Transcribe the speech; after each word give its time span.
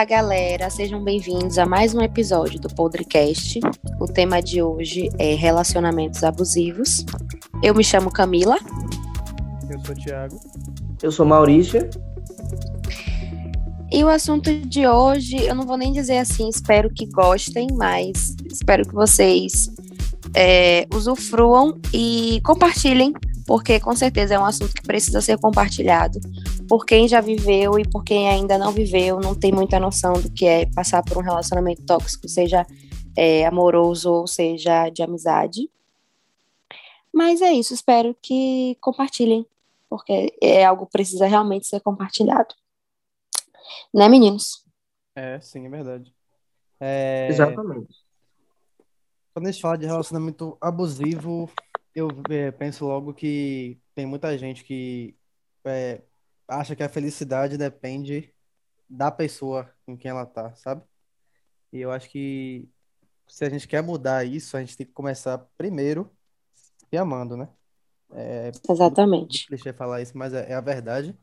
Olá, 0.00 0.06
galera, 0.06 0.70
sejam 0.70 1.04
bem-vindos 1.04 1.58
a 1.58 1.66
mais 1.66 1.94
um 1.94 2.00
episódio 2.00 2.58
do 2.58 2.70
Podcast. 2.70 3.60
O 4.00 4.06
tema 4.06 4.40
de 4.40 4.62
hoje 4.62 5.10
é 5.18 5.34
relacionamentos 5.34 6.24
abusivos. 6.24 7.04
Eu 7.62 7.74
me 7.74 7.84
chamo 7.84 8.10
Camila. 8.10 8.56
Eu 9.70 9.78
sou 9.84 9.94
o 9.94 9.98
Thiago. 9.98 10.40
Eu 11.02 11.12
sou 11.12 11.26
Maurícia. 11.26 11.90
E 13.92 14.02
o 14.02 14.08
assunto 14.08 14.50
de 14.60 14.86
hoje, 14.86 15.36
eu 15.36 15.54
não 15.54 15.66
vou 15.66 15.76
nem 15.76 15.92
dizer 15.92 16.16
assim, 16.16 16.48
espero 16.48 16.88
que 16.88 17.04
gostem, 17.04 17.66
mas 17.70 18.34
espero 18.50 18.88
que 18.88 18.94
vocês 18.94 19.70
é, 20.34 20.86
usufruam 20.94 21.78
e 21.92 22.40
compartilhem, 22.42 23.12
porque 23.46 23.80
com 23.80 23.94
certeza 23.94 24.34
é 24.34 24.38
um 24.38 24.44
assunto 24.44 24.74
que 24.74 24.82
precisa 24.82 25.20
ser 25.20 25.38
compartilhado 25.38 26.18
por 26.68 26.84
quem 26.84 27.08
já 27.08 27.20
viveu 27.20 27.78
e 27.78 27.88
por 27.88 28.04
quem 28.04 28.28
ainda 28.28 28.56
não 28.56 28.72
viveu, 28.72 29.18
não 29.18 29.34
tem 29.34 29.52
muita 29.52 29.80
noção 29.80 30.12
do 30.14 30.30
que 30.30 30.46
é 30.46 30.66
passar 30.66 31.02
por 31.02 31.18
um 31.18 31.22
relacionamento 31.22 31.84
tóxico, 31.84 32.28
seja 32.28 32.66
é, 33.16 33.44
amoroso 33.46 34.10
ou 34.12 34.26
seja 34.26 34.88
de 34.88 35.02
amizade. 35.02 35.68
Mas 37.12 37.42
é 37.42 37.52
isso, 37.52 37.74
espero 37.74 38.16
que 38.22 38.76
compartilhem, 38.80 39.44
porque 39.88 40.32
é 40.40 40.64
algo 40.64 40.86
que 40.86 40.92
precisa 40.92 41.26
realmente 41.26 41.66
ser 41.66 41.80
compartilhado. 41.80 42.54
Né, 43.92 44.08
meninos? 44.08 44.64
É, 45.14 45.40
sim, 45.40 45.66
é 45.66 45.68
verdade. 45.68 46.14
É... 46.78 47.28
Exatamente. 47.28 47.94
Quando 49.34 49.46
a 49.46 49.50
gente 49.50 49.60
fala 49.60 49.78
de 49.78 49.86
relacionamento 49.86 50.56
abusivo, 50.60 51.50
eu 51.94 52.08
é, 52.30 52.50
penso 52.50 52.86
logo 52.86 53.14
que 53.14 53.80
tem 53.94 54.06
muita 54.06 54.36
gente 54.38 54.64
que 54.64 55.16
é, 55.64 56.02
acha 56.46 56.74
que 56.74 56.82
a 56.82 56.88
felicidade 56.88 57.56
depende 57.56 58.32
da 58.88 59.10
pessoa 59.10 59.72
com 59.86 59.96
quem 59.96 60.10
ela 60.10 60.26
tá, 60.26 60.54
sabe? 60.54 60.82
E 61.72 61.80
eu 61.80 61.90
acho 61.90 62.08
que 62.10 62.68
se 63.28 63.44
a 63.44 63.50
gente 63.50 63.68
quer 63.68 63.82
mudar 63.82 64.24
isso, 64.24 64.56
a 64.56 64.60
gente 64.60 64.76
tem 64.76 64.86
que 64.86 64.92
começar 64.92 65.38
primeiro 65.56 66.10
se 66.54 66.96
amando, 66.96 67.36
né? 67.36 67.48
É, 68.12 68.50
Exatamente. 68.68 69.46
Deixa 69.48 69.68
eu 69.68 69.74
falar 69.74 70.02
isso, 70.02 70.18
mas 70.18 70.34
é, 70.34 70.50
é, 70.50 70.54
a 70.54 70.60
verdade. 70.60 71.16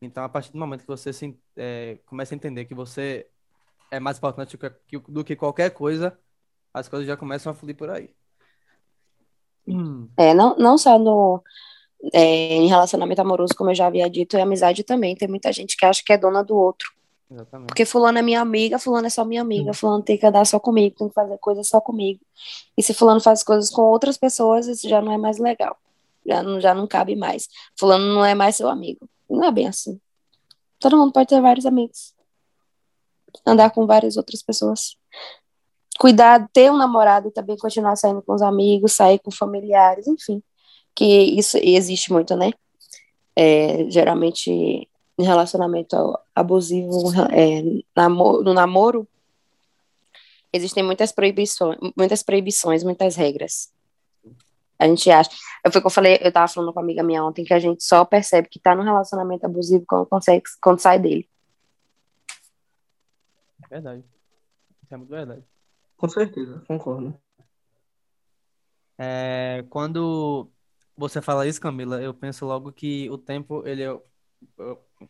Então, 0.00 0.22
a 0.22 0.28
partir 0.28 0.52
do 0.52 0.58
momento 0.58 0.82
que 0.82 0.86
você 0.86 1.12
se, 1.12 1.36
é, 1.56 1.98
começa 2.04 2.34
a 2.34 2.36
entender 2.36 2.66
que 2.66 2.74
você 2.74 3.26
é 3.90 3.98
mais 3.98 4.18
importante 4.18 4.56
do 4.56 4.70
que, 4.86 4.98
do 4.98 5.24
que 5.24 5.34
qualquer 5.34 5.70
coisa, 5.70 6.18
as 6.72 6.88
coisas 6.88 7.06
já 7.06 7.16
começam 7.16 7.50
a 7.50 7.54
fluir 7.54 7.76
por 7.76 7.88
aí. 7.90 8.14
É, 10.16 10.34
não, 10.34 10.56
não 10.56 10.78
só 10.78 10.98
no, 10.98 11.42
é, 12.12 12.54
em 12.54 12.68
relacionamento 12.68 13.20
amoroso, 13.20 13.54
como 13.56 13.70
eu 13.70 13.74
já 13.74 13.86
havia 13.86 14.08
dito, 14.08 14.36
e 14.36 14.40
amizade 14.40 14.84
também. 14.84 15.16
Tem 15.16 15.28
muita 15.28 15.52
gente 15.52 15.76
que 15.76 15.84
acha 15.84 16.02
que 16.04 16.12
é 16.12 16.18
dona 16.18 16.42
do 16.42 16.56
outro. 16.56 16.90
Exatamente. 17.30 17.66
Porque 17.68 17.84
fulano 17.84 18.18
é 18.18 18.22
minha 18.22 18.40
amiga, 18.40 18.78
fulano 18.78 19.06
é 19.06 19.10
só 19.10 19.24
minha 19.24 19.42
amiga, 19.42 19.74
fulano 19.74 20.02
tem 20.02 20.16
que 20.16 20.24
andar 20.24 20.46
só 20.46 20.58
comigo, 20.58 20.96
tem 20.96 21.08
que 21.08 21.14
fazer 21.14 21.36
coisas 21.38 21.68
só 21.68 21.80
comigo. 21.80 22.20
E 22.76 22.82
se 22.82 22.94
fulano 22.94 23.20
faz 23.20 23.42
coisas 23.42 23.68
com 23.70 23.82
outras 23.82 24.16
pessoas, 24.16 24.66
isso 24.66 24.88
já 24.88 25.02
não 25.02 25.12
é 25.12 25.18
mais 25.18 25.38
legal. 25.38 25.76
Já 26.26 26.42
não, 26.42 26.60
já 26.60 26.74
não 26.74 26.86
cabe 26.86 27.14
mais. 27.16 27.48
Fulano 27.78 28.14
não 28.14 28.24
é 28.24 28.34
mais 28.34 28.56
seu 28.56 28.68
amigo. 28.68 29.08
Não 29.28 29.44
é 29.44 29.52
bem 29.52 29.68
assim. 29.68 30.00
Todo 30.78 30.96
mundo 30.96 31.12
pode 31.12 31.28
ter 31.28 31.40
vários 31.40 31.66
amigos. 31.66 32.14
Andar 33.46 33.70
com 33.70 33.86
várias 33.86 34.16
outras 34.16 34.42
pessoas. 34.42 34.96
Cuidar, 35.98 36.48
ter 36.52 36.70
um 36.70 36.76
namorado 36.76 37.28
e 37.28 37.32
também 37.32 37.56
continuar 37.56 37.96
saindo 37.96 38.22
com 38.22 38.32
os 38.32 38.42
amigos, 38.42 38.92
sair 38.92 39.18
com 39.18 39.30
familiares, 39.30 40.06
enfim 40.06 40.42
que 40.98 41.04
isso 41.38 41.56
existe 41.62 42.12
muito, 42.12 42.34
né? 42.34 42.50
É, 43.36 43.88
geralmente 43.88 44.50
em 44.50 45.24
relacionamento 45.24 46.18
abusivo, 46.34 47.12
é, 47.30 47.62
namoro, 47.94 48.42
no 48.42 48.52
namoro, 48.52 49.06
existem 50.52 50.82
muitas 50.82 51.12
proibições, 51.12 51.78
muitas 51.96 52.24
proibições, 52.24 52.82
muitas 52.82 53.14
regras. 53.14 53.72
A 54.76 54.88
gente 54.88 55.08
acha. 55.08 55.30
Eu 55.64 55.70
foi 55.70 55.80
que 55.80 55.86
eu 55.86 55.90
falei, 55.90 56.18
eu 56.20 56.32
tava 56.32 56.48
falando 56.48 56.72
com 56.72 56.80
uma 56.80 56.84
amiga 56.84 57.04
minha 57.04 57.24
ontem 57.24 57.44
que 57.44 57.54
a 57.54 57.60
gente 57.60 57.84
só 57.84 58.04
percebe 58.04 58.48
que 58.48 58.58
tá 58.58 58.74
num 58.74 58.82
relacionamento 58.82 59.46
abusivo 59.46 59.84
quando 59.86 60.06
consegue, 60.06 60.42
quando 60.60 60.80
sai 60.80 60.98
dele. 60.98 61.28
É 63.64 63.68
verdade. 63.68 64.04
Isso 64.82 64.94
é 64.94 64.96
muito 64.96 65.10
verdade. 65.10 65.44
Com 65.98 66.08
certeza, 66.08 66.62
concordo. 66.66 67.20
É, 68.96 69.64
quando 69.68 70.50
você 70.96 71.20
fala 71.20 71.46
isso, 71.46 71.60
Camila, 71.60 72.00
eu 72.00 72.14
penso 72.14 72.46
logo 72.46 72.72
que 72.72 73.10
o 73.10 73.18
tempo 73.18 73.66
ele 73.66 73.82
é 73.82 74.00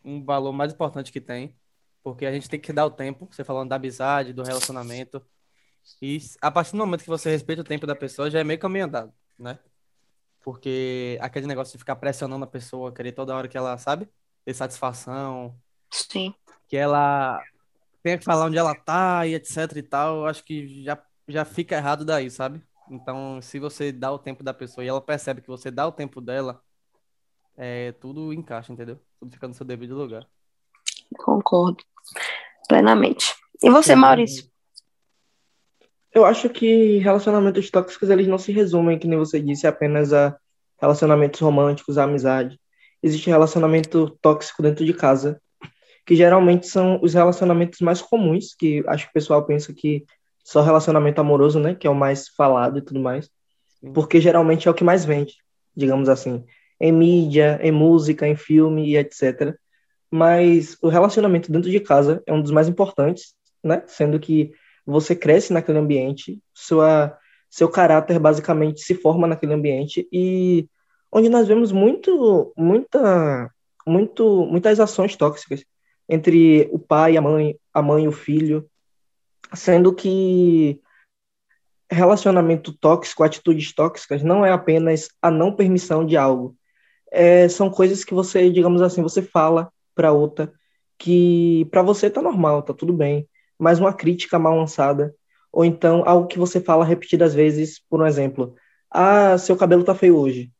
um 0.03 0.25
valor 0.25 0.51
mais 0.51 0.73
importante 0.73 1.11
que 1.11 1.21
tem, 1.21 1.55
porque 2.03 2.25
a 2.25 2.31
gente 2.31 2.49
tem 2.49 2.59
que 2.59 2.73
dar 2.73 2.87
o 2.87 2.91
tempo, 2.91 3.27
você 3.31 3.43
falando 3.43 3.69
da 3.69 3.75
amizade, 3.75 4.33
do 4.33 4.43
relacionamento, 4.43 5.23
e 6.01 6.19
a 6.41 6.49
partir 6.49 6.71
do 6.71 6.77
momento 6.77 7.03
que 7.03 7.09
você 7.09 7.29
respeita 7.29 7.61
o 7.61 7.65
tempo 7.65 7.85
da 7.85 7.95
pessoa, 7.95 8.29
já 8.31 8.39
é 8.39 8.43
meio 8.43 8.59
caminho 8.59 8.85
andado, 8.85 9.13
né? 9.37 9.59
Porque 10.41 11.19
aquele 11.21 11.45
negócio 11.45 11.73
de 11.73 11.77
ficar 11.77 11.97
pressionando 11.97 12.45
a 12.45 12.47
pessoa, 12.47 12.91
querer 12.91 13.11
toda 13.11 13.35
hora 13.35 13.47
que 13.47 13.57
ela, 13.57 13.77
sabe, 13.77 14.09
ter 14.43 14.55
satisfação, 14.55 15.55
Sim. 15.91 16.33
que 16.67 16.75
ela 16.75 17.39
tenha 18.09 18.17
que 18.17 18.25
falar 18.25 18.45
onde 18.45 18.57
ela 18.57 18.73
tá 18.73 19.27
e 19.27 19.35
etc 19.35 19.75
e 19.75 19.83
tal, 19.83 20.25
acho 20.25 20.43
que 20.43 20.83
já, 20.83 20.97
já 21.27 21.45
fica 21.45 21.75
errado 21.75 22.03
daí, 22.03 22.29
sabe? 22.31 22.61
Então, 22.89 23.39
se 23.41 23.59
você 23.59 23.91
dá 23.91 24.11
o 24.11 24.17
tempo 24.17 24.43
da 24.43 24.53
pessoa 24.53 24.83
e 24.83 24.87
ela 24.87 25.01
percebe 25.01 25.41
que 25.41 25.47
você 25.47 25.69
dá 25.69 25.87
o 25.87 25.91
tempo 25.91 26.19
dela, 26.19 26.59
é, 27.55 27.91
tudo 27.93 28.33
encaixa, 28.33 28.73
entendeu? 28.73 28.99
Tudo 29.19 29.31
fica 29.31 29.47
no 29.47 29.53
seu 29.53 29.65
devido 29.65 29.95
lugar. 29.95 30.25
Concordo 31.17 31.83
plenamente. 32.67 33.35
E 33.61 33.69
você, 33.69 33.93
Maurício? 33.93 34.49
Eu 36.11 36.25
acho 36.25 36.49
que 36.49 36.97
relacionamentos 36.97 37.69
tóxicos 37.69 38.09
eles 38.09 38.27
não 38.27 38.39
se 38.39 38.51
resumem, 38.51 38.97
que 38.97 39.07
nem 39.07 39.19
você 39.19 39.39
disse, 39.39 39.67
apenas 39.67 40.11
a 40.11 40.35
relacionamentos 40.81 41.39
românticos, 41.39 41.97
a 41.97 42.05
amizade. 42.05 42.59
Existe 43.03 43.29
relacionamento 43.29 44.17
tóxico 44.21 44.63
dentro 44.63 44.83
de 44.83 44.93
casa, 44.93 45.39
que 46.09 46.15
geralmente 46.15 46.65
são 46.67 46.99
os 47.03 47.13
relacionamentos 47.13 47.81
mais 47.81 48.01
comuns, 48.01 48.55
que 48.55 48.83
acho 48.87 49.05
que 49.05 49.11
o 49.11 49.13
pessoal 49.13 49.45
pensa 49.45 49.71
que 49.71 50.03
só 50.43 50.63
relacionamento 50.63 51.21
amoroso, 51.21 51.59
né? 51.59 51.75
Que 51.75 51.85
é 51.85 51.89
o 51.89 51.93
mais 51.93 52.27
falado 52.29 52.79
e 52.79 52.81
tudo 52.81 52.99
mais. 52.99 53.29
Porque 53.93 54.19
geralmente 54.19 54.67
é 54.67 54.71
o 54.71 54.73
que 54.73 54.83
mais 54.83 55.05
vende, 55.05 55.35
digamos 55.75 56.09
assim. 56.09 56.43
Em 56.81 56.91
mídia, 56.91 57.59
em 57.61 57.71
música, 57.71 58.27
em 58.27 58.35
filme 58.35 58.89
e 58.89 58.97
etc. 58.97 59.55
Mas 60.09 60.75
o 60.81 60.87
relacionamento 60.87 61.51
dentro 61.51 61.69
de 61.69 61.79
casa 61.79 62.23
é 62.25 62.33
um 62.33 62.41
dos 62.41 62.49
mais 62.49 62.67
importantes, 62.67 63.35
né? 63.63 63.83
Sendo 63.85 64.19
que 64.19 64.51
você 64.87 65.15
cresce 65.15 65.53
naquele 65.53 65.77
ambiente, 65.77 66.41
sua, 66.55 67.15
seu 67.51 67.69
caráter 67.69 68.17
basicamente 68.17 68.81
se 68.81 68.95
forma 68.95 69.27
naquele 69.27 69.53
ambiente 69.53 70.07
e 70.11 70.67
onde 71.11 71.29
nós 71.29 71.47
vemos 71.47 71.71
muito, 71.71 72.51
muita, 72.57 73.51
muito, 73.85 74.47
muitas 74.47 74.79
ações 74.79 75.15
tóxicas 75.15 75.63
entre 76.09 76.67
o 76.71 76.79
pai, 76.79 77.15
a 77.15 77.21
mãe, 77.21 77.55
a 77.73 77.81
mãe 77.81 78.05
e 78.05 78.07
o 78.07 78.11
filho, 78.11 78.67
sendo 79.53 79.93
que 79.93 80.81
relacionamento 81.91 82.73
tóxico, 82.73 83.23
atitudes 83.23 83.73
tóxicas, 83.73 84.23
não 84.23 84.45
é 84.45 84.51
apenas 84.51 85.09
a 85.21 85.31
não 85.31 85.55
permissão 85.55 86.05
de 86.05 86.17
algo. 86.17 86.55
É, 87.11 87.47
são 87.47 87.69
coisas 87.69 88.03
que 88.03 88.13
você, 88.13 88.49
digamos 88.49 88.81
assim, 88.81 89.01
você 89.01 89.21
fala 89.21 89.71
para 89.95 90.11
outra 90.11 90.51
que 90.99 91.65
para 91.71 91.81
você 91.81 92.09
tá 92.09 92.21
normal, 92.21 92.61
tá 92.61 92.73
tudo 92.73 92.91
bem, 92.91 93.27
mas 93.57 93.79
uma 93.79 93.93
crítica 93.93 94.37
mal 94.37 94.55
lançada, 94.55 95.15
ou 95.51 95.63
então 95.63 96.03
algo 96.05 96.27
que 96.27 96.37
você 96.37 96.59
fala 96.59 96.85
repetidas 96.85 97.33
vezes, 97.33 97.81
por 97.89 98.01
um 98.01 98.05
exemplo, 98.05 98.53
ah, 98.91 99.37
seu 99.37 99.55
cabelo 99.55 99.83
tá 99.83 99.95
feio 99.95 100.17
hoje. 100.17 100.51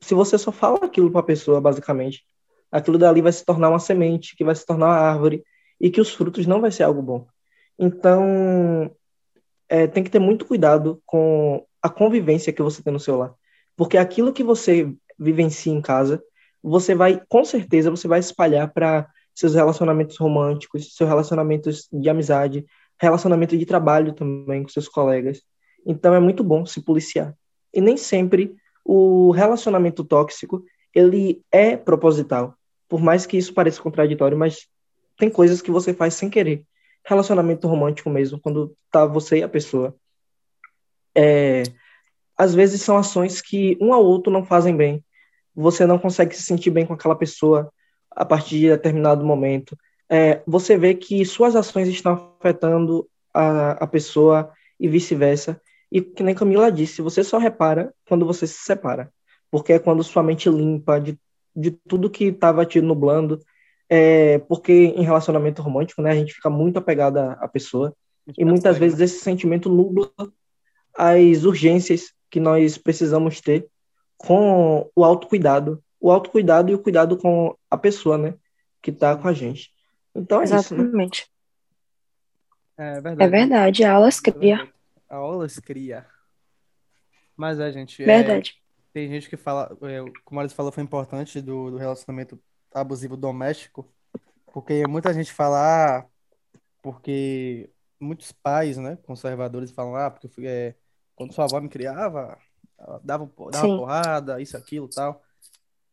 Se 0.00 0.14
você 0.14 0.38
só 0.38 0.52
fala 0.52 0.78
aquilo 0.84 1.10
para 1.10 1.20
a 1.20 1.24
pessoa, 1.24 1.60
basicamente, 1.60 2.24
aquilo 2.70 2.98
dali 2.98 3.22
vai 3.22 3.32
se 3.32 3.44
tornar 3.44 3.70
uma 3.70 3.78
semente, 3.78 4.36
que 4.36 4.44
vai 4.44 4.54
se 4.54 4.66
tornar 4.66 4.86
uma 4.86 4.96
árvore, 4.96 5.44
e 5.80 5.90
que 5.90 6.00
os 6.00 6.12
frutos 6.12 6.46
não 6.46 6.60
vai 6.60 6.70
ser 6.70 6.82
algo 6.82 7.02
bom. 7.02 7.26
Então, 7.78 8.90
é, 9.68 9.86
tem 9.86 10.02
que 10.02 10.10
ter 10.10 10.18
muito 10.18 10.44
cuidado 10.44 11.00
com 11.06 11.64
a 11.80 11.88
convivência 11.88 12.52
que 12.52 12.62
você 12.62 12.82
tem 12.82 12.92
no 12.92 13.00
seu 13.00 13.16
lar. 13.16 13.34
Porque 13.76 13.96
aquilo 13.96 14.32
que 14.32 14.42
você 14.42 14.92
vivencia 15.18 15.72
em 15.72 15.80
casa, 15.80 16.22
você 16.62 16.94
vai, 16.94 17.22
com 17.28 17.44
certeza, 17.44 17.90
você 17.90 18.08
vai 18.08 18.18
espalhar 18.18 18.72
para 18.72 19.08
seus 19.34 19.54
relacionamentos 19.54 20.16
românticos, 20.16 20.96
seus 20.96 21.08
relacionamentos 21.08 21.88
de 21.92 22.08
amizade, 22.08 22.66
relacionamento 23.00 23.56
de 23.56 23.64
trabalho 23.64 24.12
também 24.12 24.64
com 24.64 24.68
seus 24.68 24.88
colegas. 24.88 25.42
Então, 25.86 26.12
é 26.12 26.18
muito 26.18 26.42
bom 26.42 26.66
se 26.66 26.82
policiar. 26.82 27.32
E 27.72 27.80
nem 27.80 27.96
sempre 27.96 28.56
o 28.84 29.30
relacionamento 29.30 30.02
tóxico, 30.02 30.64
ele 30.92 31.42
é 31.52 31.76
proposital. 31.76 32.57
Por 32.88 33.00
mais 33.00 33.26
que 33.26 33.36
isso 33.36 33.52
pareça 33.52 33.82
contraditório, 33.82 34.36
mas 34.38 34.66
tem 35.16 35.28
coisas 35.30 35.60
que 35.60 35.70
você 35.70 35.92
faz 35.92 36.14
sem 36.14 36.30
querer 36.30 36.64
relacionamento 37.08 37.66
romântico 37.66 38.10
mesmo, 38.10 38.38
quando 38.38 38.76
tá 38.90 39.06
você 39.06 39.38
e 39.38 39.42
a 39.42 39.48
pessoa. 39.48 39.96
É, 41.14 41.62
às 42.36 42.54
vezes 42.54 42.82
são 42.82 42.98
ações 42.98 43.40
que 43.40 43.78
um 43.80 43.94
ao 43.94 44.04
outro 44.04 44.30
não 44.30 44.44
fazem 44.44 44.76
bem. 44.76 45.02
Você 45.54 45.86
não 45.86 45.98
consegue 45.98 46.36
se 46.36 46.42
sentir 46.42 46.70
bem 46.70 46.86
com 46.86 46.92
aquela 46.92 47.16
pessoa 47.16 47.72
a 48.10 48.24
partir 48.24 48.60
de 48.60 48.68
determinado 48.68 49.24
momento. 49.24 49.76
é, 50.10 50.42
você 50.46 50.76
vê 50.76 50.94
que 50.94 51.24
suas 51.24 51.54
ações 51.54 51.88
estão 51.88 52.34
afetando 52.40 53.08
a, 53.32 53.72
a 53.72 53.86
pessoa 53.86 54.50
e 54.78 54.88
vice-versa. 54.88 55.60
E 55.90 56.00
que 56.00 56.22
nem 56.22 56.34
Camila 56.34 56.70
disse, 56.70 57.02
você 57.02 57.24
só 57.24 57.38
repara 57.38 57.92
quando 58.06 58.26
você 58.26 58.46
se 58.46 58.58
separa. 58.58 59.12
Porque 59.50 59.72
é 59.72 59.78
quando 59.78 60.04
sua 60.04 60.22
mente 60.22 60.48
limpa 60.48 61.00
de, 61.00 61.18
de 61.58 61.72
tudo 61.72 62.10
que 62.10 62.26
estava 62.26 62.64
te 62.64 62.80
nublando. 62.80 63.40
É, 63.90 64.38
porque 64.40 64.72
em 64.72 65.02
relacionamento 65.02 65.62
romântico, 65.62 66.02
né, 66.02 66.10
a 66.10 66.14
gente 66.14 66.34
fica 66.34 66.50
muito 66.50 66.78
apegado 66.78 67.18
à, 67.18 67.32
à 67.32 67.48
pessoa. 67.48 67.94
E 68.36 68.44
muitas 68.44 68.76
vezes 68.76 69.00
esse 69.00 69.20
sentimento 69.20 69.70
nubla 69.70 70.10
as 70.94 71.44
urgências 71.44 72.12
que 72.30 72.38
nós 72.38 72.76
precisamos 72.76 73.40
ter 73.40 73.66
com 74.16 74.90
o 74.94 75.04
autocuidado. 75.04 75.82
O 76.00 76.10
autocuidado 76.10 76.70
e 76.70 76.74
o 76.74 76.78
cuidado 76.78 77.16
com 77.16 77.56
a 77.70 77.78
pessoa, 77.78 78.18
né? 78.18 78.34
Que 78.82 78.92
tá 78.92 79.16
com 79.16 79.26
a 79.26 79.32
gente. 79.32 79.72
Então 80.14 80.40
é 80.40 80.44
Exatamente. 80.44 81.22
isso, 81.22 81.30
né? 82.76 82.96
É 82.96 83.00
verdade. 83.00 83.22
É 83.22 83.28
verdade, 83.28 83.84
a 83.84 83.92
aulas 83.92 84.20
cria. 84.20 84.68
A 85.08 85.16
aulas 85.16 85.58
cria. 85.58 86.06
Mas 87.36 87.58
é, 87.58 87.72
gente. 87.72 88.04
Verdade. 88.04 88.54
É, 88.56 88.67
tem 88.98 89.08
gente 89.08 89.30
que 89.30 89.36
fala, 89.36 89.76
é, 89.82 89.98
como 90.24 90.40
a 90.40 90.42
Alice 90.42 90.54
falou, 90.54 90.72
foi 90.72 90.82
importante 90.82 91.40
do, 91.40 91.70
do 91.70 91.76
relacionamento 91.76 92.40
abusivo 92.74 93.16
doméstico, 93.16 93.88
porque 94.52 94.86
muita 94.88 95.14
gente 95.14 95.32
fala, 95.32 96.00
ah, 96.00 96.06
porque 96.82 97.70
muitos 98.00 98.32
pais, 98.32 98.76
né, 98.76 98.96
conservadores 99.04 99.70
falam, 99.70 99.94
ah, 99.94 100.10
porque 100.10 100.26
fui, 100.28 100.46
é, 100.46 100.74
quando 101.14 101.32
sua 101.32 101.44
avó 101.44 101.60
me 101.60 101.68
criava, 101.68 102.36
dava, 103.04 103.30
dava 103.50 103.76
porrada, 103.76 104.40
isso, 104.40 104.56
aquilo, 104.56 104.88
tal. 104.88 105.22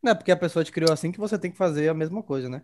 Não 0.02 0.12
é 0.12 0.14
porque 0.14 0.32
a 0.32 0.36
pessoa 0.36 0.64
te 0.64 0.72
criou 0.72 0.92
assim 0.92 1.12
que 1.12 1.20
você 1.20 1.38
tem 1.38 1.50
que 1.50 1.56
fazer 1.56 1.88
a 1.88 1.94
mesma 1.94 2.22
coisa, 2.22 2.48
né? 2.48 2.62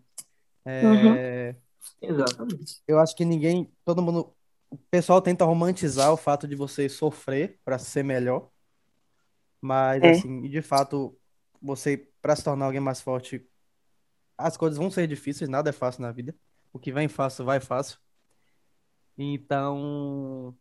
É... 0.64 0.84
Uhum. 0.84 1.56
Exatamente. 2.00 2.82
Eu 2.86 2.98
acho 2.98 3.14
que 3.14 3.24
ninguém, 3.24 3.72
todo 3.84 4.02
mundo, 4.02 4.34
o 4.70 4.76
pessoal 4.90 5.20
tenta 5.22 5.44
romantizar 5.44 6.12
o 6.12 6.16
fato 6.16 6.48
de 6.48 6.56
você 6.56 6.88
sofrer 6.88 7.60
para 7.64 7.78
ser 7.78 8.02
melhor, 8.02 8.48
mas 9.62 10.02
é. 10.02 10.10
assim, 10.10 10.42
de 10.42 10.60
fato, 10.60 11.16
você 11.62 12.08
para 12.20 12.34
se 12.34 12.42
tornar 12.42 12.66
alguém 12.66 12.80
mais 12.80 13.00
forte, 13.00 13.46
as 14.36 14.56
coisas 14.56 14.76
vão 14.76 14.90
ser 14.90 15.06
difíceis, 15.06 15.48
nada 15.48 15.70
é 15.70 15.72
fácil 15.72 16.02
na 16.02 16.10
vida. 16.10 16.34
O 16.72 16.78
que 16.78 16.92
vem 16.92 17.06
fácil 17.06 17.44
vai 17.44 17.60
fácil. 17.60 17.98
Então, 19.16 20.54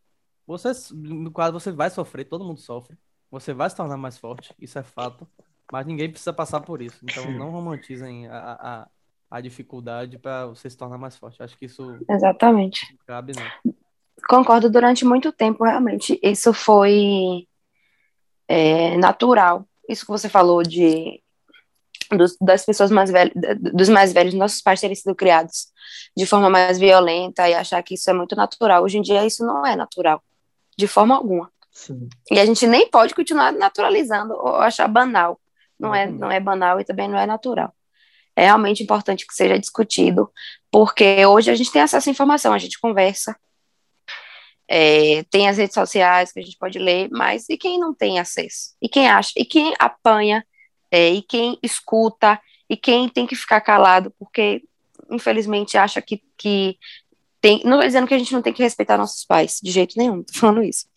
você, 0.45 0.71
no 0.93 1.31
quadro, 1.31 1.59
você 1.59 1.71
vai 1.71 1.89
sofrer, 1.89 2.25
todo 2.25 2.45
mundo 2.45 2.59
sofre. 2.59 2.97
Você 3.31 3.53
vai 3.53 3.69
se 3.69 3.75
tornar 3.75 3.97
mais 3.97 4.17
forte, 4.17 4.53
isso 4.59 4.77
é 4.77 4.83
fato. 4.83 5.27
Mas 5.71 5.85
ninguém 5.87 6.09
precisa 6.09 6.33
passar 6.33 6.59
por 6.61 6.81
isso. 6.81 6.99
Então, 7.03 7.31
não 7.31 7.49
romantizem 7.49 8.27
a, 8.27 8.37
a, 8.37 8.87
a 9.31 9.41
dificuldade 9.41 10.19
para 10.19 10.47
você 10.47 10.69
se 10.69 10.77
tornar 10.77 10.97
mais 10.97 11.15
forte. 11.15 11.41
Acho 11.41 11.57
que 11.57 11.65
isso. 11.65 11.97
Exatamente. 12.09 12.91
Não 12.91 13.05
cabe, 13.05 13.33
não. 13.33 13.73
Concordo, 14.27 14.69
durante 14.69 15.05
muito 15.05 15.31
tempo, 15.31 15.63
realmente, 15.63 16.19
isso 16.21 16.53
foi 16.53 17.47
é, 18.51 18.97
natural. 18.97 19.65
Isso 19.87 20.05
que 20.05 20.11
você 20.11 20.27
falou 20.27 20.61
de 20.61 21.21
dos, 22.11 22.35
das 22.41 22.65
pessoas 22.65 22.91
mais 22.91 23.09
velhas, 23.09 23.33
dos 23.73 23.87
mais 23.87 24.11
velhos, 24.11 24.33
nossos 24.33 24.61
pais 24.61 24.81
terem 24.81 24.95
sido 24.95 25.15
criados 25.15 25.67
de 26.15 26.25
forma 26.25 26.49
mais 26.49 26.77
violenta 26.77 27.47
e 27.47 27.53
achar 27.53 27.81
que 27.81 27.93
isso 27.93 28.09
é 28.09 28.13
muito 28.13 28.35
natural. 28.35 28.83
Hoje 28.83 28.97
em 28.97 29.01
dia 29.01 29.25
isso 29.25 29.45
não 29.45 29.65
é 29.65 29.75
natural, 29.75 30.21
de 30.77 30.87
forma 30.87 31.15
alguma. 31.15 31.49
Sim. 31.71 32.09
E 32.29 32.37
a 32.37 32.45
gente 32.45 32.67
nem 32.67 32.89
pode 32.89 33.15
continuar 33.15 33.53
naturalizando 33.53 34.33
ou 34.33 34.55
achar 34.55 34.87
banal. 34.89 35.39
Não 35.79 35.95
é, 35.95 36.05
não 36.05 36.29
é 36.29 36.39
banal 36.39 36.79
e 36.79 36.83
também 36.83 37.07
não 37.07 37.17
é 37.17 37.25
natural. 37.25 37.73
É 38.35 38.43
realmente 38.43 38.83
importante 38.83 39.25
que 39.25 39.33
seja 39.33 39.57
discutido, 39.57 40.29
porque 40.69 41.25
hoje 41.25 41.49
a 41.49 41.55
gente 41.55 41.71
tem 41.71 41.81
acesso 41.81 42.09
à 42.09 42.11
informação, 42.11 42.53
a 42.53 42.57
gente 42.57 42.79
conversa, 42.79 43.35
é, 44.73 45.23
tem 45.29 45.49
as 45.49 45.57
redes 45.57 45.73
sociais 45.73 46.31
que 46.31 46.39
a 46.39 46.41
gente 46.41 46.57
pode 46.57 46.79
ler, 46.79 47.09
mas 47.11 47.49
e 47.49 47.57
quem 47.57 47.77
não 47.77 47.93
tem 47.93 48.19
acesso? 48.19 48.73
E 48.81 48.87
quem 48.87 49.05
acha? 49.05 49.33
E 49.35 49.43
quem 49.43 49.73
apanha 49.77 50.47
é, 50.89 51.09
e 51.09 51.21
quem 51.21 51.59
escuta, 51.61 52.39
e 52.69 52.77
quem 52.77 53.09
tem 53.09 53.27
que 53.27 53.35
ficar 53.35 53.59
calado, 53.59 54.13
porque 54.17 54.63
infelizmente 55.09 55.77
acha 55.77 56.01
que, 56.01 56.23
que 56.37 56.77
tem. 57.41 57.59
Não 57.65 57.73
estou 57.73 57.87
dizendo 57.87 58.07
que 58.07 58.13
a 58.13 58.17
gente 58.17 58.31
não 58.31 58.41
tem 58.41 58.53
que 58.53 58.63
respeitar 58.63 58.97
nossos 58.97 59.25
pais, 59.25 59.59
de 59.61 59.71
jeito 59.71 59.97
nenhum, 59.97 60.23
tô 60.23 60.39
falando 60.39 60.63
isso. 60.63 60.87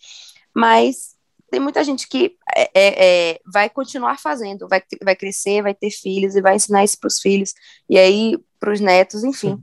Mas 0.54 1.16
tem 1.50 1.58
muita 1.58 1.82
gente 1.82 2.06
que 2.06 2.36
é, 2.54 2.70
é, 2.72 3.32
é 3.32 3.40
vai 3.44 3.68
continuar 3.68 4.20
fazendo, 4.20 4.68
vai, 4.68 4.84
vai 5.02 5.16
crescer, 5.16 5.62
vai 5.62 5.74
ter 5.74 5.90
filhos 5.90 6.36
e 6.36 6.40
vai 6.40 6.54
ensinar 6.54 6.84
isso 6.84 6.98
para 7.00 7.08
os 7.08 7.18
filhos, 7.18 7.52
e 7.90 7.98
aí 7.98 8.38
para 8.60 8.72
os 8.72 8.78
netos, 8.78 9.24
enfim, 9.24 9.60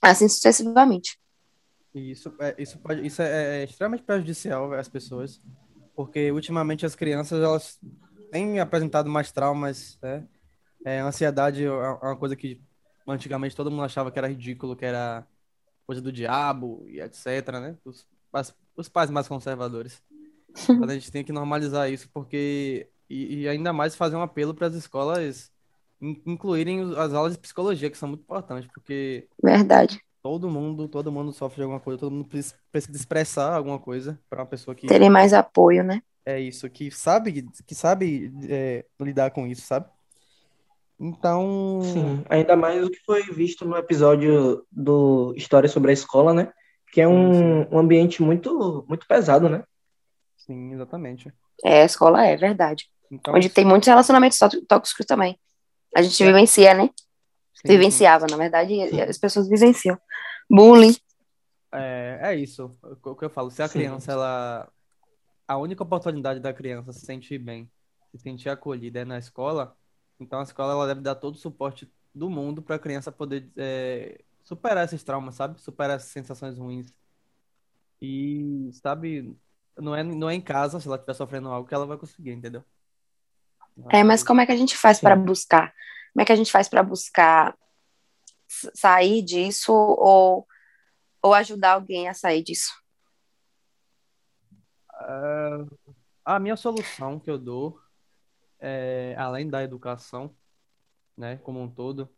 assim 0.00 0.26
sucessivamente. 0.26 1.20
Isso, 1.94 2.34
é, 2.40 2.54
isso, 2.58 2.78
pode, 2.78 3.06
isso 3.06 3.20
é, 3.20 3.60
é 3.60 3.64
extremamente 3.64 4.02
prejudicial 4.02 4.72
às 4.72 4.88
pessoas, 4.88 5.40
porque 5.94 6.30
ultimamente 6.32 6.86
as 6.86 6.94
crianças 6.94 7.42
elas 7.42 7.78
tem 8.30 8.58
apresentado 8.60 9.10
mais 9.10 9.30
traumas, 9.30 9.98
né? 10.00 10.26
É, 10.84 11.00
ansiedade 11.00 11.64
é 11.64 11.70
uma 11.70 12.16
coisa 12.16 12.34
que 12.34 12.60
antigamente 13.06 13.54
todo 13.54 13.70
mundo 13.70 13.84
achava 13.84 14.10
que 14.10 14.18
era 14.18 14.28
ridículo, 14.28 14.74
que 14.74 14.84
era 14.84 15.26
coisa 15.86 16.00
do 16.00 16.10
diabo 16.10 16.84
e 16.88 17.00
etc, 17.00 17.26
né? 17.60 17.76
Os, 17.84 18.06
os 18.74 18.88
pais 18.88 19.10
mais 19.10 19.28
conservadores. 19.28 20.02
Mas 20.80 20.90
a 20.90 20.94
gente 20.94 21.12
tem 21.12 21.24
que 21.24 21.32
normalizar 21.32 21.90
isso, 21.90 22.08
porque. 22.12 22.88
E, 23.08 23.42
e 23.42 23.48
ainda 23.48 23.72
mais 23.72 23.94
fazer 23.94 24.16
um 24.16 24.22
apelo 24.22 24.54
para 24.54 24.68
as 24.68 24.74
escolas 24.74 25.52
incluírem 26.00 26.94
as 26.96 27.12
aulas 27.12 27.34
de 27.34 27.38
psicologia, 27.38 27.90
que 27.90 27.98
são 27.98 28.08
muito 28.08 28.22
importantes, 28.22 28.68
porque. 28.72 29.28
Verdade. 29.42 30.00
Todo 30.22 30.48
mundo, 30.48 30.88
todo 30.88 31.10
mundo 31.10 31.32
sofre 31.32 31.56
de 31.56 31.62
alguma 31.62 31.80
coisa, 31.80 31.98
todo 31.98 32.12
mundo 32.12 32.28
precisa 32.28 32.96
expressar 32.96 33.54
alguma 33.54 33.78
coisa 33.78 34.18
para 34.30 34.40
uma 34.40 34.46
pessoa 34.46 34.74
que. 34.74 34.86
Terem 34.86 35.10
mais 35.10 35.32
apoio, 35.32 35.82
né? 35.82 36.02
é 36.24 36.40
isso, 36.40 36.68
que 36.70 36.90
sabe, 36.90 37.48
que 37.66 37.74
sabe 37.74 38.32
é, 38.48 38.84
lidar 39.00 39.30
com 39.30 39.46
isso, 39.46 39.62
sabe? 39.62 39.86
Então. 40.98 41.80
Sim, 41.82 42.24
ainda 42.28 42.56
mais 42.56 42.84
o 42.84 42.90
que 42.90 43.00
foi 43.04 43.22
visto 43.24 43.64
no 43.64 43.76
episódio 43.76 44.64
do 44.70 45.34
História 45.36 45.68
sobre 45.68 45.90
a 45.90 45.94
Escola, 45.94 46.32
né? 46.32 46.52
Que 46.92 47.00
é 47.00 47.08
um, 47.08 47.74
um 47.74 47.78
ambiente 47.78 48.22
muito, 48.22 48.84
muito 48.88 49.06
pesado, 49.06 49.48
né? 49.48 49.64
Sim, 50.36 50.72
exatamente. 50.72 51.32
É, 51.64 51.82
a 51.82 51.86
escola 51.86 52.24
é, 52.24 52.36
verdade. 52.36 52.88
Então, 53.10 53.34
Onde 53.34 53.48
tem 53.48 53.64
muitos 53.64 53.88
relacionamentos 53.88 54.38
tóxicos 54.68 55.06
também. 55.06 55.38
A 55.94 56.02
gente 56.02 56.22
é. 56.22 56.26
vivencia, 56.26 56.74
né? 56.74 56.90
Vivenciava, 57.64 58.26
na 58.26 58.36
verdade, 58.36 58.80
as 59.00 59.18
pessoas 59.18 59.48
vivenciam. 59.48 59.98
Bullying. 60.50 60.96
É, 61.72 62.18
é 62.22 62.34
isso. 62.34 62.70
O 63.04 63.14
que 63.14 63.24
eu 63.24 63.30
falo, 63.30 63.50
se 63.50 63.62
a 63.62 63.68
criança, 63.68 64.12
ela 64.12 64.68
a 65.46 65.56
única 65.56 65.82
oportunidade 65.82 66.40
da 66.40 66.52
criança 66.52 66.92
se 66.92 67.04
sentir 67.04 67.38
bem, 67.38 67.70
se 68.10 68.18
sentir 68.18 68.48
acolhida 68.48 69.00
é 69.00 69.04
na 69.04 69.18
escola, 69.18 69.76
então 70.18 70.40
a 70.40 70.44
escola 70.44 70.72
ela 70.72 70.86
deve 70.86 71.00
dar 71.00 71.14
todo 71.14 71.34
o 71.34 71.38
suporte 71.38 71.90
do 72.14 72.30
mundo 72.30 72.62
para 72.62 72.76
a 72.76 72.78
criança 72.78 73.10
poder 73.10 73.50
é, 73.56 74.22
superar 74.44 74.84
esses 74.84 75.02
traumas, 75.02 75.34
sabe? 75.34 75.60
Superar 75.60 75.96
essas 75.96 76.10
sensações 76.10 76.58
ruins. 76.58 76.92
E, 78.00 78.70
sabe, 78.72 79.36
não 79.76 79.94
é, 79.94 80.02
não 80.02 80.28
é 80.28 80.34
em 80.34 80.40
casa, 80.40 80.80
se 80.80 80.86
ela 80.86 80.96
estiver 80.96 81.14
sofrendo 81.14 81.48
algo, 81.48 81.68
que 81.68 81.74
ela 81.74 81.86
vai 81.86 81.96
conseguir, 81.96 82.32
entendeu? 82.32 82.64
É, 83.90 84.04
mas 84.04 84.22
como 84.22 84.40
é 84.40 84.46
que 84.46 84.52
a 84.52 84.56
gente 84.56 84.76
faz 84.76 85.00
para 85.00 85.16
buscar? 85.16 85.72
Como 86.12 86.22
é 86.22 86.24
que 86.24 86.32
a 86.32 86.36
gente 86.36 86.52
faz 86.52 86.68
para 86.68 86.82
buscar 86.82 87.56
sair 88.74 89.22
disso 89.22 89.72
ou, 89.72 90.46
ou 91.22 91.34
ajudar 91.34 91.72
alguém 91.72 92.08
a 92.08 92.14
sair 92.14 92.42
disso? 92.42 92.70
Uh, 95.00 95.96
a 96.24 96.38
minha 96.38 96.56
solução 96.56 97.18
que 97.18 97.30
eu 97.30 97.38
dou, 97.38 97.80
é, 98.60 99.14
além 99.18 99.48
da 99.48 99.62
educação, 99.62 100.34
né, 101.16 101.38
como 101.38 101.60
um 101.60 101.68
todo, 101.68 102.08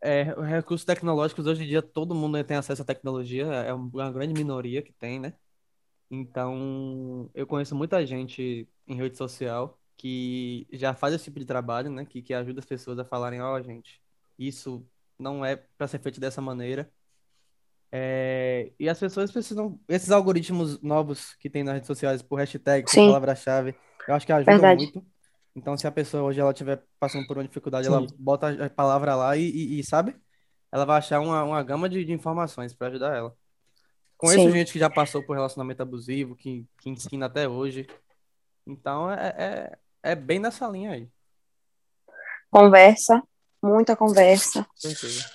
é, 0.00 0.22
recursos 0.22 0.84
tecnológicos, 0.84 1.46
hoje 1.46 1.64
em 1.64 1.66
dia 1.66 1.82
todo 1.82 2.14
mundo 2.14 2.42
tem 2.44 2.56
acesso 2.56 2.82
à 2.82 2.84
tecnologia, 2.84 3.46
é 3.46 3.72
uma 3.72 4.12
grande 4.12 4.34
minoria 4.34 4.82
que 4.82 4.92
tem, 4.92 5.18
né? 5.18 5.34
Então, 6.10 7.28
eu 7.34 7.46
conheço 7.46 7.74
muita 7.74 8.06
gente 8.06 8.68
em 8.86 8.94
rede 8.94 9.16
social 9.16 9.80
que 9.96 10.66
já 10.72 10.94
faz 10.94 11.14
esse 11.14 11.24
tipo 11.24 11.38
de 11.38 11.46
trabalho, 11.46 11.90
né? 11.90 12.04
Que, 12.04 12.22
que 12.22 12.34
ajuda 12.34 12.60
as 12.60 12.66
pessoas 12.66 12.98
a 12.98 13.04
falarem, 13.04 13.40
ó, 13.40 13.54
oh, 13.54 13.62
gente, 13.62 14.00
isso 14.38 14.86
não 15.18 15.44
é 15.44 15.56
para 15.56 15.88
ser 15.88 15.98
feito 15.98 16.20
dessa 16.20 16.40
maneira. 16.40 16.90
É, 17.90 18.72
e 18.78 18.88
as 18.88 18.98
pessoas 18.98 19.30
precisam. 19.30 19.80
Esses 19.88 20.10
algoritmos 20.10 20.80
novos 20.82 21.34
que 21.34 21.48
tem 21.48 21.64
nas 21.64 21.74
redes 21.74 21.86
sociais 21.86 22.20
por 22.20 22.36
hashtag, 22.36 22.84
por 22.84 22.94
palavra-chave, 22.94 23.74
eu 24.06 24.14
acho 24.14 24.26
que 24.26 24.32
ajudam 24.32 24.54
Verdade. 24.54 24.84
muito. 24.84 25.06
Então, 25.54 25.76
se 25.76 25.86
a 25.86 25.90
pessoa 25.92 26.24
hoje 26.24 26.38
ela 26.38 26.50
estiver 26.50 26.82
passando 27.00 27.26
por 27.26 27.38
uma 27.38 27.44
dificuldade, 27.44 27.86
Sim. 27.86 27.94
ela 27.94 28.06
bota 28.18 28.66
a 28.66 28.68
palavra 28.68 29.14
lá 29.14 29.36
e, 29.36 29.48
e, 29.48 29.80
e, 29.80 29.84
sabe? 29.84 30.14
Ela 30.70 30.84
vai 30.84 30.98
achar 30.98 31.18
uma, 31.20 31.42
uma 31.44 31.62
gama 31.62 31.88
de, 31.88 32.04
de 32.04 32.12
informações 32.12 32.74
para 32.74 32.88
ajudar 32.88 33.16
ela. 33.16 33.34
Conheço 34.18 34.44
Sim. 34.44 34.52
gente 34.52 34.72
que 34.72 34.78
já 34.78 34.90
passou 34.90 35.22
por 35.22 35.34
relacionamento 35.34 35.82
abusivo, 35.82 36.36
que, 36.36 36.66
que 36.78 36.90
ensina 36.90 37.24
até 37.24 37.48
hoje. 37.48 37.86
Então, 38.66 39.10
é, 39.10 39.34
é, 39.38 39.78
é 40.10 40.14
bem 40.14 40.38
nessa 40.38 40.66
linha 40.68 40.92
aí. 40.92 41.08
Conversa, 42.50 43.22
muita 43.62 43.96
conversa. 43.96 44.64
Com 44.64 44.76
certeza. 44.76 45.30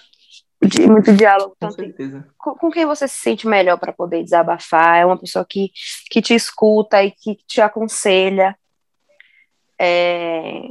de 0.64 0.88
muito 0.88 1.14
diálogo. 1.14 1.56
Com 1.60 1.72
certeza. 1.72 2.28
com, 2.38 2.56
com 2.56 2.72
quem 2.72 2.86
você 2.86 3.08
se 3.08 3.16
sente 3.20 3.48
melhor 3.48 3.78
para 3.78 3.92
poder 3.94 4.24
desabafar, 4.24 4.98
é 4.98 5.06
uma 5.06 5.18
pessoa 5.18 5.46
que, 5.48 5.72
que 6.10 6.22
te 6.22 6.34
escuta 6.34 7.04
e 7.04 7.12
que 7.12 7.36
te 7.48 7.62
aconselha. 7.62 8.58
É, 9.80 10.62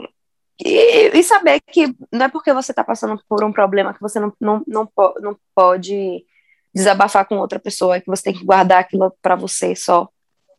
e, 0.64 1.18
e 1.18 1.22
saber 1.24 1.60
que 1.60 1.94
não 2.12 2.26
é 2.26 2.28
porque 2.28 2.52
você 2.52 2.70
está 2.72 2.84
passando 2.84 3.20
por 3.28 3.42
um 3.42 3.52
problema 3.52 3.92
que 3.92 4.00
você 4.00 4.20
não, 4.20 4.32
não, 4.40 4.62
não, 4.66 4.86
po- 4.86 5.18
não 5.20 5.36
pode 5.54 6.24
desabafar 6.72 7.26
com 7.26 7.36
outra 7.38 7.58
pessoa, 7.58 8.00
que 8.00 8.06
você 8.06 8.22
tem 8.22 8.34
que 8.34 8.44
guardar 8.44 8.78
aquilo 8.78 9.12
para 9.20 9.34
você 9.34 9.74
só. 9.74 10.08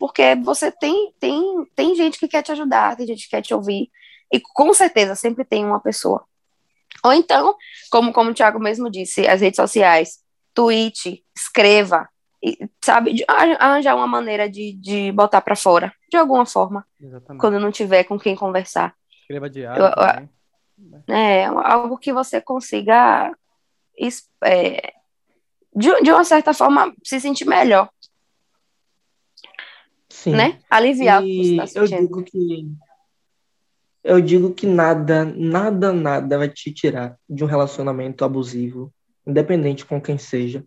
Porque 0.02 0.34
você 0.44 0.72
tem, 0.72 1.14
tem, 1.20 1.64
tem 1.76 1.94
gente 1.94 2.18
que 2.18 2.28
quer 2.28 2.42
te 2.42 2.52
ajudar, 2.52 2.96
tem 2.98 3.06
gente 3.06 3.26
que 3.26 3.30
quer 3.30 3.44
te 3.44 3.54
ouvir, 3.54 3.88
e 4.34 4.40
com 4.40 4.74
certeza 4.74 5.14
sempre 5.14 5.46
tem 5.46 5.64
uma 5.64 5.80
pessoa. 5.80 6.26
Ou 7.04 7.14
então, 7.14 7.56
como, 7.92 8.12
como 8.12 8.32
o 8.32 8.34
Thiago 8.34 8.60
mesmo 8.60 8.90
disse, 8.90 9.28
as 9.28 9.42
redes 9.42 9.58
sociais, 9.58 10.18
tweet, 10.56 11.24
escreva, 11.38 12.10
e, 12.44 12.58
sabe, 12.84 13.24
arranjar 13.28 13.96
uma 13.96 14.08
maneira 14.08 14.50
de, 14.50 14.74
de 14.74 15.12
botar 15.12 15.40
para 15.40 15.56
fora, 15.56 15.94
de 16.10 16.18
alguma 16.18 16.48
forma, 16.48 16.84
Exatamente. 17.00 17.40
quando 17.40 17.60
não 17.60 17.72
tiver 17.72 18.04
com 18.04 18.18
quem 18.18 18.36
conversar. 18.36 18.96
Escreva 19.22 19.48
diário 19.52 19.84
Eu- 19.84 19.88
eu- 19.88 19.94
também. 19.96 20.30
É 21.10 21.46
algo 21.46 21.96
que 22.00 22.12
você 22.12 22.42
consiga, 22.42 23.32
é, 24.44 24.94
de, 25.76 26.02
de 26.02 26.12
uma 26.12 26.24
certa 26.24 26.56
forma, 26.56 26.92
se 27.04 27.20
sentir 27.20 27.46
melhor, 27.46 27.88
Sim. 30.22 30.32
né? 30.36 30.60
Aliviar 30.70 31.20
o 31.24 31.26
que 31.26 31.32
E 31.32 31.44
você 31.58 31.64
está 31.66 31.80
eu 31.80 31.88
sentindo. 31.88 32.08
digo 32.08 32.24
que 32.24 32.72
eu 34.04 34.22
digo 34.22 34.54
que 34.54 34.68
nada, 34.68 35.26
nada, 35.26 35.92
nada 35.92 36.38
vai 36.38 36.48
te 36.50 36.72
tirar 36.72 37.18
de 37.30 37.44
um 37.44 37.48
relacionamento 37.48 38.24
abusivo, 38.24 38.94
independente 39.26 39.84
com 39.86 40.00
quem 40.00 40.18
seja, 40.20 40.64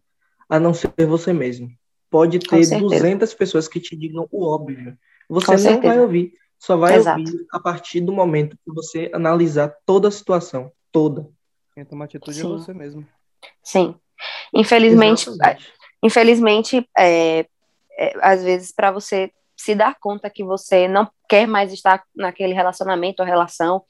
a 0.48 0.58
não 0.58 0.74
ser 0.74 0.90
você 1.06 1.32
mesmo. 1.32 1.68
Pode 2.10 2.38
ter 2.40 2.64
certeza. 2.64 2.80
200 2.80 3.34
pessoas 3.34 3.68
que 3.68 3.78
te 3.80 3.96
digam 3.96 4.26
o 4.30 4.44
óbvio. 4.44 4.96
Você 5.28 5.46
Com 5.46 5.52
não 5.52 5.58
certeza. 5.58 5.94
vai 5.94 6.00
ouvir, 6.00 6.32
só 6.58 6.76
vai 6.76 6.96
Exato. 6.96 7.20
ouvir 7.20 7.46
a 7.52 7.60
partir 7.60 8.00
do 8.00 8.12
momento 8.12 8.56
que 8.64 8.72
você 8.72 9.10
analisar 9.14 9.72
toda 9.86 10.08
a 10.08 10.12
situação, 10.12 10.70
toda. 10.90 11.28
Quem 11.74 11.84
toma 11.84 12.04
atitude 12.06 12.38
é 12.38 12.42
Sim. 12.42 12.48
você 12.48 12.72
mesmo. 12.74 13.06
Sim. 13.62 13.94
Infelizmente, 14.52 15.28
Exatamente. 15.28 15.72
infelizmente, 16.02 16.88
é, 16.96 17.46
é, 17.98 18.14
às 18.20 18.42
vezes, 18.44 18.70
para 18.72 18.92
você 18.92 19.32
se 19.56 19.74
dar 19.74 19.96
conta 19.98 20.30
que 20.30 20.44
você 20.44 20.88
não 20.88 21.08
quer 21.28 21.46
mais 21.46 21.72
estar 21.72 22.02
naquele 22.14 22.54
relacionamento 22.54 23.22
ou 23.22 23.26
relação, 23.26 23.82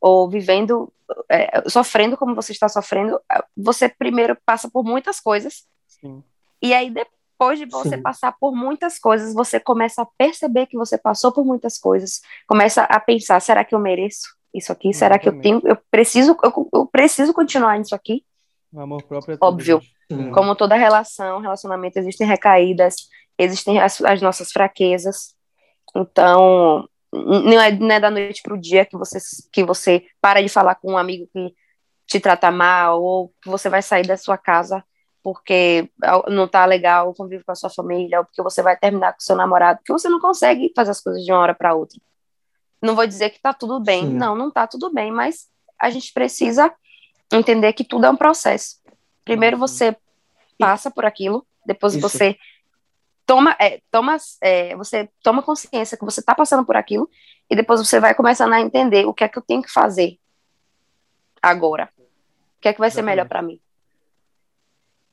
ou 0.00 0.28
vivendo, 0.28 0.92
é, 1.28 1.68
sofrendo 1.68 2.16
como 2.16 2.34
você 2.34 2.52
está 2.52 2.68
sofrendo, 2.68 3.20
você 3.56 3.88
primeiro 3.88 4.36
passa 4.44 4.68
por 4.70 4.84
muitas 4.84 5.20
coisas, 5.20 5.64
Sim. 5.86 6.22
e 6.60 6.74
aí 6.74 6.90
depois 6.90 7.58
de 7.58 7.66
você 7.66 7.96
Sim. 7.96 8.02
passar 8.02 8.32
por 8.38 8.54
muitas 8.54 8.98
coisas, 8.98 9.32
você 9.32 9.60
começa 9.60 10.02
a 10.02 10.06
perceber 10.18 10.66
que 10.66 10.76
você 10.76 10.98
passou 10.98 11.30
por 11.30 11.44
muitas 11.44 11.78
coisas, 11.78 12.20
começa 12.48 12.82
a 12.82 12.98
pensar, 12.98 13.40
será 13.40 13.64
que 13.64 13.74
eu 13.74 13.78
mereço 13.78 14.36
isso 14.52 14.72
aqui? 14.72 14.92
Será 14.92 15.18
que 15.18 15.28
eu 15.28 15.40
tenho, 15.40 15.62
eu 15.64 15.76
preciso, 15.90 16.36
eu, 16.42 16.68
eu 16.74 16.86
preciso 16.86 17.32
continuar 17.32 17.78
nisso 17.78 17.94
aqui? 17.94 18.24
O 18.72 18.80
amor 18.80 19.02
próprio 19.02 19.34
é 19.34 19.36
tudo, 19.36 19.46
Óbvio. 19.46 19.80
Como 20.34 20.54
toda 20.54 20.74
relação, 20.74 21.40
relacionamento, 21.40 21.98
existem 21.98 22.26
recaídas, 22.26 23.08
existem 23.38 23.80
as, 23.80 24.00
as 24.02 24.20
nossas 24.20 24.50
fraquezas. 24.50 25.34
Então, 25.94 26.88
não 27.12 27.60
é, 27.60 27.70
não 27.72 27.90
é 27.90 28.00
da 28.00 28.10
noite 28.10 28.42
para 28.42 28.54
o 28.54 28.60
dia 28.60 28.86
que 28.86 28.96
você, 28.96 29.18
que 29.52 29.64
você 29.64 30.06
para 30.20 30.42
de 30.42 30.48
falar 30.48 30.76
com 30.76 30.92
um 30.92 30.98
amigo 30.98 31.28
que 31.32 31.54
te 32.06 32.20
trata 32.20 32.50
mal, 32.50 33.02
ou 33.02 33.32
que 33.42 33.48
você 33.48 33.68
vai 33.68 33.82
sair 33.82 34.06
da 34.06 34.16
sua 34.16 34.36
casa 34.36 34.84
porque 35.22 35.88
não 36.28 36.48
tá 36.48 36.66
legal 36.66 37.08
o 37.08 37.14
convívio 37.14 37.44
com 37.46 37.52
a 37.52 37.54
sua 37.54 37.70
família, 37.70 38.18
ou 38.18 38.24
porque 38.24 38.42
você 38.42 38.60
vai 38.60 38.76
terminar 38.76 39.12
com 39.12 39.20
seu 39.20 39.36
namorado, 39.36 39.78
porque 39.78 39.92
você 39.92 40.08
não 40.08 40.20
consegue 40.20 40.72
fazer 40.74 40.90
as 40.90 41.00
coisas 41.00 41.24
de 41.24 41.30
uma 41.30 41.40
hora 41.40 41.54
para 41.54 41.74
outra. 41.74 41.98
Não 42.82 42.96
vou 42.96 43.06
dizer 43.06 43.30
que 43.30 43.40
tá 43.40 43.54
tudo 43.54 43.78
bem, 43.78 44.08
Sim. 44.08 44.14
não, 44.14 44.34
não 44.34 44.50
tá 44.50 44.66
tudo 44.66 44.92
bem, 44.92 45.12
mas 45.12 45.46
a 45.80 45.90
gente 45.90 46.12
precisa 46.12 46.72
entender 47.32 47.72
que 47.72 47.84
tudo 47.84 48.06
é 48.06 48.10
um 48.10 48.16
processo. 48.16 48.78
Primeiro 49.24 49.56
Sim. 49.56 49.60
você 49.60 49.96
passa 50.58 50.90
por 50.90 51.04
aquilo, 51.04 51.46
depois 51.64 51.94
Isso. 51.94 52.02
você 52.02 52.36
toma, 53.32 53.56
é, 53.58 53.80
toma, 53.90 54.18
é, 54.42 54.76
você 54.76 55.08
toma 55.22 55.42
consciência 55.42 55.96
que 55.96 56.04
você 56.04 56.20
está 56.20 56.34
passando 56.34 56.66
por 56.66 56.76
aquilo, 56.76 57.08
e 57.48 57.56
depois 57.56 57.80
você 57.80 57.98
vai 57.98 58.14
começando 58.14 58.52
a 58.52 58.60
entender 58.60 59.06
o 59.06 59.14
que 59.14 59.24
é 59.24 59.28
que 59.28 59.38
eu 59.38 59.42
tenho 59.42 59.62
que 59.62 59.72
fazer 59.72 60.18
agora. 61.40 61.88
O 61.98 62.60
que 62.60 62.68
é 62.68 62.74
que 62.74 62.78
vai 62.78 62.90
ser 62.90 63.00
melhor 63.00 63.26
para 63.26 63.40
mim. 63.40 63.58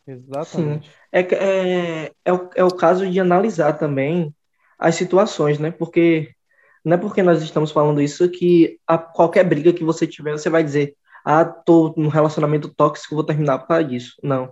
Exatamente. 0.06 0.92
É, 1.14 1.24
que- 1.24 1.36
é, 1.36 2.12
é, 2.26 2.34
o, 2.34 2.50
é 2.56 2.64
o 2.64 2.76
caso 2.76 3.10
de 3.10 3.22
analisar 3.22 3.74
também 3.80 4.36
as 4.78 4.96
situações, 4.96 5.58
né? 5.58 5.72
Porque 5.72 6.30
não 6.84 6.96
é 6.96 6.98
porque 6.98 7.24
nós 7.24 7.42
estamos 7.42 7.72
falando 7.72 8.02
isso 8.02 8.30
que 8.30 8.80
a 8.86 8.98
qualquer 8.98 9.46
briga 9.46 9.72
que 9.72 9.84
você 9.84 10.06
tiver, 10.06 10.34
você 10.34 10.50
vai 10.50 10.62
dizer, 10.62 10.94
ah, 11.24 11.46
tô 11.46 11.94
num 11.96 12.10
relacionamento 12.10 12.68
tóxico, 12.68 13.16
vou 13.16 13.24
terminar 13.24 13.60
por 13.60 13.68
causa 13.70 13.86
disso. 13.86 14.16
Não. 14.22 14.52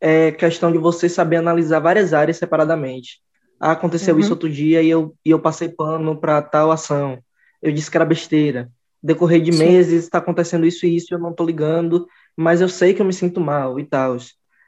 É 0.00 0.30
questão 0.32 0.70
de 0.70 0.78
você 0.78 1.08
saber 1.08 1.36
analisar 1.36 1.80
várias 1.80 2.12
áreas 2.12 2.36
separadamente. 2.36 3.20
Ah, 3.58 3.72
aconteceu 3.72 4.14
Uhum. 4.14 4.20
isso 4.20 4.30
outro 4.32 4.48
dia 4.48 4.82
e 4.82 4.88
eu, 4.90 5.14
e 5.24 5.30
eu 5.30 5.38
passei 5.38 5.68
pano 5.68 6.16
para 6.20 6.42
tal 6.42 6.70
ação. 6.70 7.18
Eu 7.62 7.72
disse 7.72 7.90
que 7.90 7.96
era 7.96 8.04
besteira. 8.04 8.70
Decorrer 9.02 9.40
de 9.40 9.52
Sim. 9.52 9.58
meses, 9.58 10.04
está 10.04 10.18
acontecendo 10.18 10.66
isso 10.66 10.84
e 10.84 10.96
isso, 10.96 11.14
eu 11.14 11.18
não 11.18 11.32
tô 11.32 11.44
ligando, 11.44 12.06
mas 12.36 12.60
eu 12.60 12.68
sei 12.68 12.92
que 12.92 13.00
eu 13.00 13.06
me 13.06 13.12
sinto 13.12 13.40
mal 13.40 13.78
e 13.80 13.84
tal. 13.84 14.16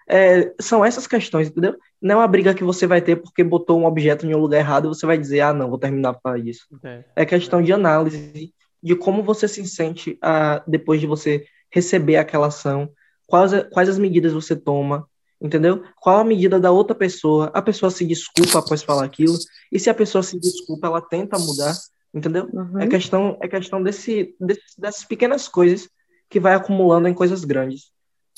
É, 0.09 0.55
são 0.59 0.83
essas 0.83 1.07
questões, 1.07 1.49
entendeu? 1.49 1.77
Não 2.01 2.15
é 2.15 2.19
uma 2.19 2.29
briga 2.29 2.55
que 2.55 2.65
você 2.65 2.87
vai 2.87 3.03
ter 3.03 3.17
porque 3.17 3.45
botou 3.45 3.79
um 3.79 3.85
objeto 3.85 4.25
em 4.25 4.35
um 4.35 4.39
lugar 4.39 4.59
errado 4.59 4.87
e 4.87 4.89
você 4.89 5.05
vai 5.05 5.19
dizer, 5.19 5.41
ah, 5.41 5.53
não, 5.53 5.69
vou 5.69 5.79
terminar 5.79 6.15
por 6.15 6.23
causa 6.23 6.43
disso. 6.43 6.67
É. 6.83 7.05
É 7.15 7.27
questão 7.27 7.63
de 7.63 7.73
análise 7.73 8.55
de 8.83 8.95
como 8.97 9.23
você 9.23 9.47
se 9.47 9.67
sente 9.67 10.17
ah, 10.23 10.63
depois 10.67 11.01
de 11.01 11.07
você 11.07 11.45
receber 11.71 12.17
aquela 12.17 12.47
ação, 12.47 12.89
quais, 13.27 13.53
quais 13.71 13.89
as 13.89 13.99
medidas 13.99 14.33
você 14.33 14.57
toma, 14.57 15.07
entendeu? 15.41 15.85
Qual 15.97 16.19
a 16.19 16.25
medida 16.25 16.59
da 16.59 16.71
outra 16.71 16.95
pessoa, 16.95 17.51
a 17.55 17.63
pessoa 17.63 17.91
se 17.91 18.05
desculpa 18.05 18.59
após 18.59 18.83
falar 18.83 19.05
aquilo, 19.05 19.37
e 19.71 19.79
se 19.79 19.89
a 19.89 19.95
pessoa 19.95 20.23
se 20.23 20.39
desculpa, 20.39 20.87
ela 20.87 21.01
tenta 21.01 21.39
mudar, 21.39 21.75
entendeu? 22.13 22.49
Uhum. 22.53 22.81
É 22.81 22.87
questão, 22.87 23.37
é 23.41 23.49
questão 23.49 23.83
desse, 23.83 24.35
desse- 24.41 24.81
dessas 24.81 25.05
pequenas 25.05 25.47
coisas 25.49 25.89
que 26.29 26.41
vai 26.41 26.55
acumulando 26.55 27.09
em 27.09 27.15
coisas 27.15 27.45
grandes. 27.45 27.91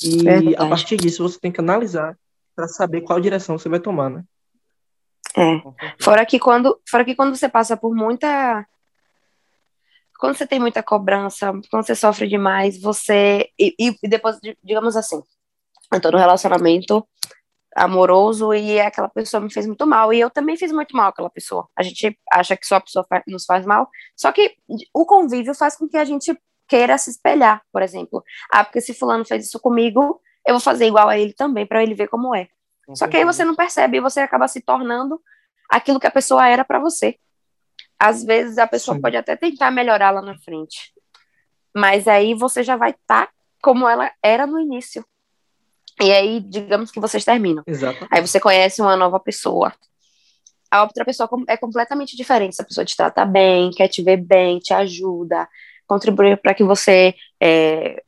E 0.03 0.23
Verdade. 0.23 0.57
a 0.57 0.67
partir 0.69 0.97
disso 0.97 1.23
você 1.23 1.39
tem 1.39 1.53
que 1.53 1.61
analisar 1.61 2.17
para 2.57 2.69
saber 2.69 3.01
qual 3.03 3.21
direção 3.21 3.59
você 3.59 3.69
vai 3.69 3.81
tomar, 3.81 4.11
né? 4.11 4.25
É. 5.37 5.63
Fora 6.03 6.27
que 6.27 6.39
quando, 6.39 6.81
fora 6.89 7.05
que 7.05 7.15
quando 7.15 7.37
você 7.37 7.49
passa 7.49 7.77
por 7.77 7.95
muita. 7.95 8.67
Quando 10.19 10.37
você 10.37 10.47
tem 10.47 10.59
muita 10.61 10.83
cobrança, 10.83 11.53
quando 11.71 11.87
você 11.87 11.95
sofre 11.95 12.29
demais, 12.29 12.81
você. 12.81 13.49
E, 13.59 13.75
e 14.03 14.09
depois, 14.09 14.39
di- 14.43 14.59
digamos 14.63 14.97
assim, 14.97 15.23
eu 15.93 16.01
tô 16.01 16.11
num 16.11 16.19
relacionamento 16.19 17.07
amoroso 17.75 18.53
e 18.53 18.81
aquela 18.81 19.09
pessoa 19.09 19.41
me 19.41 19.53
fez 19.53 19.67
muito 19.67 19.87
mal. 19.87 20.13
E 20.13 20.21
eu 20.21 20.31
também 20.31 20.57
fiz 20.57 20.73
muito 20.73 20.97
mal 20.97 21.09
àquela 21.09 21.31
pessoa. 21.31 21.69
A 21.77 21.83
gente 21.83 22.19
acha 22.31 22.57
que 22.57 22.67
só 22.67 22.77
a 22.77 22.81
pessoa 22.81 23.07
nos 23.27 23.45
faz 23.45 23.65
mal. 23.65 23.89
Só 24.17 24.33
que 24.33 24.57
o 24.93 25.07
convívio 25.07 25.55
faz 25.55 25.77
com 25.77 25.89
que 25.89 25.97
a 25.97 26.05
gente 26.05 26.37
queira 26.69 26.97
se 26.99 27.11
espelhar, 27.11 27.63
por 27.73 27.83
exemplo. 27.83 28.23
Ah, 28.53 28.65
porque 28.65 28.81
se 28.81 28.95
fulano 28.95 29.25
fez 29.25 29.47
isso 29.47 29.59
comigo, 29.59 30.21
eu 30.47 30.55
vou 30.55 30.61
fazer 30.61 30.87
igual 30.87 31.09
a 31.09 31.19
ele 31.19 31.33
também, 31.33 31.67
para 31.67 31.83
ele 31.83 31.95
ver 31.95 32.09
como 32.09 32.35
é. 32.35 32.49
Com 32.87 32.95
Só 32.95 33.09
que 33.09 33.17
aí 33.17 33.25
você 33.25 33.45
não 33.45 33.57
percebe 33.57 33.99
e 33.99 34.01
você 34.01 34.21
acaba 34.21 34.47
se 34.47 34.61
tornando 34.61 35.21
aquilo 35.69 36.01
que 36.01 36.07
a 36.07 36.11
pessoa 36.11 36.47
era 36.49 36.65
para 36.65 36.79
você. 36.79 37.19
Às 37.99 38.25
vezes 38.25 38.57
a 38.57 38.67
pessoa 38.67 38.97
Sim. 38.97 39.01
pode 39.03 39.17
até 39.17 39.37
tentar 39.37 39.71
melhorar 39.71 40.11
lá 40.11 40.23
na 40.23 40.39
frente, 40.39 40.93
mas 41.75 42.09
aí 42.09 42.35
você 42.35 42.63
já 42.63 42.77
vai 42.77 42.91
estar 42.91 43.31
como 43.63 43.87
ela 43.89 44.11
era 44.23 44.47
no 44.47 44.59
início. 44.59 45.05
E 46.01 46.13
aí, 46.13 46.41
digamos 46.41 46.91
que 46.91 47.01
vocês 47.01 47.25
terminam. 47.25 47.63
Exato. 47.67 48.07
Aí 48.11 48.21
você 48.21 48.41
conhece 48.41 48.81
uma 48.81 48.97
nova 48.97 49.21
pessoa. 49.21 49.73
A 50.71 50.83
outra 50.83 51.05
pessoa 51.05 51.29
é 51.49 51.57
completamente 51.57 52.17
diferente. 52.17 52.53
Essa 52.53 52.65
pessoa 52.65 52.85
te 52.85 52.97
trata 52.97 53.25
bem, 53.25 53.71
quer 53.71 53.89
te 53.89 54.03
ver 54.03 54.17
bem, 54.17 54.59
te 54.59 54.73
ajuda, 54.73 55.49
contribui 55.87 56.37
para 56.37 56.55
que 56.55 56.65
você 56.65 57.15
é, 57.41 58.03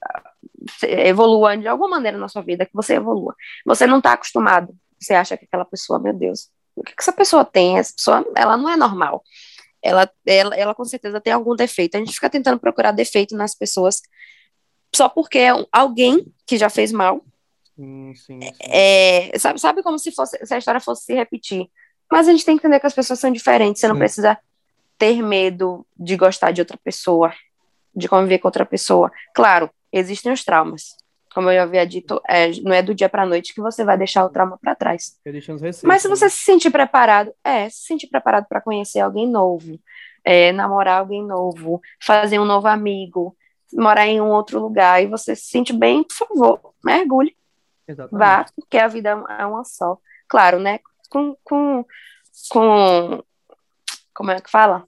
evolua 0.83 1.57
de 1.57 1.69
alguma 1.69 1.91
maneira 1.91 2.17
na 2.17 2.29
sua 2.29 2.43
vida, 2.43 2.65
que 2.65 2.75
você 2.75 2.95
evolua. 2.95 3.35
Você 3.67 3.87
não 3.87 3.99
está 3.99 4.13
acostumado. 4.13 4.75
Você 4.99 5.15
acha 5.15 5.37
que 5.37 5.45
aquela 5.45 5.65
pessoa, 5.65 5.99
meu 5.99 6.15
Deus, 6.15 6.49
o 6.77 6.83
que, 6.83 6.95
que 6.95 7.03
essa 7.03 7.13
pessoa 7.13 7.45
tem? 7.45 7.79
Essa 7.79 7.93
pessoa, 7.93 8.25
ela 8.37 8.57
não 8.57 8.71
é 8.71 8.77
normal. 8.77 9.23
Ela, 9.83 10.09
ela, 10.25 10.55
ela 10.57 10.75
com 10.75 10.85
certeza 10.85 11.21
tem 11.21 11.33
algum 11.33 11.57
defeito. 11.57 11.97
A 11.97 11.99
gente 11.99 12.13
fica 12.13 12.31
tentando 12.31 12.59
procurar 12.59 12.93
defeito 12.93 13.37
nas 13.37 13.55
pessoas 13.55 14.01
só 14.95 15.09
porque 15.09 15.39
é 15.39 15.51
alguém 15.73 16.25
que 16.47 16.57
já 16.57 16.71
fez 16.71 16.93
mal 16.93 17.25
Sim, 17.83 18.15
sim, 18.15 18.41
sim. 18.41 18.53
é, 18.61 19.37
sabe, 19.39 19.61
sabe 19.61 19.83
como 19.83 19.99
se, 19.99 20.12
fosse, 20.12 20.39
se 20.47 20.55
a 20.55 20.59
história 20.59 20.81
fosse 20.81 21.07
se 21.07 21.15
repetir. 21.15 21.69
Mas 22.11 22.29
a 22.29 22.31
gente 22.31 22.45
tem 22.45 22.57
que 22.57 22.61
entender 22.61 22.79
que 22.79 22.87
as 22.87 22.95
pessoas 22.95 23.19
são 23.19 23.33
diferentes. 23.33 23.81
Você 23.81 23.89
não 23.89 23.97
precisa 23.97 24.39
ter 24.97 25.21
medo 25.21 25.85
de 25.99 26.17
gostar 26.17 26.53
de 26.53 26.61
outra 26.61 26.77
pessoa, 26.77 27.33
de 27.95 28.09
conviver 28.09 28.39
com 28.39 28.47
outra 28.47 28.65
pessoa. 28.65 29.11
Claro, 29.35 29.69
existem 29.93 30.31
os 30.31 30.45
traumas. 30.45 30.95
como 31.35 31.51
eu 31.51 31.55
já 31.55 31.62
havia 31.65 31.85
dito, 31.85 32.21
é, 32.29 32.51
não 32.61 32.73
é 32.73 32.83
do 32.83 32.95
dia 32.95 33.09
para 33.09 33.27
noite 33.27 33.55
que 33.55 33.61
você 33.61 33.85
vai 33.85 33.99
deixar 33.99 34.25
o 34.25 34.29
trauma 34.29 34.59
para 34.61 34.77
trás. 34.77 35.19
Mas 35.89 36.03
se 36.03 36.09
você 36.09 36.27
né? 36.27 36.31
se 36.31 36.45
sentir 36.45 36.71
preparado, 36.71 37.33
é, 37.43 37.69
se 37.69 37.87
sentir 37.87 38.07
preparado 38.07 38.47
para 38.47 38.61
conhecer 38.61 39.01
alguém 39.01 39.27
novo, 39.27 39.81
é, 40.25 40.53
namorar 40.53 41.01
alguém 41.01 41.27
novo, 41.27 41.81
fazer 42.01 42.39
um 42.39 42.45
novo 42.45 42.69
amigo, 42.69 43.35
morar 43.73 44.07
em 44.07 44.21
um 44.21 44.31
outro 44.31 44.61
lugar 44.61 45.03
e 45.03 45.07
você 45.07 45.35
se 45.35 45.47
sente 45.47 45.73
bem, 45.73 46.05
por 46.05 46.15
favor, 46.15 46.75
mergulhe, 46.85 47.35
Exatamente. 47.87 48.19
vá, 48.19 48.45
porque 48.57 48.79
a 48.79 48.89
vida 48.89 49.11
é 49.11 49.47
uma 49.47 49.65
só. 49.65 49.99
Claro, 50.29 50.59
né? 50.61 50.81
Com, 51.11 51.37
com, 51.45 51.85
com 52.49 53.23
como 54.15 54.31
é 54.31 54.41
que 54.41 54.51
fala? 54.51 54.87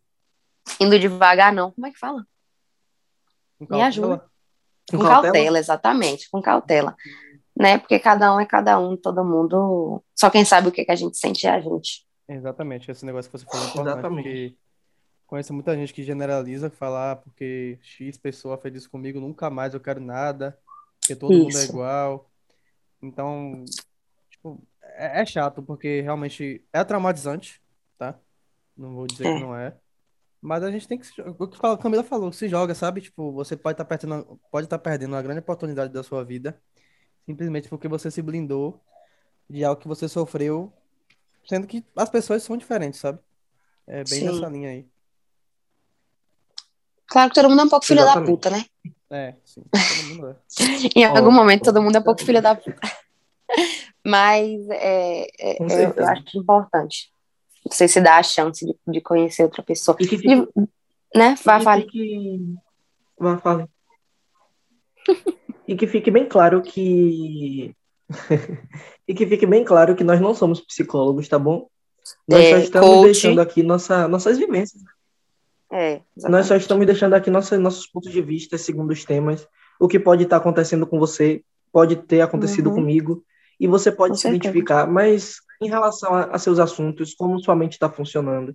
Indo 0.80 0.98
devagar, 0.98 1.52
não. 1.52 1.70
Como 1.72 1.86
é 1.86 1.90
que 1.90 1.98
fala? 1.98 2.26
Com 3.58 3.64
Me 3.64 3.66
cautela. 3.68 3.86
ajuda. 3.88 4.18
Com 4.90 4.98
Com 4.98 5.04
cautela? 5.04 5.22
cautela, 5.22 5.58
exatamente, 5.58 6.30
com 6.30 6.42
cautela. 6.42 6.96
Né? 7.56 7.78
Porque 7.78 7.98
cada 7.98 8.34
um 8.34 8.40
é 8.40 8.46
cada 8.46 8.78
um, 8.78 8.96
todo 8.96 9.24
mundo. 9.24 10.02
Só 10.14 10.30
quem 10.30 10.44
sabe 10.44 10.68
o 10.68 10.72
que, 10.72 10.84
que 10.84 10.92
a 10.92 10.96
gente 10.96 11.16
sente 11.16 11.46
é 11.46 11.50
a 11.50 11.60
gente. 11.60 12.06
Exatamente, 12.28 12.90
esse 12.90 13.04
negócio 13.04 13.30
que 13.30 13.38
você 13.38 13.44
falou 13.44 13.66
é 13.66 13.68
importante, 13.68 13.92
Exatamente. 13.98 14.22
porque 14.24 14.56
conheço 15.26 15.52
muita 15.52 15.74
gente 15.76 15.92
que 15.92 16.02
generaliza, 16.02 16.70
que 16.70 16.76
fala, 16.76 17.12
ah, 17.12 17.16
porque 17.16 17.78
X 17.82 18.16
pessoa 18.16 18.56
fez 18.56 18.74
isso 18.76 18.90
comigo, 18.90 19.20
nunca 19.20 19.50
mais 19.50 19.74
eu 19.74 19.80
quero 19.80 20.00
nada, 20.00 20.58
porque 21.00 21.14
todo 21.14 21.32
mundo 21.32 21.48
é 21.56 21.60
Isso. 21.60 21.70
igual. 21.72 22.30
Então, 23.04 23.64
tipo, 24.30 24.62
é, 24.82 25.20
é 25.23 25.26
chato, 25.26 25.62
porque 25.62 26.00
realmente 26.00 26.64
é 26.73 26.82
traumatizante, 26.84 27.61
tá? 27.99 28.18
Não 28.76 28.94
vou 28.94 29.06
dizer 29.06 29.26
É. 29.26 29.34
que 29.34 29.40
não 29.40 29.56
é. 29.56 29.76
Mas 30.40 30.62
a 30.62 30.70
gente 30.70 30.87
tem 30.87 30.99
que 30.99 31.08
o 31.23 31.49
que 31.49 31.66
a 31.66 31.78
Camila 31.78 32.02
falou, 32.04 32.30
se 32.32 32.49
joga, 32.49 32.75
sabe? 32.75 33.00
Tipo, 33.00 33.32
você 33.32 33.56
pode 33.56 33.75
estar 33.75 33.84
perdendo, 33.84 34.38
pode 34.50 34.66
estar 34.66 34.78
perdendo 34.78 35.12
uma 35.14 35.23
grande 35.23 35.40
oportunidade 35.40 35.92
da 35.92 36.02
sua 36.02 36.23
vida, 36.23 36.61
simplesmente 37.25 37.68
porque 37.68 37.88
você 37.88 38.11
se 38.11 38.20
blindou 38.20 38.78
de 39.49 39.64
algo 39.64 39.80
que 39.80 39.88
você 39.88 40.08
sofreu, 40.08 40.73
sendo 41.46 41.66
que 41.66 41.84
as 41.96 42.11
pessoas 42.11 42.42
são 42.42 42.56
diferentes, 42.56 43.00
sabe? 43.00 43.18
É 43.87 44.04
bem 44.04 44.20
Sim. 44.20 44.25
nessa 44.26 44.49
linha 44.49 44.68
aí. 44.70 44.88
Claro 47.06 47.30
que 47.30 47.34
todo 47.34 47.49
mundo 47.49 47.61
é 47.62 47.64
um 47.64 47.68
pouco 47.68 47.87
filho 47.87 48.04
da 48.04 48.20
puta, 48.20 48.50
né? 48.50 48.64
É, 49.16 49.35
sim, 49.44 49.62
todo 49.71 50.09
mundo 50.09 50.26
é. 50.28 50.37
Em 50.99 51.04
algum 51.04 51.30
momento 51.30 51.62
todo 51.64 51.80
mundo 51.80 51.94
é 51.94 52.00
um 52.00 52.02
pouco 52.02 52.25
filho 52.25 52.42
da 52.42 52.56
puta. 52.56 52.80
Mas 54.04 54.68
é, 54.71 55.26
é, 55.38 55.56
eu, 55.62 55.92
eu 55.97 56.06
acho 56.09 56.37
importante. 56.37 57.12
Você 57.71 57.87
se 57.87 58.00
dar 58.00 58.18
a 58.18 58.23
chance 58.25 58.66
de, 58.66 58.75
de 58.92 59.00
conhecer 59.00 59.44
outra 59.44 59.62
pessoa. 59.62 59.97
E 60.00 60.06
que 60.09 60.18
fique, 60.18 60.49
né? 61.14 61.37
Vá, 61.44 61.54
e 61.56 61.59
que 61.59 61.64
fale. 61.64 61.83
fique- 61.85 62.54
Vá, 63.16 63.38
fale. 63.38 63.66
E 65.68 65.76
que 65.76 65.87
fique 65.87 66.11
bem 66.11 66.26
claro 66.28 66.61
que. 66.61 67.75
e 69.09 69.14
que 69.14 69.26
fique 69.26 69.47
bem 69.47 69.64
claro 69.64 69.94
que 69.94 70.02
nós 70.04 70.21
não 70.21 70.35
somos 70.35 70.61
psicólogos, 70.61 71.28
tá 71.28 71.38
bom? 71.38 71.68
Nós 72.28 72.40
É, 72.44 72.50
só 72.50 72.56
estamos 72.59 72.88
coach. 72.88 73.04
deixando 73.04 73.40
aqui 73.40 73.62
nossa, 73.62 74.09
nossas 74.09 74.37
vivências. 74.37 74.83
É, 75.76 76.00
Nós 76.28 76.46
só 76.46 76.54
estamos 76.54 76.86
deixando 76.86 77.14
aqui 77.14 77.28
nossa, 77.30 77.58
nossos 77.58 77.86
pontos 77.88 78.12
de 78.12 78.22
vista, 78.22 78.56
segundo 78.56 78.92
os 78.92 79.04
temas. 79.04 79.48
O 79.80 79.88
que 79.88 79.98
pode 79.98 80.22
estar 80.22 80.36
acontecendo 80.36 80.86
com 80.86 81.00
você, 81.00 81.42
pode 81.72 81.96
ter 81.96 82.20
acontecido 82.20 82.68
Uhum. 82.68 82.76
comigo, 82.76 83.24
e 83.58 83.66
você 83.66 83.90
pode 83.90 84.10
Com 84.12 84.16
se 84.16 84.22
certeza. 84.22 84.36
identificar. 84.44 84.86
Mas 84.86 85.36
em 85.60 85.68
relação 85.68 86.14
a, 86.14 86.26
a 86.26 86.38
seus 86.38 86.60
assuntos, 86.60 87.12
como 87.12 87.40
sua 87.42 87.56
mente 87.56 87.72
está 87.72 87.88
funcionando, 87.90 88.54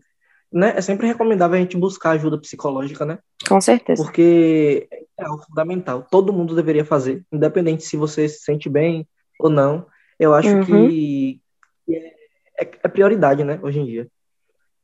né? 0.51 0.73
É 0.77 0.81
sempre 0.81 1.07
recomendável 1.07 1.57
a 1.57 1.61
gente 1.61 1.75
buscar 1.75 2.11
ajuda 2.11 2.39
psicológica, 2.39 3.05
né? 3.05 3.19
Com 3.47 3.59
certeza. 3.59 4.01
Porque 4.01 4.87
é 5.17 5.25
algo 5.25 5.43
fundamental. 5.43 6.07
Todo 6.09 6.31
mundo 6.31 6.55
deveria 6.55 6.85
fazer, 6.85 7.23
independente 7.31 7.83
se 7.83 7.97
você 7.97 8.29
se 8.29 8.39
sente 8.43 8.69
bem 8.69 9.05
ou 9.37 9.49
não. 9.49 9.85
Eu 10.17 10.33
acho 10.33 10.55
Uhum. 10.55 10.63
que 10.63 11.41
é, 11.89 12.69
é 12.83 12.87
prioridade, 12.87 13.43
né, 13.43 13.59
hoje 13.61 13.79
em 13.79 13.85
dia. 13.85 14.07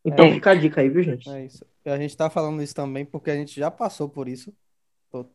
Então 0.05 0.27
É. 0.27 0.33
fica 0.33 0.51
a 0.51 0.55
dica 0.55 0.81
aí, 0.81 0.89
viu, 0.89 1.01
gente? 1.03 1.27
É 1.29 1.45
isso. 1.45 1.65
E 1.83 1.89
a 1.89 1.97
gente 1.97 2.15
tá 2.15 2.29
falando 2.29 2.61
isso 2.61 2.75
também 2.75 3.03
porque 3.03 3.31
a 3.31 3.35
gente 3.35 3.59
já 3.59 3.71
passou 3.71 4.07
por 4.07 4.27
isso. 4.27 4.53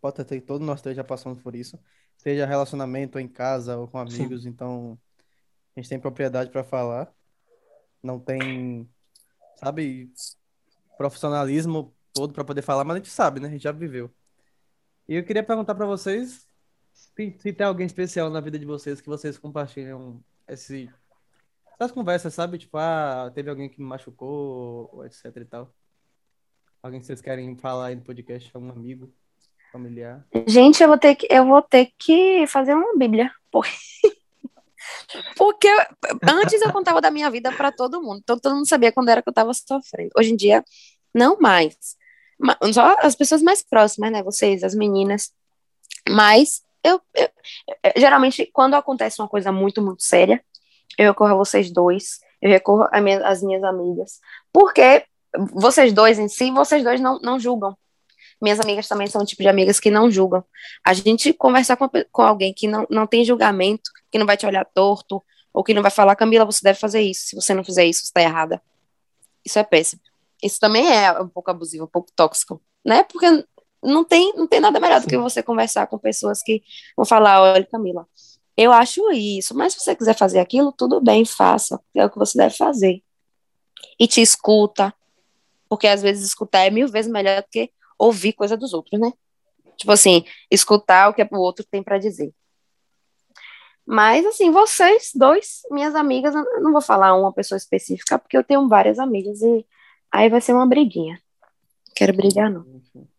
Pode 0.01 0.25
ter 0.25 0.41
que 0.41 0.47
todos 0.47 0.65
nós 0.67 0.81
três 0.81 0.97
já 0.97 1.03
passamos 1.03 1.41
por 1.43 1.57
isso. 1.57 1.79
Seja 2.17 2.47
relacionamento 2.47 3.19
em 3.19 3.27
casa 3.27 3.77
ou 3.79 3.89
com 3.89 3.99
amigos, 3.99 4.47
então 4.47 4.99
a 5.75 5.81
gente 5.81 5.89
tem 5.89 5.99
propriedade 5.99 6.51
para 6.51 6.63
falar. 6.63 7.11
Não 8.03 8.21
tem, 8.21 8.89
sabe, 9.57 10.13
profissionalismo 10.99 11.95
todo 12.13 12.33
para 12.33 12.45
poder 12.45 12.63
falar, 12.63 12.85
mas 12.85 12.97
a 12.97 12.99
gente 12.99 13.11
sabe, 13.11 13.41
né? 13.41 13.49
A 13.49 13.51
gente 13.51 13.63
já 13.63 13.73
viveu. 13.73 14.11
E 15.09 15.15
eu 15.15 15.25
queria 15.25 15.43
perguntar 15.43 15.75
para 15.75 15.87
vocês 15.87 16.47
se, 16.93 17.35
se 17.39 17.53
tem 17.53 17.67
alguém 17.67 17.87
especial 17.87 18.29
na 18.31 18.41
vida 18.41 18.59
de 18.59 18.67
vocês 18.67 19.01
que 19.01 19.09
vocês 19.09 19.39
compartilham 19.39 20.23
esse, 20.47 20.91
essas 21.81 21.93
conversas, 21.93 22.35
sabe? 22.35 22.59
Tipo, 22.59 22.77
ah, 22.77 23.31
teve 23.35 23.49
alguém 23.49 23.69
que 23.69 23.81
me 23.81 23.87
machucou, 23.87 24.91
ou 24.93 25.05
etc 25.07 25.25
e 25.37 25.45
tal. 25.47 25.75
Alguém 26.83 27.01
que 27.01 27.07
vocês 27.07 27.21
querem 27.21 27.57
falar 27.57 27.87
aí 27.87 27.97
no 27.97 28.03
podcast, 28.03 28.51
algum 28.55 28.71
amigo, 28.71 29.13
familiar? 29.73 30.27
Gente, 30.47 30.83
eu 30.83 30.89
vou 30.89 30.99
ter 30.99 31.15
que, 31.15 31.27
eu 31.31 31.47
vou 31.47 31.63
ter 31.63 31.91
que 31.99 32.47
fazer 32.47 32.75
uma 32.75 32.97
bíblia. 32.97 33.31
Por- 33.51 33.67
Porque 35.37 35.69
antes 36.31 36.61
eu 36.63 36.73
contava 36.73 37.01
da 37.01 37.11
minha 37.11 37.31
vida 37.31 37.53
para 37.53 37.71
todo 37.73 38.01
mundo. 38.03 38.21
Então 38.23 38.39
todo 38.39 38.57
mundo 38.57 38.69
sabia 38.69 38.93
quando 38.93 39.09
era 39.09 39.23
que 39.23 39.29
eu 39.29 39.33
estava 39.33 39.53
sofrendo. 39.55 40.11
Hoje 40.17 40.33
em 40.33 40.37
dia, 40.37 40.65
não 41.15 41.39
mais. 41.39 41.77
Ma- 42.39 42.59
Só 42.73 42.97
as 43.01 43.15
pessoas 43.15 43.43
mais 43.43 43.63
próximas, 43.63 44.11
né? 44.13 44.23
Vocês, 44.23 44.63
as 44.65 44.75
meninas. 44.75 45.33
Mas 46.09 46.63
eu- 46.83 47.01
eu- 47.15 47.31
geralmente, 47.97 48.49
quando 48.53 48.75
acontece 48.75 49.21
uma 49.21 49.29
coisa 49.29 49.53
muito, 49.53 49.83
muito 49.83 50.03
séria, 50.03 50.43
eu 50.99 51.09
recorro 51.09 51.33
a 51.33 51.37
vocês 51.37 51.71
dois, 51.71 52.21
eu 52.41 52.51
recorro 52.51 52.89
a 52.93 53.01
minha- 53.01 53.27
às 53.27 53.43
minhas 53.43 53.63
amigas. 53.63 54.21
Porque 54.53 55.05
vocês 55.53 55.93
dois 55.93 56.19
em 56.19 56.29
si, 56.29 56.51
vocês 56.51 56.83
dois 56.83 57.01
não, 57.01 57.19
não 57.21 57.39
julgam. 57.39 57.77
Minhas 58.41 58.59
amigas 58.59 58.89
também 58.89 59.07
são 59.07 59.23
o 59.23 59.27
tipo 59.27 59.43
de 59.43 59.49
amigas 59.49 59.79
que 59.79 59.91
não 59.91 60.11
julgam. 60.11 60.43
A 60.85 60.95
gente 60.95 61.33
conversar 61.33 61.77
com, 61.77 61.89
com 62.11 62.23
alguém 62.23 62.55
que 62.55 62.67
não, 62.67 62.87
não 62.89 63.07
tem 63.07 63.25
julgamento, 63.25 63.91
que 64.11 64.19
não 64.19 64.27
vai 64.27 64.37
te 64.37 64.47
olhar 64.47 64.65
torto, 64.65 65.23
ou 65.53 65.63
que 65.63 65.75
não 65.75 65.83
vai 65.83 65.91
falar, 65.91 66.17
Camila, 66.17 66.45
você 66.45 66.61
deve 66.63 66.79
fazer 66.79 67.01
isso. 67.01 67.29
Se 67.29 67.37
você 67.37 67.53
não 67.53 67.63
fizer 67.63 67.85
isso, 67.85 68.01
você 68.01 68.07
está 68.07 68.23
errada. 68.23 68.63
Isso 69.45 69.59
é 69.59 69.63
péssimo. 69.63 70.01
Isso 70.43 70.59
também 70.59 70.91
é 70.91 71.13
um 71.21 71.29
pouco 71.29 71.51
abusivo, 71.51 71.85
um 71.85 71.89
pouco 71.89 72.11
tóxico, 72.17 72.63
né? 72.85 73.03
Porque 73.05 73.45
não 73.83 74.05
tem, 74.05 74.33
não 74.37 74.47
tem 74.47 74.61
nada 74.61 74.81
melhor 74.81 75.01
do 75.01 75.07
que 75.07 75.17
você 75.19 75.43
conversar 75.43 75.87
com 75.87 75.99
pessoas 75.99 76.43
que 76.43 76.63
vão 76.97 77.05
falar, 77.05 77.43
olha, 77.43 77.67
Camila, 77.67 78.07
eu 78.57 78.73
acho 78.73 79.11
isso, 79.13 79.57
mas 79.57 79.73
se 79.73 79.81
você 79.81 79.95
quiser 79.97 80.17
fazer 80.17 80.39
aquilo, 80.39 80.73
tudo 80.73 81.01
bem, 81.01 81.25
faça. 81.25 81.81
É 81.95 82.05
o 82.05 82.11
que 82.11 82.19
você 82.19 82.37
deve 82.37 82.57
fazer. 82.57 83.03
E 83.99 84.07
te 84.07 84.21
escuta, 84.21 84.95
porque 85.69 85.87
às 85.87 86.03
vezes 86.03 86.27
escutar 86.27 86.67
é 86.67 86.71
mil 86.71 86.89
vezes 86.89 87.11
melhor 87.11 87.43
do 87.43 87.49
que 87.51 87.71
ouvir 87.99 88.33
coisa 88.33 88.57
dos 88.57 88.73
outros, 88.73 89.01
né? 89.01 89.13
Tipo 89.77 89.93
assim, 89.93 90.25
escutar 90.51 91.09
o 91.09 91.15
que 91.15 91.23
o 91.23 91.39
outro 91.39 91.65
tem 91.71 91.83
para 91.83 91.99
dizer. 91.99 92.35
Mas, 93.87 94.25
assim, 94.27 94.51
vocês 94.51 95.11
dois, 95.15 95.63
minhas 95.71 95.95
amigas, 95.95 96.35
não 96.61 96.71
vou 96.73 96.83
falar 96.83 97.15
uma 97.15 97.33
pessoa 97.33 97.57
específica, 97.57 98.19
porque 98.19 98.37
eu 98.37 98.45
tenho 98.45 98.69
várias 98.69 98.99
amigas 98.99 99.41
e 99.43 99.67
aí 100.13 100.29
vai 100.29 100.41
ser 100.41 100.53
uma 100.53 100.67
briguinha. 100.67 101.21
Quero 102.01 102.17
brigar, 102.17 102.51
não. 102.51 102.65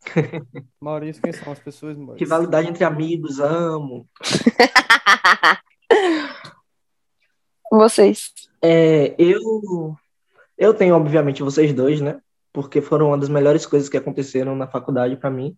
Maurício, 0.82 1.22
quem 1.22 1.32
são 1.32 1.54
as 1.54 1.60
pessoas, 1.60 1.96
Maurício? 1.96 2.26
Rivalidade 2.26 2.68
entre 2.68 2.84
amigos, 2.84 3.40
amo. 3.40 4.08
Vocês. 7.72 8.32
É, 8.60 9.14
eu, 9.20 9.96
eu 10.58 10.74
tenho, 10.74 10.96
obviamente, 10.96 11.44
vocês 11.44 11.72
dois, 11.74 12.02
né? 12.02 12.20
Porque 12.52 12.82
foram 12.82 13.10
uma 13.10 13.18
das 13.20 13.30
melhores 13.30 13.68
coisas 13.68 13.88
que 13.88 13.98
aconteceram 13.98 14.56
na 14.56 14.68
faculdade 14.68 15.16
para 15.16 15.30
mim. 15.30 15.56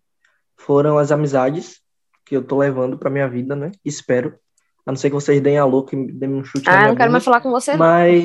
Foram 0.54 0.98
as 0.98 1.10
amizades 1.10 1.80
que 2.26 2.36
eu 2.36 2.44
tô 2.44 2.58
levando 2.58 2.98
pra 2.98 3.08
minha 3.10 3.26
vida, 3.26 3.56
né? 3.56 3.72
Espero. 3.82 4.38
A 4.84 4.92
não 4.92 4.96
ser 4.96 5.08
que 5.08 5.14
vocês 5.14 5.40
deem 5.40 5.56
a 5.56 5.64
louca 5.64 5.96
e 5.96 6.12
deem 6.12 6.34
um 6.34 6.44
chute 6.44 6.66
na 6.66 6.72
Ah, 6.72 6.76
minha 6.76 6.88
não 6.88 6.94
quero 6.96 7.08
bunda. 7.08 7.12
mais 7.12 7.24
falar 7.24 7.40
com 7.40 7.50
você, 7.50 7.70
não. 7.72 7.78
Mas. 7.78 8.24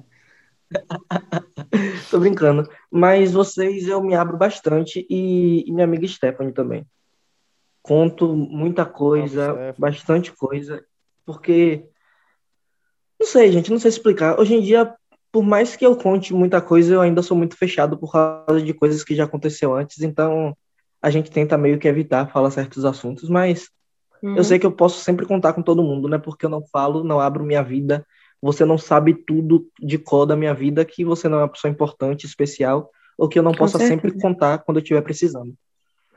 Tô 2.10 2.18
brincando. 2.18 2.68
Mas 2.90 3.32
vocês 3.32 3.86
eu 3.88 4.02
me 4.02 4.14
abro 4.14 4.36
bastante 4.36 5.06
e, 5.08 5.64
e 5.68 5.72
minha 5.72 5.84
amiga 5.84 6.06
Stephanie 6.06 6.52
também. 6.52 6.86
Conto 7.82 8.34
muita 8.34 8.84
coisa, 8.84 9.52
Stephanie. 9.52 9.74
bastante 9.78 10.32
coisa, 10.32 10.84
porque. 11.24 11.84
Não 13.18 13.26
sei, 13.26 13.52
gente, 13.52 13.70
não 13.70 13.78
sei 13.78 13.90
explicar. 13.90 14.38
Hoje 14.38 14.54
em 14.54 14.62
dia, 14.62 14.94
por 15.30 15.42
mais 15.42 15.76
que 15.76 15.84
eu 15.84 15.96
conte 15.96 16.32
muita 16.32 16.60
coisa, 16.60 16.94
eu 16.94 17.00
ainda 17.00 17.22
sou 17.22 17.36
muito 17.36 17.56
fechado 17.56 17.98
por 17.98 18.12
causa 18.12 18.62
de 18.62 18.72
coisas 18.72 19.04
que 19.04 19.14
já 19.14 19.24
aconteceu 19.24 19.74
antes, 19.74 20.00
então 20.00 20.56
a 21.02 21.10
gente 21.10 21.30
tenta 21.30 21.56
meio 21.56 21.78
que 21.78 21.88
evitar 21.88 22.30
falar 22.30 22.50
certos 22.50 22.84
assuntos, 22.84 23.28
mas 23.28 23.68
Uhum. 24.22 24.36
eu 24.36 24.44
sei 24.44 24.58
que 24.58 24.66
eu 24.66 24.72
posso 24.72 25.00
sempre 25.02 25.26
contar 25.26 25.52
com 25.52 25.62
todo 25.62 25.82
mundo, 25.82 26.08
né? 26.08 26.18
Porque 26.18 26.44
eu 26.44 26.50
não 26.50 26.62
falo, 26.66 27.02
não 27.02 27.20
abro 27.20 27.44
minha 27.44 27.62
vida. 27.62 28.06
Você 28.42 28.64
não 28.64 28.78
sabe 28.78 29.14
tudo 29.14 29.68
de 29.78 29.98
cor 29.98 30.24
da 30.26 30.34
minha 30.36 30.54
vida, 30.54 30.84
que 30.84 31.04
você 31.04 31.28
não 31.28 31.38
é 31.38 31.42
uma 31.42 31.48
pessoa 31.48 31.70
importante, 31.70 32.24
especial, 32.26 32.90
ou 33.18 33.28
que 33.28 33.38
eu 33.38 33.42
não 33.42 33.52
Com 33.52 33.58
possa 33.58 33.78
certeza. 33.78 34.00
sempre 34.02 34.20
contar 34.20 34.58
quando 34.58 34.78
eu 34.78 34.82
estiver 34.82 35.02
precisando. 35.02 35.54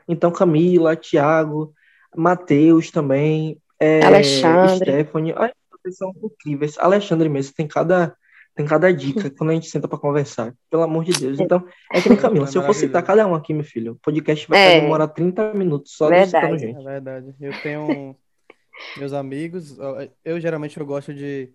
Então, 0.08 0.30
Camila, 0.30 0.96
Thiago, 0.96 1.72
Matheus 2.16 2.90
também, 2.90 3.58
é, 3.78 4.02
Alexandre. 4.04 4.76
Stephanie. 4.76 5.34
Ai, 5.36 5.50
vocês 5.70 5.96
são 5.96 6.12
incríveis. 6.22 6.78
Alexandre 6.78 7.28
mesmo, 7.28 7.54
tem 7.54 7.66
cada, 7.66 8.16
tem 8.54 8.64
cada 8.64 8.90
dica 8.92 9.28
quando 9.30 9.50
a 9.50 9.54
gente 9.54 9.68
senta 9.68 9.86
pra 9.88 9.98
conversar. 9.98 10.54
Pelo 10.70 10.82
amor 10.82 11.04
de 11.04 11.12
Deus. 11.12 11.38
Então, 11.40 11.62
é 11.92 12.00
que 12.00 12.08
nem 12.08 12.16
Camila. 12.18 12.44
É 12.44 12.48
Se 12.48 12.56
eu 12.56 12.62
for 12.62 12.74
citar 12.74 13.02
cada 13.02 13.26
um 13.26 13.34
aqui, 13.34 13.52
meu 13.52 13.64
filho, 13.64 13.92
o 13.92 13.96
podcast 13.96 14.48
vai 14.48 14.58
É. 14.76 14.80
demorar 14.80 15.08
30 15.08 15.52
minutos 15.52 15.92
só 15.94 16.06
de 16.06 16.12
Verdade. 16.16 16.30
citando 16.30 16.54
É 16.54 16.58
gente. 16.58 16.84
verdade. 16.84 17.34
Eu 17.40 17.52
tenho 17.62 18.16
meus 18.96 19.12
amigos, 19.12 19.76
eu 20.24 20.40
geralmente 20.40 20.78
eu 20.80 20.86
gosto 20.86 21.12
de 21.12 21.50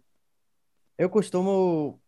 eu 0.99 1.09
costumo 1.09 2.01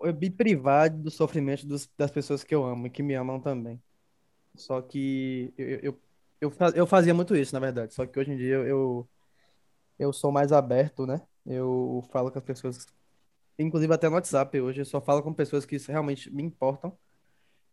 eu 0.00 0.14
me 0.14 0.30
privar 0.30 0.90
do 0.90 1.10
sofrimento 1.10 1.66
dos- 1.66 1.90
das 1.96 2.10
pessoas 2.10 2.44
que 2.44 2.54
eu 2.54 2.64
amo 2.64 2.86
e 2.86 2.90
que 2.90 3.02
me 3.02 3.14
amam 3.14 3.40
também. 3.40 3.82
Só 4.56 4.82
que 4.82 5.52
eu, 5.58 5.68
eu, 5.80 6.02
eu, 6.42 6.52
eu 6.76 6.86
fazia 6.86 7.14
muito 7.14 7.36
isso, 7.36 7.54
na 7.54 7.60
verdade. 7.60 7.94
Só 7.94 8.06
que 8.06 8.18
hoje 8.20 8.32
em 8.32 8.36
dia 8.38 8.56
eu, 8.56 8.66
eu, 8.66 9.10
eu 9.98 10.12
sou 10.14 10.32
mais 10.32 10.52
aberto, 10.52 11.06
né? 11.06 11.22
Eu 11.46 12.04
falo 12.12 12.30
com 12.32 12.38
as 12.38 12.44
pessoas, 12.44 12.86
inclusive 13.58 13.92
até 13.94 14.08
no 14.08 14.16
WhatsApp 14.16 14.60
hoje, 14.60 14.82
eu 14.82 14.86
só 14.86 15.00
falo 15.00 15.22
com 15.22 15.34
pessoas 15.34 15.66
que 15.66 15.78
realmente 15.78 16.30
me 16.32 16.42
importam. 16.44 16.98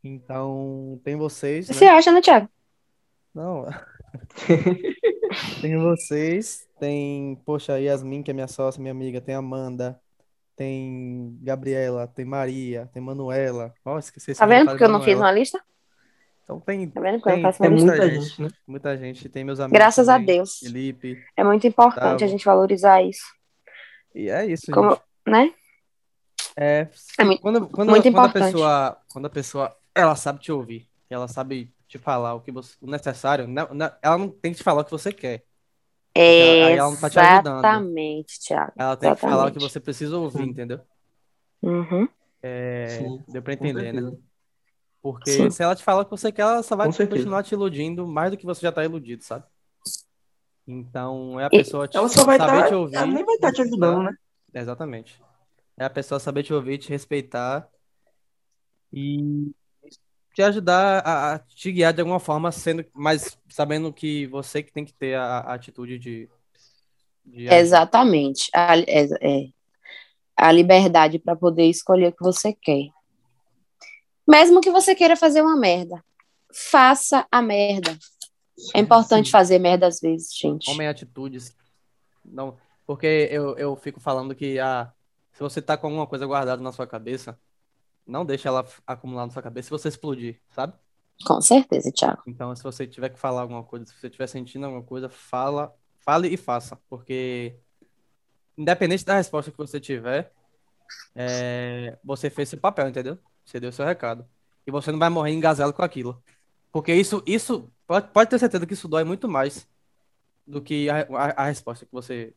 Então, 0.04 1.00
tem 1.04 1.16
vocês, 1.18 1.70
Você 1.70 1.86
né? 1.86 1.92
acha, 1.92 2.12
né, 2.12 2.22
Thiago? 2.22 2.50
Não. 3.34 3.66
Tem 5.62 5.78
vocês, 5.78 6.68
tem, 6.80 7.36
poxa, 7.46 7.74
a 7.74 7.78
Yasmin, 7.78 8.22
que 8.24 8.32
é 8.32 8.34
minha 8.34 8.48
sócia, 8.48 8.82
minha 8.82 8.92
amiga, 8.92 9.20
tem 9.22 9.36
Amanda, 9.36 10.00
tem 10.56 11.38
Gabriela, 11.42 12.08
tem 12.08 12.26
Maria, 12.26 12.90
tem 12.94 13.02
Manuela. 13.02 13.74
Ó, 13.84 13.98
esqueci 14.00 14.34
Tá 14.36 14.46
vendo 14.46 14.70
porque 14.70 14.84
eu 14.84 14.90
não 14.90 15.02
fiz 15.02 15.18
uma 15.18 15.32
lista? 15.32 15.60
Então 16.44 16.60
tem, 16.60 16.88
Tá 16.90 17.02
vendo 17.02 17.20
porque 17.20 17.30
eu 17.30 17.32
não 17.32 17.36
tem, 17.38 17.44
faço 17.44 17.60
tem 17.60 17.70
uma 17.70 17.76
lista? 17.76 17.92
muita 17.92 18.06
muita 18.06 18.22
gente, 18.22 18.42
né? 18.42 18.50
muita 18.68 18.98
gente. 18.98 19.30
Tem 19.30 19.44
meus 19.44 19.60
amigos 19.60 19.78
Graças 19.78 20.08
a 20.10 20.14
também, 20.14 20.38
Deus. 20.38 20.60
Felipe, 20.60 21.24
É 21.36 21.44
muito 21.44 21.66
importante 21.68 22.24
a 22.24 22.28
gente 22.28 22.46
valorizar 22.46 23.02
isso. 23.02 23.26
E 24.14 24.30
é 24.30 24.46
isso, 24.46 24.72
Como, 24.72 24.92
gente. 24.92 25.02
né? 25.28 25.52
É, 26.56 26.88
É 27.20 27.24
muito- 27.26 27.42
quando, 27.42 27.68
quando, 27.68 27.90
muito 27.90 28.04
quando 28.04 28.06
a 28.06 28.10
importante. 28.28 28.46
pessoa, 28.54 28.98
quando 29.12 29.26
a 29.26 29.30
pessoa, 29.30 29.76
ela 29.94 30.16
sabe 30.16 30.40
te 30.40 30.52
ouvir, 30.52 30.88
ela 31.10 31.28
sabe 31.28 31.70
te 31.98 32.04
falar 32.04 32.34
o 32.36 32.42
que 32.42 32.52
você, 32.52 32.76
o 32.82 32.88
necessário, 32.90 33.48
não- 33.48 33.74
não- 33.74 33.92
ela 34.02 34.18
não 34.18 34.30
tem 34.30 34.52
que 34.52 34.58
te 34.58 34.64
falar 34.64 34.82
o 34.82 34.86
que 34.86 34.92
você 34.92 35.12
quer. 35.14 35.44
aí 36.16 36.78
ela 36.78 36.90
não 36.90 36.98
tá 36.98 37.10
te 37.10 37.20
ajudando. 37.20 37.66
Exatamente, 37.66 38.40
Thiago. 38.40 38.74
Ela 38.76 38.98
tem 38.98 39.14
que 39.16 39.22
falar 39.22 39.34
o 39.36 39.38
que 39.38 39.58
Exatamente. 39.58 39.72
você 39.74 39.80
precisa 39.80 40.18
ouvir, 40.18 40.44
Sim. 40.44 40.50
entendeu? 40.50 40.82
Uhum. 41.62 42.08
É, 42.44 42.86
Sim, 42.90 43.24
deu 43.28 43.42
pra 43.42 43.54
entender, 43.54 43.94
né? 43.94 44.18
Porque 45.02 45.30
Sim. 45.32 45.50
se 45.50 45.64
ela 45.64 45.76
te 45.76 45.84
fala 45.84 46.02
o 46.02 46.06
que 46.06 46.12
você 46.12 46.32
quer, 46.32 46.42
ela 46.42 46.64
só 46.64 46.76
vai 46.76 46.88
continuar 46.92 47.44
te 47.44 47.54
iludindo 47.54 48.08
mais 48.08 48.32
do 48.32 48.38
que 48.38 48.46
você 48.46 48.62
já 48.62 48.72
tá 48.72 48.84
iludido, 48.84 49.24
sabe? 49.24 49.46
Então, 50.68 51.40
é 51.40 51.46
a 51.46 51.48
E- 51.48 51.58
pessoa 51.58 51.88
te, 51.88 51.96
Ela 51.96 52.10
só 52.10 52.24
vai 52.24 52.38
saber 52.38 52.56
estar. 52.58 52.68
te 52.70 52.76
ouvir. 52.76 52.96
ela 52.96 53.06
nem 53.08 53.24
vai 53.26 53.36
estar 53.36 53.52
te 53.52 53.62
ajudando, 53.62 54.04
né? 54.04 54.16
Exatamente. 54.54 55.22
É 55.78 55.86
a 55.86 55.90
pessoa 55.90 56.20
saber 56.20 56.44
te 56.44 56.54
ouvir, 56.54 56.78
te 56.78 56.90
respeitar 56.90 57.70
e 58.92 59.52
te 60.36 60.42
ajudar 60.42 61.02
a, 61.06 61.36
a 61.36 61.40
te 61.40 61.72
guiar 61.72 61.94
de 61.94 62.02
alguma 62.02 62.20
forma, 62.20 62.52
sendo, 62.52 62.86
mas 62.94 63.40
sabendo 63.48 63.94
que 63.94 64.28
você 64.28 64.62
que 64.62 64.72
tem 64.72 64.84
que 64.84 64.94
ter 64.94 65.16
a, 65.16 65.38
a 65.40 65.54
atitude 65.54 65.98
de, 65.98 66.30
de. 67.26 67.48
Exatamente. 67.48 68.50
A, 68.54 68.78
é, 68.78 69.06
é. 69.22 69.48
a 70.36 70.52
liberdade 70.52 71.20
para 71.20 71.38
poder 71.38 71.70
escolher 71.70 72.10
o 72.10 72.12
que 72.12 72.22
você 72.22 72.52
quer. 72.52 72.90
Mesmo 74.28 74.60
que 74.60 74.70
você 74.70 74.94
queira 74.94 75.16
fazer 75.16 75.42
uma 75.42 75.56
merda, 75.56 76.04
faça 76.54 77.26
a 77.32 77.42
merda. 77.42 77.98
É 78.76 78.80
importante 78.82 79.28
Sim. 79.28 79.32
fazer 79.32 79.58
merda 79.58 79.88
às 79.88 80.02
vezes, 80.02 80.36
gente. 80.36 80.66
Tomem 80.66 80.90
atitudes. 80.90 81.56
Não, 82.26 82.58
porque 82.86 83.30
eu, 83.32 83.58
eu 83.58 83.74
fico 83.78 84.02
falando 84.02 84.36
que 84.36 84.60
ah, 84.60 84.92
se 85.32 85.40
você 85.40 85.62
tá 85.62 85.78
com 85.78 85.88
alguma 85.88 86.08
coisa 86.08 86.26
guardada 86.26 86.62
na 86.62 86.74
sua 86.74 86.86
cabeça, 86.86 87.40
não 88.06 88.26
deixe 88.26 88.48
ela 88.48 88.66
acumular 88.86 89.26
na 89.26 89.32
sua 89.32 89.42
cabeça 89.42 89.68
se 89.68 89.72
você 89.72 89.88
explodir, 89.88 90.40
sabe? 90.50 90.74
Com 91.26 91.42
certeza, 91.42 91.92
Thiago. 91.92 92.24
Então, 92.28 92.56
se 92.56 92.64
você 92.64 92.86
tiver 92.86 93.10
que 93.10 93.20
falar 93.20 93.42
alguma 93.42 93.64
coisa, 93.64 93.86
se 93.86 93.94
você 93.94 94.08
estiver 94.08 94.28
sentindo 94.28 94.66
alguma 94.66 94.84
coisa, 94.84 95.10
fala, 95.10 95.74
fale 96.00 96.28
e 96.28 96.38
faça, 96.38 96.78
porque 96.90 97.56
independente 98.58 99.06
da 99.06 99.16
resposta 99.16 99.52
que 99.52 99.58
você 99.58 99.80
tiver, 99.80 100.32
é, 101.16 101.98
você 102.04 102.30
fez 102.30 102.50
seu 102.50 102.60
papel, 102.60 102.90
entendeu? 102.90 103.18
Você 103.44 103.60
deu 103.60 103.72
seu 103.72 103.86
recado. 103.86 104.26
E 104.66 104.72
você 104.72 104.92
não 104.92 105.00
vai 105.00 105.10
morrer 105.10 105.32
engasado 105.32 105.74
com 105.74 105.82
aquilo. 105.82 106.22
Porque 106.72 106.94
isso, 106.94 107.24
isso 107.26 107.72
pode, 107.88 108.08
pode 108.10 108.30
ter 108.30 108.40
certeza 108.40 108.66
que 108.66 108.74
isso 108.74 108.88
dói 108.88 109.04
muito 109.04 109.30
mais 109.30 109.68
do 110.48 110.62
que 110.62 110.90
a, 110.90 111.08
a, 111.10 111.44
a 111.44 111.46
resposta 111.46 111.86
que 111.86 111.92
você. 111.92 112.34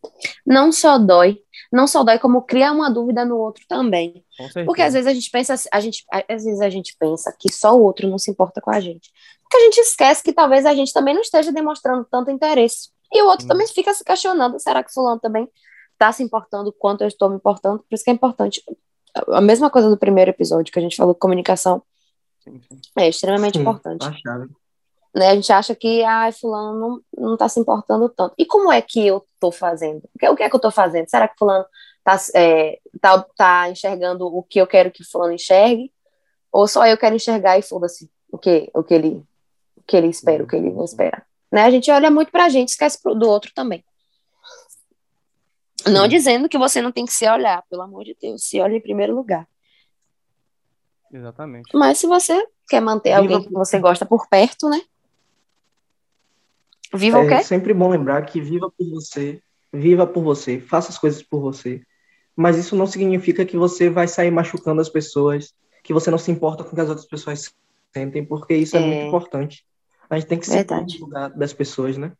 Não 0.46 0.72
só 0.72 0.98
dói, 0.98 1.42
não 1.70 1.86
só 1.86 2.02
dói, 2.02 2.18
como 2.18 2.42
cria 2.42 2.72
uma 2.72 2.90
dúvida 2.90 3.24
no 3.24 3.36
outro 3.36 3.64
também. 3.68 4.24
Porque 4.64 4.82
às 4.82 4.94
vezes 4.94 5.06
a 5.06 5.12
gente 5.12 5.30
pensa, 5.30 5.54
a 5.72 5.80
gente, 5.80 6.04
às 6.10 6.44
vezes 6.44 6.60
a 6.60 6.70
gente 6.70 6.96
pensa 6.98 7.34
que 7.38 7.52
só 7.52 7.76
o 7.76 7.82
outro 7.82 8.08
não 8.08 8.18
se 8.18 8.30
importa 8.30 8.60
com 8.60 8.70
a 8.70 8.80
gente. 8.80 9.10
Porque 9.42 9.56
a 9.56 9.60
gente 9.60 9.78
esquece 9.78 10.22
que 10.22 10.32
talvez 10.32 10.64
a 10.64 10.74
gente 10.74 10.92
também 10.92 11.14
não 11.14 11.20
esteja 11.20 11.52
demonstrando 11.52 12.06
tanto 12.10 12.30
interesse. 12.30 12.90
E 13.12 13.22
o 13.22 13.26
outro 13.26 13.42
Sim. 13.42 13.48
também 13.48 13.66
fica 13.66 13.92
se 13.92 14.04
questionando, 14.04 14.58
será 14.58 14.82
que 14.82 14.92
fulano 14.92 15.20
também 15.20 15.48
está 15.92 16.12
se 16.12 16.22
importando 16.22 16.72
quanto 16.72 17.02
eu 17.02 17.08
estou 17.08 17.28
me 17.28 17.36
importando? 17.36 17.78
Por 17.80 17.94
isso 17.94 18.04
que 18.04 18.10
é 18.10 18.12
importante. 18.12 18.62
A 19.28 19.40
mesma 19.40 19.70
coisa 19.70 19.88
do 19.88 19.96
primeiro 19.98 20.30
episódio 20.30 20.72
que 20.72 20.78
a 20.78 20.82
gente 20.82 20.96
falou, 20.96 21.14
comunicação 21.14 21.82
Sim, 22.40 22.60
sim. 22.60 22.80
é 22.96 23.08
extremamente 23.08 23.54
Sim, 23.56 23.62
importante. 23.62 24.04
chave. 24.22 24.48
Né? 25.14 25.30
A 25.30 25.34
gente 25.34 25.52
acha 25.52 25.74
que 25.74 26.02
ah, 26.04 26.30
fulano 26.32 26.78
não, 26.78 27.28
não 27.30 27.36
tá 27.36 27.48
se 27.48 27.58
importando 27.58 28.08
tanto. 28.08 28.34
E 28.38 28.44
como 28.44 28.70
é 28.70 28.80
que 28.80 29.06
eu 29.06 29.26
tô 29.40 29.50
fazendo? 29.50 30.02
O 30.14 30.18
que, 30.18 30.28
o 30.28 30.36
que 30.36 30.42
é 30.42 30.50
que 30.50 30.56
eu 30.56 30.60
tô 30.60 30.70
fazendo? 30.70 31.08
Será 31.08 31.26
que 31.28 31.38
fulano 31.38 31.64
tá, 32.04 32.16
é, 32.34 32.78
tá, 33.00 33.26
tá 33.36 33.70
enxergando 33.70 34.26
o 34.26 34.42
que 34.42 34.60
eu 34.60 34.66
quero 34.66 34.90
que 34.90 35.04
fulano 35.04 35.32
enxergue? 35.32 35.92
Ou 36.52 36.66
só 36.66 36.86
eu 36.86 36.96
quero 36.96 37.16
enxergar 37.16 37.58
e 37.58 37.62
foda-se 37.62 38.10
o 38.30 38.38
que, 38.38 38.70
o 38.74 38.82
que 38.82 38.94
ele 38.94 39.24
o 39.76 39.82
que 39.86 39.96
ele 39.96 40.08
espera, 40.08 40.44
o 40.44 40.46
que 40.46 40.56
ele 40.56 40.70
não 40.70 40.84
espera. 40.84 41.24
Né? 41.50 41.62
A 41.62 41.70
gente 41.70 41.90
olha 41.90 42.10
muito 42.10 42.30
pra 42.30 42.48
gente, 42.48 42.68
esquece 42.68 43.00
do 43.02 43.28
outro 43.28 43.52
também. 43.54 43.82
Não 45.86 46.02
Sim. 46.02 46.08
dizendo 46.08 46.48
que 46.48 46.58
você 46.58 46.82
não 46.82 46.92
tem 46.92 47.06
que 47.06 47.12
se 47.12 47.28
olhar, 47.28 47.62
pelo 47.70 47.82
amor 47.82 48.04
de 48.04 48.16
Deus, 48.20 48.44
se 48.44 48.60
olha 48.60 48.76
em 48.76 48.80
primeiro 48.80 49.14
lugar. 49.14 49.48
Exatamente. 51.10 51.74
Mas 51.74 51.98
se 51.98 52.06
você 52.06 52.46
quer 52.68 52.80
manter 52.80 53.10
Viva 53.10 53.34
alguém 53.34 53.48
que 53.48 53.52
você 53.52 53.78
gosta 53.78 54.04
por 54.04 54.28
perto, 54.28 54.68
né? 54.68 54.82
Viva 56.94 57.18
o 57.20 57.24
É 57.30 57.38
quê? 57.38 57.44
sempre 57.44 57.74
bom 57.74 57.88
lembrar 57.90 58.22
que 58.22 58.40
viva 58.40 58.70
por 58.70 58.88
você, 58.88 59.40
viva 59.72 60.06
por 60.06 60.22
você, 60.22 60.60
faça 60.60 60.90
as 60.90 60.98
coisas 60.98 61.22
por 61.22 61.40
você. 61.40 61.82
Mas 62.34 62.56
isso 62.56 62.76
não 62.76 62.86
significa 62.86 63.44
que 63.44 63.56
você 63.56 63.90
vai 63.90 64.06
sair 64.08 64.30
machucando 64.30 64.80
as 64.80 64.88
pessoas, 64.88 65.52
que 65.82 65.92
você 65.92 66.10
não 66.10 66.18
se 66.18 66.30
importa 66.30 66.64
com 66.64 66.70
o 66.70 66.74
que 66.74 66.80
as 66.80 66.88
outras 66.88 67.06
pessoas 67.06 67.52
sentem, 67.92 68.24
porque 68.24 68.54
isso 68.54 68.76
é, 68.76 68.80
É. 68.80 68.86
muito 68.86 69.06
importante. 69.08 69.64
A 70.08 70.16
gente 70.18 70.28
tem 70.28 70.38
que 70.38 70.46
se 70.46 70.64
pôr 70.64 70.80
no 70.82 71.00
lugar 71.00 71.30
das 71.30 71.52
pessoas, 71.52 71.98
né? 71.98 72.12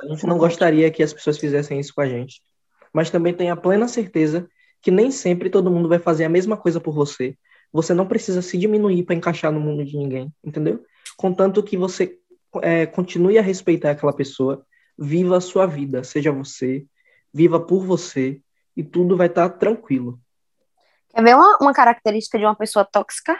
A 0.00 0.06
gente 0.06 0.26
não 0.26 0.38
gostaria 0.38 0.90
que 0.90 1.02
as 1.02 1.12
pessoas 1.12 1.38
fizessem 1.38 1.78
isso 1.78 1.94
com 1.94 2.00
a 2.00 2.08
gente. 2.08 2.40
Mas 2.92 3.10
também 3.10 3.32
tenha 3.34 3.54
plena 3.54 3.86
certeza 3.86 4.48
que 4.82 4.90
nem 4.90 5.10
sempre 5.10 5.50
todo 5.50 5.70
mundo 5.70 5.88
vai 5.88 5.98
fazer 5.98 6.24
a 6.24 6.28
mesma 6.28 6.56
coisa 6.56 6.80
por 6.80 6.92
você. 6.94 7.36
Você 7.72 7.92
não 7.94 8.06
precisa 8.06 8.42
se 8.42 8.56
diminuir 8.58 9.04
para 9.04 9.14
encaixar 9.14 9.52
no 9.52 9.60
mundo 9.60 9.84
de 9.84 9.96
ninguém, 9.96 10.32
entendeu? 10.42 10.82
Contanto 11.16 11.62
que 11.62 11.76
você 11.76 12.18
é, 12.62 12.86
continue 12.86 13.38
a 13.38 13.42
respeitar 13.42 13.92
aquela 13.92 14.12
pessoa, 14.12 14.64
viva 14.98 15.36
a 15.36 15.40
sua 15.40 15.66
vida, 15.66 16.04
seja 16.04 16.32
você, 16.32 16.86
viva 17.32 17.60
por 17.60 17.84
você, 17.84 18.40
e 18.76 18.82
tudo 18.82 19.16
vai 19.16 19.26
estar 19.26 19.48
tranquilo. 19.50 20.18
Quer 21.10 21.22
ver 21.22 21.34
uma, 21.34 21.58
uma 21.60 21.72
característica 21.72 22.38
de 22.38 22.44
uma 22.44 22.54
pessoa 22.54 22.84
tóxica? 22.84 23.38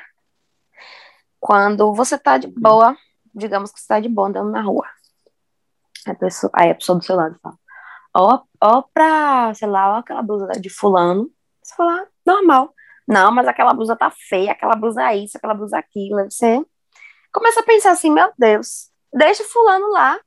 Quando 1.38 1.94
você 1.94 2.18
tá 2.18 2.36
de 2.36 2.48
boa, 2.48 2.96
digamos 3.34 3.72
que 3.72 3.80
você 3.80 3.86
tá 3.86 4.00
de 4.00 4.08
boa 4.08 4.28
andando 4.28 4.50
na 4.50 4.60
rua. 4.60 4.86
A 6.06 6.14
pessoa, 6.14 6.50
aí 6.54 6.70
a 6.70 6.74
pessoa 6.74 6.98
do 6.98 7.04
seu 7.04 7.16
lado 7.16 7.38
fala, 7.42 7.56
ó, 8.14 8.40
ó 8.60 8.82
pra, 8.82 9.52
sei 9.54 9.68
lá, 9.68 9.94
ó 9.94 9.98
aquela 9.98 10.22
blusa 10.22 10.48
de 10.60 10.68
fulano. 10.68 11.30
Você 11.62 11.74
fala, 11.74 12.02
"Ah, 12.02 12.06
normal. 12.26 12.74
Não, 13.06 13.32
mas 13.32 13.48
aquela 13.48 13.72
blusa 13.74 13.96
tá 13.96 14.10
feia, 14.10 14.52
aquela 14.52 14.76
blusa 14.76 15.02
é 15.02 15.16
isso, 15.16 15.36
aquela 15.36 15.54
blusa 15.54 15.76
é 15.76 15.80
aquilo. 15.80 16.30
Você 16.30 16.64
começa 17.32 17.60
a 17.60 17.64
pensar 17.64 17.92
assim, 17.92 18.10
meu 18.10 18.32
Deus, 18.38 18.89
deixa 19.12 19.44
fulano 19.44 19.90
lá. 19.90 20.18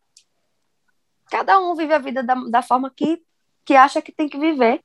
Cada 1.30 1.60
um 1.60 1.76
vive 1.76 1.94
a 1.94 2.00
vida 2.00 2.22
da, 2.22 2.36
da 2.36 2.62
forma 2.62 2.92
que, 2.96 3.22
que 3.66 3.76
acha 3.76 4.02
que 4.02 4.12
tem 4.12 4.30
que 4.30 4.38
viver. 4.38 4.82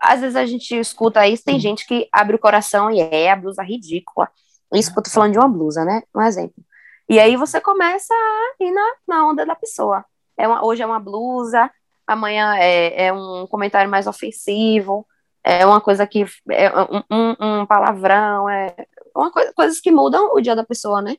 Às 0.00 0.20
vezes 0.20 0.36
a 0.36 0.46
gente 0.46 0.78
escuta 0.78 1.26
isso, 1.26 1.44
tem 1.44 1.58
gente 1.58 1.86
que 1.86 2.08
abre 2.12 2.36
o 2.36 2.38
coração 2.38 2.90
e 2.90 3.00
é 3.00 3.30
a 3.32 3.36
blusa 3.36 3.62
ridícula. 3.62 4.28
Isso 4.72 4.92
que 4.92 4.98
eu 4.98 5.02
tô 5.02 5.10
falando 5.10 5.32
de 5.32 5.38
uma 5.38 5.48
blusa, 5.48 5.84
né? 5.84 6.02
Um 6.14 6.22
exemplo. 6.22 6.62
E 7.08 7.18
aí 7.18 7.36
você 7.36 7.60
começa 7.60 8.14
a 8.14 8.54
ir 8.64 8.70
na, 8.70 8.92
na 9.08 9.26
onda 9.26 9.44
da 9.44 9.56
pessoa. 9.56 10.04
É 10.36 10.46
uma- 10.46 10.64
hoje 10.64 10.82
é 10.82 10.86
uma 10.86 11.00
blusa, 11.00 11.68
amanhã 12.06 12.54
é, 12.56 13.06
é 13.06 13.12
um 13.12 13.46
comentário 13.48 13.90
mais 13.90 14.06
ofensivo, 14.06 15.04
é 15.42 15.64
uma 15.66 15.80
coisa 15.80 16.06
que 16.06 16.24
é 16.50 16.70
um, 16.80 17.02
um- 17.10 17.60
um 17.62 17.66
palavrão, 17.66 18.48
é 18.48 18.74
uma 19.16 19.32
coisa, 19.32 19.52
coisas 19.54 19.80
que 19.80 19.90
mudam 19.90 20.32
o 20.34 20.40
dia 20.40 20.54
da 20.54 20.62
pessoa, 20.64 21.02
né? 21.02 21.16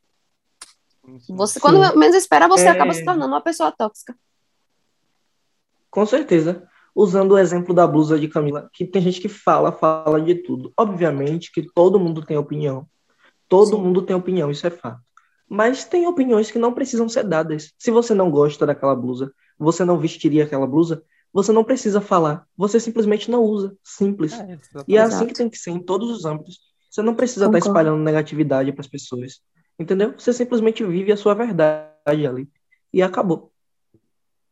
Você, 1.30 1.54
Sim. 1.56 1.60
quando 1.60 1.98
menos 1.98 2.16
espera, 2.16 2.48
você 2.48 2.66
É. 2.66 2.70
acaba 2.70 2.94
se 2.94 3.04
tornando 3.04 3.28
uma 3.34 3.42
pessoa 3.42 3.72
tóxica. 3.72 4.16
Com 5.90 6.06
certeza. 6.06 6.68
Usando 6.96 7.32
o 7.34 7.38
exemplo 7.38 7.74
da 7.74 7.88
blusa 7.88 8.20
de 8.20 8.28
Camila, 8.28 8.70
que 8.74 8.86
tem 8.86 9.02
gente 9.02 9.22
que 9.22 9.30
fala, 9.30 9.72
fala 9.72 10.20
de 10.22 10.36
tudo. 10.36 10.74
Obviamente 10.78 11.52
que 11.52 11.64
todo 11.74 12.00
mundo 12.00 12.26
tem 12.26 12.38
opinião. 12.38 12.88
Todo 13.48 13.76
Sim. 13.78 13.82
mundo 13.82 14.02
tem 14.02 14.16
opinião, 14.16 14.52
isso 14.52 14.66
é 14.68 14.70
fato. 14.70 15.00
Mas 15.48 15.84
tem 15.86 16.06
opiniões 16.08 16.52
que 16.52 16.60
não 16.60 16.74
precisam 16.74 17.10
ser 17.10 17.24
dadas. 17.24 17.74
Se 17.78 17.90
você 17.90 18.14
não 18.14 18.30
gosta 18.30 18.66
daquela 18.66 18.96
blusa, 18.96 19.34
você 19.58 19.84
não 19.84 19.98
vestiria 19.98 20.44
aquela 20.44 20.68
blusa, 20.68 21.04
você 21.34 21.52
não 21.52 21.64
precisa 21.64 22.02
falar. 22.02 22.46
Você 22.56 22.80
simplesmente 22.80 23.32
não 23.32 23.44
usa. 23.44 23.76
Simples. 23.84 24.34
É. 24.34 24.58
E 24.88 24.98
é 24.98 25.02
assim 25.02 25.26
que 25.26 25.34
tem 25.34 25.50
que 25.50 25.58
ser 25.58 25.72
em 25.72 25.80
todos 25.80 26.10
os 26.12 26.26
âmbitos. 26.26 26.60
Você 26.90 27.02
não 27.02 27.16
precisa 27.16 27.46
estar 27.46 27.58
Concordo. 27.58 27.68
espalhando 27.68 28.04
negatividade 28.04 28.72
para 28.72 28.82
as 28.82 28.88
pessoas. 28.88 29.42
Entendeu? 29.80 30.14
Você 30.14 30.34
simplesmente 30.34 30.84
vive 30.86 31.12
a 31.12 31.18
sua 31.18 31.34
verdade 31.34 32.28
ali. 32.28 32.50
E 32.94 33.02
acabou. 33.02 33.54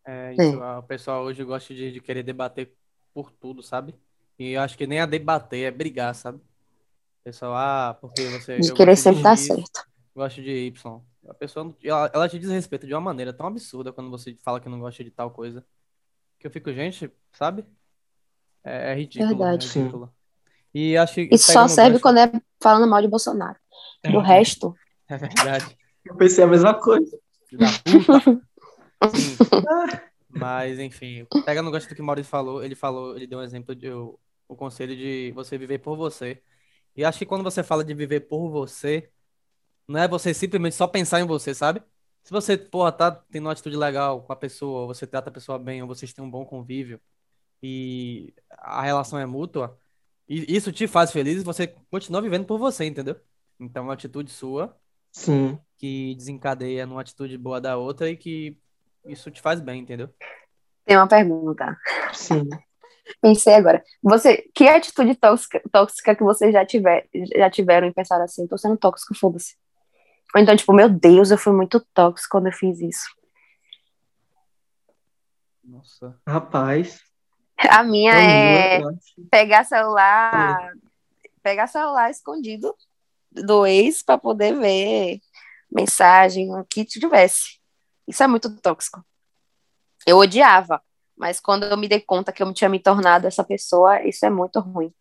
É, 0.06 0.34
isso, 0.34 0.62
a- 0.64 0.80
o 0.80 0.84
pessoal 0.84 1.24
hoje 1.26 1.44
gosta 1.44 1.74
de, 1.74 1.92
de 1.92 2.00
querer 2.00 2.24
debater 2.24 2.74
por 3.14 3.30
tudo, 3.32 3.62
sabe? 3.62 3.94
E 4.40 4.52
eu 4.52 4.62
acho 4.62 4.78
que 4.78 4.88
nem 4.88 5.02
a 5.02 5.06
debater 5.06 5.66
é 5.66 5.72
brigar, 5.72 6.16
sabe? 6.16 6.38
O 6.38 7.24
pessoal, 7.26 7.54
ah, 7.56 7.98
porque 8.00 8.22
você. 8.24 8.60
De 8.60 8.74
querer 8.74 8.92
gosto 8.92 9.04
sempre 9.04 9.20
estar 9.20 9.36
X, 9.36 9.48
certo. 9.48 9.86
gosto 10.16 10.42
de 10.42 10.52
Y. 10.68 11.02
A 11.28 11.34
pessoa, 11.34 11.76
ela, 11.84 12.12
ela 12.14 12.30
te 12.30 12.40
desrespeita 12.40 12.88
de 12.88 12.94
uma 12.94 13.02
maneira 13.02 13.34
tão 13.34 13.48
absurda 13.48 13.92
quando 13.92 14.10
você 14.10 14.34
fala 14.46 14.62
que 14.62 14.70
não 14.70 14.80
gosta 14.80 15.04
de 15.04 15.12
tal 15.12 15.30
coisa. 15.32 15.66
Que 16.40 16.48
eu 16.48 16.52
fico, 16.52 16.72
gente, 16.72 17.12
sabe? 17.34 17.66
É, 18.64 18.92
é 18.94 18.96
ridículo, 18.96 19.30
Verdade. 19.30 19.66
é 19.66 19.70
ridículo. 19.80 20.14
E 20.74 20.96
acho 20.96 21.16
que 21.16 21.30
Isso 21.36 21.52
só 21.52 21.68
serve 21.68 21.94
gancho- 21.94 22.04
quando 22.04 22.20
é 22.20 22.32
falando 22.62 22.90
mal 22.90 23.02
de 23.02 23.08
Bolsonaro. 23.10 23.60
Do 24.10 24.20
resto, 24.22 24.74
É 25.08 25.18
verdade. 25.18 25.78
Eu 26.04 26.16
pensei 26.16 26.44
a 26.44 26.48
mesma 26.48 26.74
coisa. 26.74 27.18
Filho 27.48 27.60
da 27.60 27.68
puta. 27.84 28.42
Sim. 29.16 29.38
Mas, 30.30 30.80
enfim, 30.80 31.26
pega 31.46 31.62
no 31.62 31.72
gancho 31.72 31.90
do 31.90 31.96
que 31.96 32.02
o 32.02 32.06
Maurício 32.06 32.30
falou, 32.30 32.64
ele 32.64 32.76
falou, 32.76 33.16
ele 33.16 33.26
deu 33.26 33.40
um 33.40 33.44
exemplo 33.44 33.74
de 33.74 33.90
o, 33.90 34.20
o 34.48 34.56
conselho 34.56 34.96
de 34.96 35.32
você 35.34 35.58
viver 35.58 35.80
por 35.80 35.98
você. 35.98 36.42
E 36.96 37.04
acho 37.04 37.18
que 37.20 37.26
quando 37.26 37.44
você 37.44 37.64
fala 37.64 37.84
de 37.84 37.94
viver 37.94 38.22
por 38.22 38.50
você, 38.50 39.10
não 39.88 40.00
é 40.00 40.08
você 40.08 40.34
simplesmente 40.34 40.76
só 40.76 40.88
pensar 40.88 41.20
em 41.22 41.26
você, 41.26 41.54
sabe? 41.54 41.82
Se 42.24 42.32
você, 42.32 42.58
porra, 42.58 42.92
tá 42.92 43.12
tendo 43.12 43.46
uma 43.46 43.54
atitude 43.54 43.78
legal 43.78 44.22
com 44.24 44.34
a 44.34 44.36
pessoa, 44.36 44.82
ou 44.82 44.88
você 44.88 45.08
trata 45.08 45.30
a 45.30 45.34
pessoa 45.34 45.58
bem, 45.58 45.82
ou 45.82 45.88
vocês 45.88 46.14
têm 46.14 46.24
um 46.24 46.30
bom 46.30 46.46
convívio, 46.46 47.00
e 47.64 48.34
a 48.52 48.84
relação 48.84 49.18
é 49.20 49.26
mútua, 49.26 49.80
e 50.28 50.56
isso 50.56 50.72
te 50.72 50.88
faz 50.88 51.12
feliz, 51.12 51.44
você 51.44 51.68
continua 51.90 52.22
vivendo 52.22 52.46
por 52.46 52.60
você, 52.60 52.86
entendeu? 52.86 53.20
Então, 53.60 53.84
é 53.84 53.88
uma 53.88 53.94
atitude 53.94 54.32
sua 54.32 54.78
Sim. 55.18 55.60
que 55.78 56.14
desencadeia 56.16 56.86
numa 56.86 57.02
atitude 57.02 57.38
boa 57.38 57.60
da 57.60 57.76
outra 57.76 58.08
e 58.10 58.16
que 58.16 58.56
isso 59.06 59.32
te 59.32 59.42
faz 59.42 59.60
bem, 59.60 59.82
entendeu? 59.82 60.10
tem 60.86 60.96
uma 60.96 61.08
pergunta. 61.08 61.76
Sim. 62.14 62.48
Pensei 63.22 63.56
agora. 63.56 63.84
Você, 64.02 64.50
que 64.54 64.68
atitude 64.70 65.16
tóxica, 65.16 65.62
tóxica 65.72 66.16
que 66.16 66.24
vocês 66.24 66.54
já, 66.54 66.66
tiver, 66.66 67.08
já 67.36 67.50
tiveram 67.50 67.88
e 67.88 67.94
pensaram 67.94 68.24
assim, 68.24 68.48
tô 68.48 68.58
sendo 68.58 68.78
tóxico, 68.78 69.16
foda-se. 69.16 69.56
Ou 70.36 70.42
então, 70.42 70.56
tipo, 70.56 70.72
meu 70.72 70.88
Deus, 70.88 71.32
eu 71.32 71.38
fui 71.38 71.52
muito 71.54 71.80
tóxico 71.94 72.32
quando 72.32 72.48
eu 72.48 72.54
fiz 72.54 72.80
isso. 72.80 73.08
Nossa. 75.64 76.18
Rapaz. 76.28 77.02
A 77.70 77.84
minha 77.84 78.14
é 78.14 78.78
acho- 78.78 78.90
pegar 79.32 79.64
celular, 79.64 80.74
pegar 81.42 81.68
celular 81.68 82.10
escondido 82.12 82.74
do 83.46 83.66
ex 83.66 84.04
para 84.04 84.18
poder 84.18 84.58
ver 84.58 85.20
mensagem, 85.72 86.54
o 86.54 86.64
que 86.66 86.86
tivesse. 86.86 87.60
Isso 88.08 88.24
é 88.24 88.28
muito 88.28 88.56
tóxico. 88.62 89.04
Eu 90.06 90.18
odiava, 90.18 90.82
mas 91.16 91.40
quando 91.40 91.64
eu 91.64 91.78
me 91.78 91.88
dei 91.88 92.00
conta 92.00 92.32
que 92.32 92.42
eu 92.42 92.54
tinha 92.54 92.70
me 92.70 92.80
tornado 92.80 93.28
essa 93.28 93.44
pessoa, 93.44 94.02
isso 94.08 94.26
é 94.26 94.30
muito 94.30 94.60
ruim. 94.60 94.94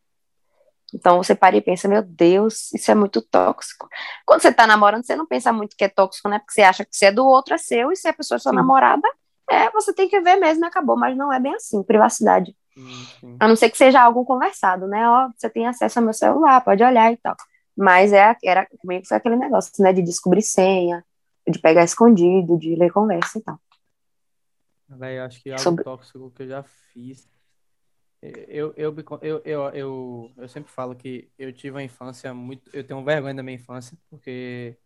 Então 0.95 1.23
você 1.23 1.35
para 1.35 1.57
e 1.57 1.61
pensa, 1.61 1.89
meu 1.89 2.03
Deus, 2.03 2.73
isso 2.73 2.91
é 2.91 2.95
muito 2.95 3.21
tóxico. 3.21 3.89
Quando 4.25 4.41
você 4.41 4.53
tá 4.53 4.67
namorando, 4.67 5.05
você 5.05 5.17
não 5.17 5.27
pensa 5.27 5.53
muito 5.53 5.77
que 5.77 5.85
é 5.85 5.89
tóxico, 5.89 6.29
né? 6.29 6.39
Porque 6.39 6.53
você 6.53 6.63
acha 6.63 6.85
que 6.85 6.97
se 6.97 7.05
é 7.05 7.13
do 7.13 7.27
outro 7.27 7.55
é 7.55 7.59
seu, 7.59 7.93
e 7.93 7.97
se 7.97 8.09
a 8.09 8.13
pessoa 8.13 8.37
é 8.37 8.39
sua 8.39 8.53
namorada, 8.53 9.07
é, 9.51 9.71
você 9.71 9.93
tem 9.93 10.09
que 10.09 10.21
ver 10.21 10.37
mesmo 10.37 10.65
e 10.65 10.69
acabou, 10.69 10.97
mas 10.97 11.17
não 11.17 11.33
é 11.33 11.39
bem 11.39 11.55
assim, 11.55 11.83
privacidade. 11.83 12.57
A 13.41 13.49
não 13.49 13.57
ser 13.57 13.71
que 13.71 13.79
seja 13.79 14.03
algo 14.03 14.25
conversado, 14.25 14.87
né? 14.87 15.09
Ó, 15.09 15.31
você 15.37 15.49
tem 15.49 15.67
acesso 15.67 15.99
ao 15.99 16.05
meu 16.05 16.13
celular, 16.13 16.61
pode 16.63 16.83
olhar 16.85 17.13
e 17.13 17.17
tal. 17.17 17.35
Mas 17.77 18.13
é, 18.13 18.35
era, 18.45 18.67
comigo 18.79 19.07
foi 19.07 19.17
aquele 19.17 19.37
negócio, 19.37 19.73
né? 19.83 19.93
De 19.93 20.03
descobrir 20.03 20.43
senha, 20.43 21.05
de 21.49 21.59
pegar 21.59 21.85
escondido, 21.85 22.59
de 22.59 22.75
ler 22.77 22.91
conversa 22.93 23.39
e 23.39 23.43
tal. 23.43 23.59
Véi, 24.89 25.19
acho 25.19 25.43
que 25.43 25.51
algo 25.51 25.63
Sobre- 25.63 25.85
tóxico 25.85 26.31
que 26.31 26.43
eu 26.43 26.49
já 26.49 26.63
fiz. 26.63 27.29
Eu, 28.23 28.73
eu, 28.77 28.95
eu, 29.23 29.43
eu, 29.45 29.71
eu, 29.75 30.33
eu 30.37 30.49
sempre 30.49 30.71
falo 30.73 30.97
que 30.97 31.31
eu 31.39 31.53
tive 31.53 31.73
uma 31.77 31.83
infância 31.83 32.33
muito. 32.35 32.69
Eu 32.75 32.85
tenho 32.85 33.05
vergonha 33.05 33.35
da 33.35 33.43
minha 33.43 33.57
infância, 33.57 33.97
porque 34.11 34.77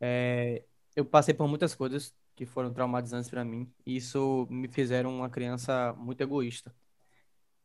é, 0.00 0.64
eu 0.96 1.04
passei 1.04 1.34
por 1.34 1.48
muitas 1.48 1.74
coisas 1.74 2.14
que 2.34 2.46
foram 2.46 2.72
traumatizantes 2.72 3.30
pra 3.30 3.44
mim. 3.44 3.72
E 3.86 3.96
isso 3.96 4.46
me 4.50 4.68
fizeram 4.68 5.10
uma 5.14 5.30
criança 5.30 5.92
muito 5.94 6.20
egoísta. 6.22 6.74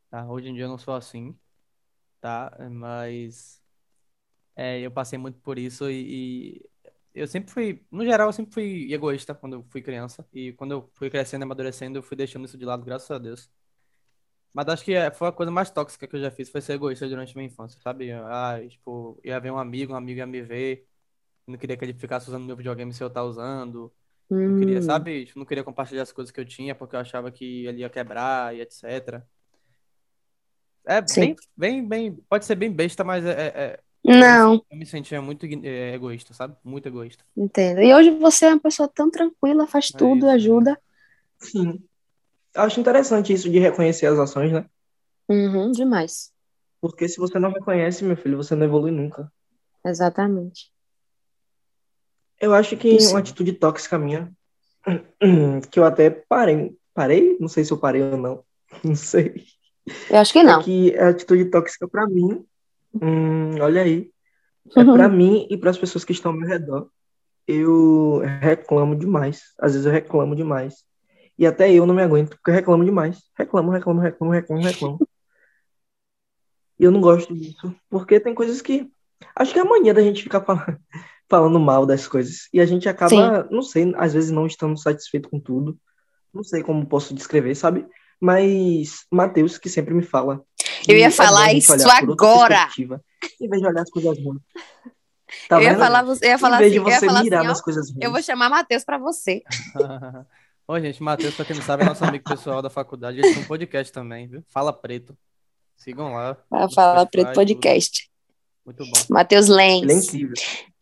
Tá? 0.10 0.26
Hoje 0.30 0.50
em 0.50 0.54
dia 0.54 0.64
eu 0.66 0.70
não 0.70 0.78
sou 0.78 0.94
assim, 0.96 1.38
tá? 2.22 2.56
Mas 2.72 3.62
é, 4.58 4.82
eu 4.82 4.92
passei 4.92 5.20
muito 5.20 5.40
por 5.42 5.60
isso 5.60 5.90
e, 5.92 6.58
e 6.58 6.70
eu 7.16 7.28
sempre 7.28 7.52
fui, 7.54 7.86
no 7.92 8.06
geral, 8.06 8.30
eu 8.30 8.34
sempre 8.34 8.54
fui 8.54 8.94
egoísta 8.94 9.36
quando 9.36 9.56
eu 9.56 9.64
fui 9.72 9.84
criança. 9.84 10.28
E 10.34 10.54
quando 10.54 10.74
eu 10.74 10.92
fui 10.96 11.10
crescendo 11.12 11.44
e 11.44 11.46
amadurecendo, 11.46 12.00
eu 12.00 12.04
fui 12.04 12.18
deixando 12.18 12.46
isso 12.46 12.58
de 12.60 12.66
lado, 12.66 12.86
graças 12.86 13.12
a 13.12 13.20
Deus. 13.20 13.52
Mas 14.54 14.68
acho 14.70 14.84
que 14.84 14.94
é- 14.94 15.12
foi 15.12 15.28
a 15.28 15.32
coisa 15.32 15.52
mais 15.52 15.70
tóxica 15.70 16.08
que 16.08 16.16
eu 16.16 16.22
já 16.22 16.32
fiz, 16.32 16.50
foi 16.50 16.62
ser 16.62 16.74
egoísta 16.74 17.08
durante 17.08 17.36
minha 17.36 17.48
infância, 17.48 17.80
sabe? 17.82 18.12
Ah, 18.12 18.60
tipo, 18.68 19.20
ia 19.24 19.40
ver 19.40 19.52
um 19.52 19.58
amigo, 19.60 19.94
um 19.94 19.96
amigo 19.96 20.20
ia 20.20 20.26
me 20.28 20.42
ver, 20.42 20.88
não 21.48 21.58
queria 21.58 21.78
que 21.78 21.86
ele 21.86 21.94
ficasse 21.94 22.30
usando 22.30 22.46
meu 22.46 22.58
videogame 22.58 22.94
se 22.94 23.04
eu 23.04 23.10
tá 23.12 23.24
usando. 23.24 23.94
Não 24.46 24.56
queria, 24.56 24.82
Hum, 24.82 24.82
sabe? 24.82 25.26
Tipo, 25.28 25.40
não 25.40 25.46
queria 25.48 25.64
compartilhar 25.64 26.04
as 26.04 26.12
coisas 26.14 26.32
que 26.32 26.40
eu 26.40 26.46
tinha 26.46 26.76
porque 26.76 26.96
eu 26.96 27.02
achava 27.02 27.32
que 27.32 27.66
ele 27.68 27.80
ia 27.82 27.90
quebrar 27.90 28.56
e 28.56 28.62
etc. 28.62 29.28
É 30.86 31.02
Sim. 31.06 31.34
bem, 31.34 31.36
bem, 31.56 31.86
bem, 31.88 32.16
pode 32.30 32.46
ser 32.46 32.56
bem 32.56 32.72
besta, 32.72 33.04
mas 33.04 33.26
é, 33.26 33.32
é- 33.32 33.64
é- 33.74 33.84
Não, 34.08 34.64
eu 34.72 34.78
me 34.78 34.86
sentia 34.86 35.22
muito 35.22 35.46
é, 35.46 35.94
egoísta, 35.94 36.34
sabe? 36.34 36.56
Muito 36.64 36.88
egoísta. 36.88 37.24
entendo. 37.36 37.82
E 37.82 37.94
hoje 37.94 38.12
você 38.12 38.46
é 38.46 38.50
uma 38.54 38.60
pessoa 38.60 38.88
tão 38.88 39.12
tranquila, 39.12 39.68
faz 39.68 39.92
É 39.94 39.98
tudo, 39.98 40.20
isso, 40.20 40.28
é 40.28 40.32
ajuda. 40.34 40.82
Sim. 41.40 41.84
Acho 42.56 42.80
interessante 42.80 43.34
isso 43.34 43.50
de 43.50 43.60
reconhecer 43.60 44.06
as 44.08 44.18
ações, 44.18 44.52
né? 44.52 44.66
Uhum, 45.30 45.72
demais. 45.72 46.32
Porque 46.80 47.08
se 47.10 47.18
você 47.18 47.38
não 47.38 47.52
reconhece, 47.52 48.04
meu 48.04 48.16
filho, 48.16 48.38
você 48.38 48.56
não 48.56 48.66
evolui 48.66 48.92
nunca. 48.92 49.32
Exatamente. 49.86 50.72
Eu 52.40 52.54
acho 52.54 52.78
que 52.78 52.88
Isso. 52.88 53.12
uma 53.12 53.20
atitude 53.20 53.54
tóxica 53.54 53.98
minha, 53.98 54.32
que 55.72 55.80
eu 55.80 55.84
até 55.86 56.10
parei. 56.10 56.78
Parei? 56.94 57.38
Não 57.40 57.48
sei 57.48 57.64
se 57.66 57.72
eu 57.72 57.78
parei 57.78 58.02
ou 58.02 58.18
não. 58.18 58.44
Não 58.84 58.96
sei. 58.96 59.46
Eu 60.10 60.18
acho 60.18 60.34
que 60.34 60.40
É 60.40 60.44
não. 60.44 60.62
que 60.62 60.96
a 60.98 61.10
atitude 61.10 61.46
tóxica 61.46 61.88
pra 61.88 62.06
mim, 62.08 62.46
hum, 63.02 63.60
olha 63.62 63.82
aí, 63.82 64.12
é 64.76 64.84
pra 64.84 65.08
mim 65.08 65.48
e 65.50 65.58
para 65.58 65.70
as 65.70 65.78
pessoas 65.78 66.04
que 66.04 66.12
estão 66.12 66.32
ao 66.32 66.38
meu 66.38 66.48
redor. 66.48 66.90
Eu 67.48 68.22
reclamo 68.42 68.96
demais. 68.96 69.54
Às 69.60 69.74
vezes 69.74 69.86
eu 69.86 69.92
reclamo 69.92 70.36
demais. 70.36 70.84
E 71.38 71.46
até 71.46 71.72
eu 71.72 71.86
não 71.86 71.94
me 71.94 72.02
aguento, 72.02 72.32
porque 72.32 72.50
eu 72.50 72.56
reclamo 72.56 72.84
demais. 72.84 73.22
Reclamo, 73.38 73.72
reclamo, 73.72 74.02
reclamo, 74.02 74.34
reclamo, 74.34 74.62
reclamo. 74.62 75.08
E 76.80 76.84
eu 76.84 76.92
não 76.92 77.02
gosto 77.02 77.34
disso, 77.34 77.74
porque 77.90 78.20
tem 78.20 78.36
coisas 78.36 78.62
que. 78.62 78.92
Acho 79.36 79.54
que 79.54 79.60
é 79.60 79.62
a 79.62 79.66
mania 79.66 79.94
da 79.94 80.02
gente 80.02 80.24
ficar 80.24 80.42
falando, 80.42 80.80
falando 81.30 81.60
mal 81.60 81.86
das 81.86 82.08
coisas. 82.08 82.48
E 82.54 82.60
a 82.60 82.66
gente 82.66 82.88
acaba, 82.88 83.48
não 83.50 83.62
sei, 83.62 83.94
às 83.98 84.14
vezes 84.14 84.32
não 84.32 84.46
estando 84.46 84.78
satisfeito 84.78 85.30
com 85.30 85.40
tudo. 85.40 85.78
Não 86.34 86.44
sei 86.44 86.62
como 86.62 86.86
posso 86.86 87.16
descrever, 87.16 87.56
sabe? 87.56 87.88
Mas 88.20 89.06
Matheus, 89.12 89.58
que 89.58 89.70
sempre 89.70 89.94
me 89.94 90.04
fala. 90.04 90.44
Que 90.88 90.94
Eu 90.94 90.98
ia 90.98 91.08
é 91.08 91.12
falar 91.12 91.54
isso 91.54 91.74
agora. 91.74 92.70
Em 93.42 93.48
vez 93.50 93.62
de 93.62 93.68
olhar 93.68 93.82
as 93.82 93.90
coisas 93.90 94.18
ruins. 94.24 94.42
Tá 95.50 95.58
eu 95.58 95.64
ia 95.64 95.78
falar, 95.78 96.04
você- 96.04 96.26
eu 96.26 96.30
ia 96.30 96.38
falar 96.40 96.56
em 96.58 96.60
vez 96.60 96.72
assim, 96.72 96.80
de 96.84 96.86
eu 96.86 96.90
ia 96.94 97.00
você 97.00 97.06
falar 97.06 97.24
mirar 97.24 97.40
assim, 97.40 97.48
ó, 97.48 97.50
nas 97.50 97.62
coisas 97.62 97.90
ruins. 97.90 98.04
eu 98.06 98.12
vou 98.12 98.22
chamar 98.24 98.50
Matheus 98.50 98.84
pra 98.86 98.98
você. 98.98 99.44
Ô, 100.68 100.80
gente, 100.80 101.02
Matheus, 101.04 101.36
pra 101.36 101.46
quem 101.46 101.56
não 101.56 101.64
sabe, 101.64 101.84
é 101.84 101.86
nosso 101.86 102.04
amigo 102.04 102.24
pessoal 102.24 102.62
da 102.62 102.70
faculdade. 102.70 103.20
Ele 103.20 103.34
tem 103.34 103.44
um 103.44 103.48
podcast 103.48 103.92
também, 103.92 104.28
viu? 104.28 104.44
Fala 104.50 104.72
Preto. 104.74 105.18
Sigam 105.78 106.14
lá. 106.14 106.38
Vai 106.50 106.70
falar 106.72 107.02
Spotify, 107.02 107.12
Preto 107.12 107.26
tudo. 107.28 107.36
Podcast. 107.36 108.10
Muito 108.66 108.84
bom. 108.86 108.92
Matheus 109.10 109.48
Ele 109.50 109.54
é 109.62 109.66
Lenz. 109.86 110.08
incrível. 110.08 110.34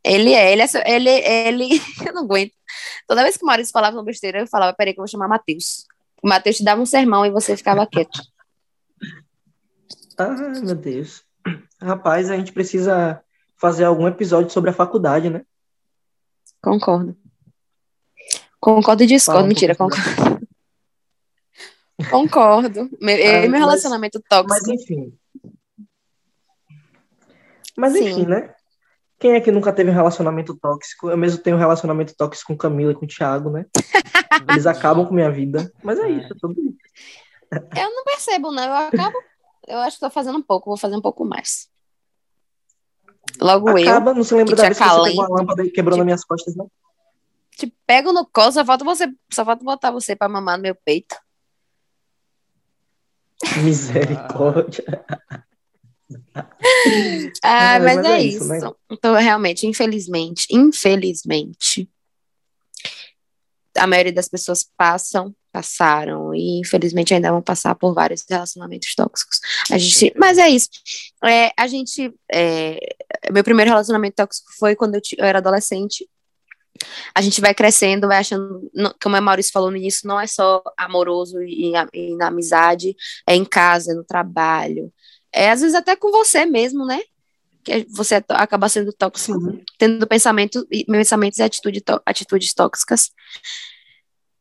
Ele 0.03 0.33
é, 0.33 0.51
ele 0.53 0.61
é, 0.61 0.69
ele, 0.95 1.09
ele, 1.09 1.81
eu 2.07 2.13
não 2.13 2.23
aguento. 2.23 2.51
Toda 3.07 3.23
vez 3.23 3.37
que 3.37 3.43
o 3.43 3.47
Maurício 3.47 3.71
falava 3.73 3.95
uma 3.97 4.03
besteira, 4.03 4.39
eu 4.39 4.47
falava, 4.47 4.73
peraí 4.75 4.93
que 4.93 4.99
eu 4.99 5.03
vou 5.03 5.07
chamar 5.07 5.27
Matheus. 5.27 5.85
O 6.21 6.27
Matheus 6.27 6.57
te 6.57 6.63
dava 6.63 6.81
um 6.81 6.85
sermão 6.85 7.25
e 7.25 7.29
você 7.31 7.55
ficava 7.57 7.85
quieto. 7.85 8.19
Ah, 10.17 10.29
meu 10.63 10.75
Deus. 10.75 11.23
Rapaz, 11.81 12.29
a 12.31 12.37
gente 12.37 12.51
precisa 12.51 13.21
fazer 13.57 13.83
algum 13.83 14.07
episódio 14.07 14.49
sobre 14.51 14.69
a 14.69 14.73
faculdade, 14.73 15.29
né? 15.29 15.43
Concordo. 16.61 17.15
Concordo 18.59 19.03
e 19.03 19.07
discordo. 19.07 19.43
Um 19.43 19.47
Mentira, 19.47 19.75
concordo. 19.75 20.03
Concordo. 22.09 22.89
Meu, 23.01 23.15
Ah, 23.15 23.41
meu 23.41 23.51
mas- 23.51 23.59
relacionamento 23.59 24.21
Mas 24.29 24.47
tóxico. 24.47 24.71
enfim. 24.73 25.17
Mas 27.77 27.93
Sim. 27.93 28.09
enfim, 28.09 28.25
né? 28.25 28.53
Quem 29.19 29.33
é 29.33 29.41
que 29.41 29.51
nunca 29.51 29.71
teve 29.71 29.89
um 29.89 29.93
relacionamento 29.93 30.55
tóxico? 30.55 31.09
Eu 31.09 31.17
mesmo 31.17 31.41
tenho 31.41 31.55
um 31.55 31.59
relacionamento 31.59 32.13
tóxico 32.15 32.51
com 32.53 32.57
Camila 32.57 32.91
e 32.91 32.95
com 32.95 33.05
o 33.05 33.07
Thiago, 33.07 33.49
né? 33.49 33.65
Eles 34.49 34.65
acabam 34.65 35.05
com 35.05 35.13
minha 35.13 35.31
vida. 35.31 35.71
Mas 35.83 35.99
é 35.99 36.09
isso, 36.09 36.33
é 36.33 36.35
tudo 36.39 36.59
isso. 36.61 36.77
Eu 37.77 37.89
não 37.91 38.03
percebo, 38.03 38.51
não. 38.51 38.63
Eu 38.63 38.73
acabo. 38.73 39.17
Eu 39.67 39.79
acho 39.79 39.97
que 39.97 40.01
tô 40.01 40.09
fazendo 40.09 40.37
um 40.37 40.43
pouco, 40.43 40.69
vou 40.69 40.77
fazer 40.77 40.95
um 40.95 41.01
pouco 41.01 41.25
mais. 41.25 41.69
Logo 43.39 43.69
eu, 43.77 43.77
Acaba, 43.77 44.13
não 44.13 44.23
se 44.23 44.35
lembra 44.35 44.55
da 44.55 44.63
te 44.63 44.65
vez 44.67 44.77
que 44.77 44.83
você 44.83 44.89
acalenta. 44.89 45.21
pegou 45.21 45.35
a 45.35 45.39
lâmpada 45.39 45.63
e 45.63 45.71
quebrou 45.71 45.97
nas 45.97 46.05
minhas 46.05 46.23
costas, 46.23 46.55
não? 46.55 46.69
te 47.55 47.73
pego 47.87 48.11
no 48.11 48.25
colo, 48.25 48.51
só 48.51 48.65
falta 48.65 48.83
você, 48.83 49.07
só 49.31 49.45
falta 49.45 49.63
botar 49.63 49.91
você 49.91 50.15
pra 50.15 50.27
mamar 50.27 50.57
no 50.57 50.63
meu 50.63 50.75
peito. 50.75 51.15
Misericórdia. 53.63 54.83
Ah, 57.43 57.79
mas, 57.79 57.95
mas 57.95 58.05
é, 58.05 58.11
é 58.11 58.21
isso. 58.21 58.43
isso, 58.43 58.47
né? 58.47 58.71
Então, 58.91 59.15
realmente, 59.15 59.65
infelizmente, 59.65 60.47
infelizmente, 60.51 61.89
a 63.77 63.87
maioria 63.87 64.13
das 64.13 64.27
pessoas 64.27 64.69
passam, 64.77 65.33
passaram 65.55 66.35
e 66.35 66.59
infelizmente 66.59 67.13
ainda 67.13 67.31
vão 67.31 67.41
passar 67.41 67.73
por 67.75 67.93
vários 67.93 68.25
relacionamentos 68.29 68.93
tóxicos. 68.93 69.39
A 69.71 69.77
gente, 69.77 70.13
mas 70.17 70.37
é 70.37 70.49
isso. 70.49 70.67
É, 71.23 71.49
a 71.57 71.65
gente, 71.65 72.13
é, 72.29 72.77
meu 73.31 73.41
primeiro 73.41 73.71
relacionamento 73.71 74.17
tóxico 74.17 74.51
foi 74.59 74.75
quando 74.75 74.95
eu, 74.95 75.01
eu 75.17 75.23
era 75.25 75.37
adolescente. 75.39 76.05
A 77.13 77.21
gente 77.21 77.39
vai 77.39 77.53
crescendo, 77.55 78.05
vai 78.05 78.17
achando, 78.17 78.69
não- 78.73 78.93
como 79.01 79.15
a 79.15 79.21
Maurício 79.21 79.53
falou 79.53 79.71
no 79.71 79.77
início, 79.77 80.05
não 80.05 80.19
é 80.19 80.27
só 80.27 80.61
amoroso 80.77 81.41
e, 81.41 81.71
e 81.93 82.15
na 82.17 82.27
amizade, 82.27 82.93
é 83.25 83.33
em 83.33 83.45
casa, 83.45 83.93
no 83.95 84.03
trabalho, 84.03 84.91
é 85.31 85.51
às 85.51 85.61
vezes 85.61 85.73
até 85.73 85.95
com 85.95 86.11
você 86.11 86.45
mesmo, 86.45 86.85
né? 86.85 86.99
Que 87.63 87.85
você 87.89 88.19
to- 88.19 88.33
acaba 88.33 88.67
sendo 88.67 88.91
tóxico, 88.91 89.39
Sim. 89.39 89.63
tendo 89.79 90.05
pensamento, 90.05 90.67
e- 90.69 90.83
pensamentos 90.83 91.39
e 91.39 91.43
atitude, 91.43 91.81
atitudes 92.05 92.53
tóxicas. 92.53 93.09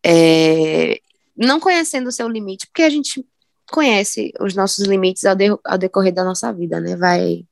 É, 0.04 1.00
não 1.36 1.58
conhecendo 1.58 2.08
o 2.08 2.12
seu 2.12 2.28
limite, 2.28 2.66
porque 2.66 2.82
a 2.82 2.90
gente 2.90 3.24
conhece 3.70 4.32
os 4.40 4.54
nossos 4.54 4.84
limites 4.86 5.24
ao, 5.24 5.34
de- 5.34 5.58
ao 5.64 5.78
decorrer 5.78 6.12
da 6.12 6.22
nossa 6.24 6.52
vida, 6.52 6.80
né? 6.80 6.96
Vai, 6.96 7.44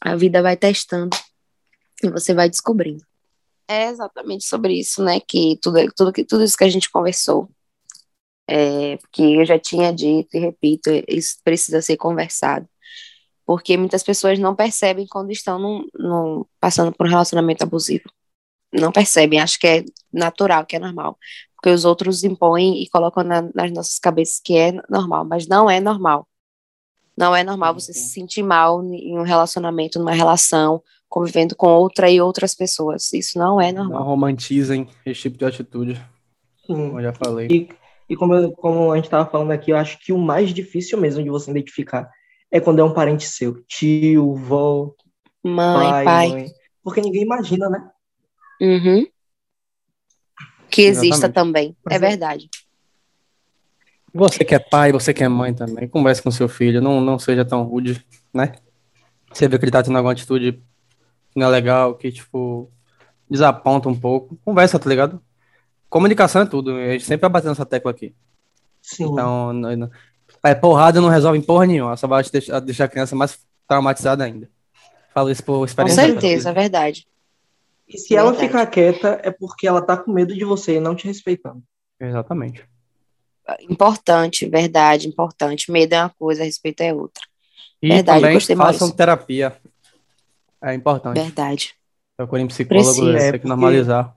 a 0.00 0.14
vida 0.16 0.40
vai 0.40 0.56
testando 0.56 1.16
e 2.02 2.08
você 2.08 2.32
vai 2.32 2.48
descobrindo. 2.48 3.04
É 3.66 3.88
exatamente 3.88 4.44
sobre 4.44 4.74
isso, 4.78 5.02
né? 5.02 5.20
Que 5.20 5.58
tudo, 5.60 5.78
tudo, 5.94 6.12
que- 6.12 6.24
tudo 6.24 6.44
isso 6.44 6.56
que 6.56 6.64
a 6.64 6.68
gente 6.68 6.90
conversou, 6.90 7.50
é, 8.48 8.98
que 9.12 9.34
eu 9.34 9.44
já 9.44 9.58
tinha 9.58 9.92
dito 9.92 10.36
e 10.36 10.40
repito, 10.40 10.90
isso 11.08 11.36
precisa 11.44 11.82
ser 11.82 11.96
conversado. 11.96 12.66
Porque 13.44 13.76
muitas 13.76 14.02
pessoas 14.02 14.38
não 14.38 14.54
percebem 14.54 15.06
quando 15.06 15.30
estão 15.32 15.58
num, 15.58 15.86
num- 15.94 16.44
passando 16.60 16.92
por 16.92 17.06
um 17.06 17.10
relacionamento 17.10 17.62
abusivo. 17.62 18.04
Não 18.72 18.92
percebem, 18.92 19.40
acho 19.40 19.58
que 19.58 19.66
é 19.66 19.84
natural, 20.12 20.64
que 20.66 20.76
é 20.76 20.78
normal. 20.78 21.18
Porque 21.60 21.70
os 21.70 21.84
outros 21.84 22.22
impõem 22.22 22.80
e 22.82 22.88
colocam 22.88 23.24
na- 23.24 23.50
nas 23.52 23.72
nossas 23.72 23.98
cabeças 23.98 24.40
que 24.42 24.56
é 24.56 24.72
normal, 24.88 25.24
mas 25.24 25.46
não 25.48 25.68
é 25.68 25.80
normal. 25.80 26.26
Não 27.16 27.34
é 27.34 27.42
normal 27.42 27.74
você 27.74 27.92
se 27.92 28.10
sentir 28.10 28.44
mal 28.44 28.80
em 28.84 29.18
um 29.18 29.22
relacionamento, 29.22 29.98
numa 29.98 30.12
relação, 30.12 30.80
convivendo 31.08 31.56
com 31.56 31.66
outra 31.68 32.08
e 32.08 32.20
outras 32.20 32.54
pessoas. 32.54 33.12
Isso 33.12 33.36
não 33.38 33.60
é 33.60 33.72
Não 33.72 33.82
normal. 33.84 34.04
romantizem 34.04 34.88
esse 35.04 35.22
tipo 35.22 35.36
de 35.36 35.44
atitude, 35.44 35.94
Sim. 36.64 36.74
como 36.74 37.00
eu 37.00 37.02
já 37.02 37.12
falei. 37.12 37.48
E, 37.50 37.68
e 38.08 38.14
como, 38.14 38.34
eu- 38.34 38.52
como 38.52 38.92
a 38.92 38.96
gente 38.96 39.06
estava 39.06 39.28
falando 39.28 39.50
aqui, 39.50 39.72
eu 39.72 39.76
acho 39.76 39.98
que 39.98 40.12
o 40.12 40.18
mais 40.18 40.54
difícil 40.54 40.96
mesmo 40.96 41.20
de 41.24 41.28
você 41.28 41.50
identificar 41.50 42.08
é 42.52 42.60
quando 42.60 42.78
é 42.78 42.84
um 42.84 42.94
parente 42.94 43.26
seu. 43.26 43.64
Tio, 43.64 44.36
vó, 44.36 44.92
Mãe, 45.42 45.90
pai, 45.90 46.04
pai. 46.04 46.28
mãe. 46.28 46.46
Porque 46.84 47.00
ninguém 47.00 47.22
imagina, 47.22 47.68
né? 47.68 47.90
Uhum. 48.60 49.06
Que 50.70 50.82
exista 50.82 51.26
Exatamente. 51.26 51.34
também. 51.34 51.76
Mas 51.84 51.94
É 51.94 51.96
é- 51.96 52.08
verdade. 52.08 52.48
Você 54.14 54.44
que 54.44 54.54
é 54.54 54.58
pai, 54.58 54.90
você 54.90 55.12
que 55.12 55.22
é 55.22 55.28
mãe 55.28 55.52
também, 55.54 55.86
converse 55.86 56.22
com 56.22 56.30
seu 56.30 56.48
filho, 56.48 56.80
não, 56.80 57.00
não 57.00 57.18
seja 57.18 57.44
tão 57.44 57.62
rude, 57.62 58.02
né? 58.32 58.52
Você 59.32 59.46
vê 59.46 59.58
que 59.58 59.64
ele 59.66 59.70
tá 59.70 59.82
tendo 59.82 59.96
alguma 59.96 60.12
atitude 60.12 60.52
que 60.52 61.38
não 61.38 61.46
é 61.46 61.50
legal, 61.50 61.94
que, 61.94 62.10
tipo, 62.10 62.70
desaponta 63.30 63.88
um 63.88 63.94
pouco, 63.94 64.38
conversa, 64.44 64.78
tá 64.78 64.88
ligado? 64.88 65.20
Comunicação 65.90 66.42
é 66.42 66.46
tudo, 66.46 66.74
a 66.74 66.92
gente 66.92 67.04
sempre 67.04 67.22
vai 67.22 67.30
batendo 67.30 67.52
essa 67.52 67.66
tecla 67.66 67.90
aqui. 67.90 68.14
Sim. 68.80 69.04
Então, 69.04 69.52
não- 69.52 69.76
não- 69.76 69.90
é, 70.42 70.54
porrada 70.54 71.00
não 71.00 71.08
resolve 71.10 71.38
em 71.38 71.42
porra 71.42 71.66
nenhuma, 71.66 71.96
só 71.96 72.06
vai 72.06 72.22
deixar, 72.24 72.60
deixar 72.60 72.84
a 72.84 72.88
criança 72.88 73.14
mais 73.14 73.38
traumatizada 73.68 74.24
ainda. 74.24 74.48
Falo 75.12 75.30
isso 75.30 75.44
por 75.44 75.58
Com 75.58 75.64
experiência. 75.66 76.02
certeza, 76.06 76.48
é 76.48 76.52
verdade. 76.52 77.06
E 77.88 77.96
se 77.98 78.14
ela 78.14 78.30
Verdade. 78.32 78.46
ficar 78.48 78.66
quieta, 78.66 79.20
é 79.22 79.30
porque 79.30 79.66
ela 79.66 79.80
tá 79.80 79.96
com 79.96 80.12
medo 80.12 80.34
de 80.34 80.44
você 80.44 80.76
e 80.76 80.80
não 80.80 80.94
te 80.94 81.06
respeitando. 81.06 81.62
Exatamente. 81.98 82.64
Importante, 83.60 84.46
verdade, 84.46 85.08
importante. 85.08 85.72
Medo 85.72 85.94
é 85.94 86.00
uma 86.02 86.10
coisa, 86.10 86.44
respeito 86.44 86.82
é 86.82 86.92
outra. 86.92 87.22
E 87.82 87.88
Verdade, 87.88 88.20
também 88.20 88.34
gostei, 88.34 88.54
façam 88.56 88.78
Maurício. 88.88 88.96
terapia. 88.96 89.56
É 90.62 90.74
importante. 90.74 91.18
Verdade. 91.18 91.74
Procurem 92.16 92.46
psicólogo, 92.46 92.90
Precisa. 92.90 93.18
é, 93.18 93.28
É, 93.28 93.30
tem 93.32 93.40
que 93.40 93.46
normalizar. 93.46 94.14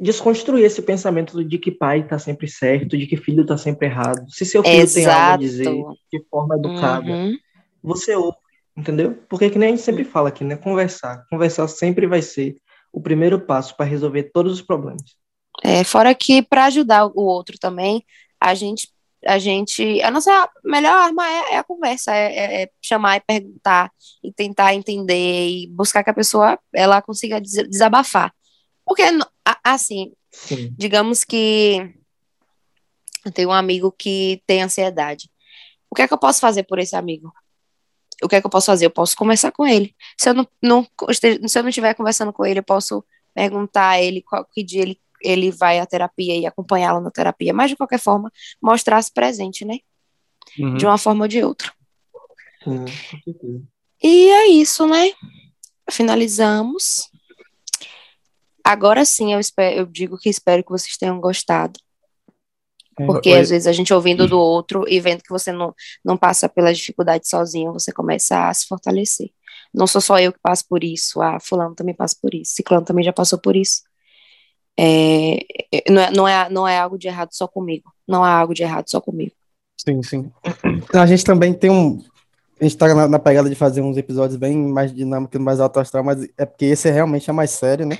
Desconstruir 0.00 0.64
esse 0.64 0.80
pensamento 0.82 1.42
de 1.42 1.58
que 1.58 1.72
pai 1.72 2.06
tá 2.06 2.18
sempre 2.18 2.46
certo, 2.46 2.96
de 2.96 3.06
que 3.06 3.16
filho 3.16 3.44
tá 3.44 3.56
sempre 3.56 3.86
errado. 3.88 4.30
Se 4.30 4.44
seu 4.44 4.62
filho 4.62 4.92
tem 4.92 5.06
algo 5.06 5.16
a 5.16 5.24
Exato. 5.30 5.38
dizer 5.40 5.74
de 6.12 6.24
forma 6.30 6.56
educada, 6.56 7.10
Uhum. 7.10 7.36
você 7.82 8.14
ouve, 8.14 8.36
entendeu? 8.78 9.20
Porque 9.28 9.50
que 9.50 9.58
nem 9.58 9.68
a 9.68 9.70
gente 9.72 9.82
sempre 9.82 10.04
fala 10.04 10.28
aqui, 10.28 10.44
né? 10.44 10.56
Conversar. 10.56 11.26
Conversar 11.28 11.66
sempre 11.68 12.06
vai 12.06 12.22
ser 12.22 12.56
o 12.92 13.00
primeiro 13.00 13.40
passo 13.40 13.76
para 13.76 13.84
resolver 13.84 14.30
todos 14.32 14.52
os 14.52 14.62
problemas. 14.62 15.02
É, 15.62 15.82
fora 15.82 16.14
que 16.14 16.40
para 16.40 16.66
ajudar 16.66 17.06
o 17.06 17.22
outro 17.22 17.58
também, 17.58 18.04
a 18.40 18.54
gente, 18.54 18.88
a 19.26 19.38
gente, 19.38 20.00
a 20.02 20.10
nossa 20.10 20.48
melhor 20.64 20.92
arma 20.92 21.26
é, 21.28 21.54
é 21.54 21.58
a 21.58 21.64
conversa, 21.64 22.14
é, 22.14 22.36
é- 22.36 22.62
é 22.62 22.70
chamar 22.80 23.16
e 23.16 23.20
perguntar 23.20 23.90
e 24.22 24.32
tentar 24.32 24.74
entender 24.74 25.48
e 25.48 25.66
buscar 25.66 26.04
que 26.04 26.10
a 26.10 26.14
pessoa 26.14 26.58
ela 26.72 27.02
consiga 27.02 27.40
des- 27.40 27.68
desabafar. 27.68 28.32
Porque 28.86 29.02
assim, 29.64 30.12
Sim. 30.30 30.72
digamos 30.78 31.24
que 31.24 31.92
eu 33.26 33.32
tenho 33.32 33.48
um 33.48 33.52
amigo 33.52 33.90
que 33.90 34.40
tem 34.46 34.62
ansiedade. 34.62 35.28
O 35.90 35.94
que 35.94 36.02
é 36.02 36.08
que 36.08 36.14
eu 36.14 36.18
posso 36.18 36.40
fazer 36.40 36.62
por 36.62 36.78
esse 36.78 36.94
amigo? 36.94 37.32
O 38.22 38.28
que 38.28 38.36
é 38.36 38.40
que 38.40 38.46
eu 38.46 38.50
posso 38.50 38.66
fazer? 38.66 38.86
Eu 38.86 38.90
posso 38.90 39.16
conversar 39.16 39.52
com 39.52 39.66
ele. 39.66 39.94
Se 40.16 40.28
eu 40.28 40.34
não, 40.34 40.46
não 40.62 40.86
se 41.12 41.58
eu 41.58 41.62
não 41.62 41.68
estiver 41.68 41.94
conversando 41.94 42.32
com 42.32 42.44
ele, 42.44 42.60
eu 42.60 42.64
posso 42.64 43.04
perguntar 43.34 43.90
a 43.90 44.02
ele 44.02 44.22
qual 44.22 44.44
que 44.44 44.64
dia 44.64 44.82
ele, 44.82 45.00
ele 45.22 45.50
vai 45.50 45.78
à 45.78 45.86
terapia 45.86 46.36
e 46.36 46.46
acompanhá-lo 46.46 47.00
na 47.00 47.10
terapia. 47.10 47.52
Mas, 47.52 47.70
de 47.70 47.76
qualquer 47.76 48.00
forma, 48.00 48.32
mostrar-se 48.60 49.12
presente, 49.12 49.64
né? 49.64 49.78
Uhum. 50.58 50.76
De 50.76 50.86
uma 50.86 50.98
forma 50.98 51.24
ou 51.24 51.28
de 51.28 51.44
outra. 51.44 51.72
Certeza. 52.64 53.62
E 54.02 54.30
é 54.30 54.46
isso, 54.48 54.86
né? 54.86 55.12
Finalizamos. 55.90 57.10
Agora 58.64 59.04
sim, 59.04 59.32
eu, 59.32 59.40
espero, 59.40 59.76
eu 59.76 59.86
digo 59.86 60.18
que 60.18 60.28
espero 60.28 60.62
que 60.62 60.70
vocês 60.70 60.96
tenham 60.96 61.20
gostado. 61.20 61.80
Porque 63.06 63.32
Oi. 63.32 63.40
às 63.40 63.50
vezes 63.50 63.66
a 63.66 63.72
gente 63.72 63.92
ouvindo 63.92 64.26
do 64.26 64.38
outro 64.38 64.84
e 64.88 65.00
vendo 65.00 65.22
que 65.22 65.30
você 65.30 65.52
não, 65.52 65.74
não 66.04 66.16
passa 66.16 66.48
pela 66.48 66.72
dificuldade 66.72 67.28
sozinho, 67.28 67.72
você 67.72 67.92
começa 67.92 68.48
a 68.48 68.54
se 68.54 68.66
fortalecer. 68.66 69.30
Não 69.72 69.86
sou 69.86 70.00
só 70.00 70.18
eu 70.18 70.32
que 70.32 70.38
passo 70.42 70.64
por 70.68 70.82
isso, 70.82 71.20
a 71.20 71.38
fulano 71.38 71.74
também 71.74 71.94
passa 71.94 72.16
por 72.20 72.34
isso, 72.34 72.52
ciclano 72.54 72.84
também 72.84 73.04
já 73.04 73.12
passou 73.12 73.38
por 73.38 73.56
isso. 73.56 73.82
É, 74.80 75.38
é, 75.72 75.90
não, 75.90 76.00
é, 76.00 76.10
não, 76.12 76.28
é, 76.28 76.50
não 76.50 76.68
é 76.68 76.78
algo 76.78 76.96
de 76.96 77.08
errado 77.08 77.30
só 77.32 77.48
comigo. 77.48 77.92
Não 78.06 78.22
há 78.22 78.30
algo 78.30 78.54
de 78.54 78.62
errado 78.62 78.88
só 78.88 79.00
comigo. 79.00 79.32
Sim, 79.76 80.02
sim. 80.04 80.30
A 80.94 81.04
gente 81.04 81.24
também 81.24 81.52
tem 81.52 81.68
um. 81.68 82.00
A 82.60 82.64
gente 82.64 82.76
tá 82.76 82.94
na, 82.94 83.08
na 83.08 83.18
pegada 83.18 83.48
de 83.48 83.56
fazer 83.56 83.80
uns 83.80 83.96
episódios 83.96 84.36
bem 84.36 84.56
mais 84.56 84.94
dinâmicos, 84.94 85.40
mais 85.40 85.58
alto 85.58 85.80
astral, 85.80 86.04
mas 86.04 86.28
é 86.36 86.46
porque 86.46 86.66
esse 86.66 86.88
realmente 86.90 87.28
é 87.28 87.32
mais 87.32 87.50
sério, 87.50 87.86
né? 87.86 87.98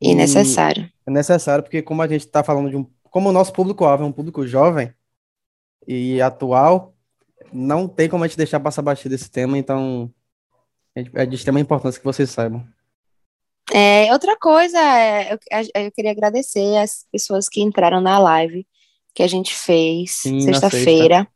E 0.00 0.14
necessário. 0.14 0.90
É 1.06 1.10
necessário, 1.10 1.62
porque 1.62 1.80
como 1.80 2.02
a 2.02 2.08
gente 2.08 2.26
tá 2.26 2.42
falando 2.42 2.68
de 2.68 2.76
um. 2.76 2.86
Como 3.12 3.28
o 3.28 3.32
nosso 3.32 3.52
público-alvo 3.52 4.02
é 4.02 4.06
um 4.06 4.12
público 4.12 4.44
jovem 4.46 4.92
e 5.86 6.20
atual, 6.20 6.94
não 7.52 7.86
tem 7.86 8.08
como 8.08 8.24
a 8.24 8.26
gente 8.26 8.38
deixar 8.38 8.58
passar 8.58 8.80
batido 8.82 9.14
esse 9.14 9.30
tema, 9.30 9.56
então 9.58 10.10
é 10.94 11.02
de- 11.02 11.10
é 11.14 11.26
de 11.26 11.34
extrema 11.36 11.60
importância 11.60 12.00
que 12.00 12.04
vocês 12.06 12.30
saibam. 12.30 12.66
É, 13.72 14.12
outra 14.12 14.36
coisa, 14.36 14.78
é, 14.78 15.34
eu, 15.34 15.38
eu 15.84 15.92
queria 15.92 16.10
agradecer 16.10 16.76
as 16.78 17.06
pessoas 17.12 17.48
que 17.48 17.62
entraram 17.62 18.00
na 18.00 18.18
live 18.18 18.66
que 19.14 19.22
a 19.22 19.26
gente 19.28 19.54
fez 19.54 20.22
sexta-feira. 20.40 21.28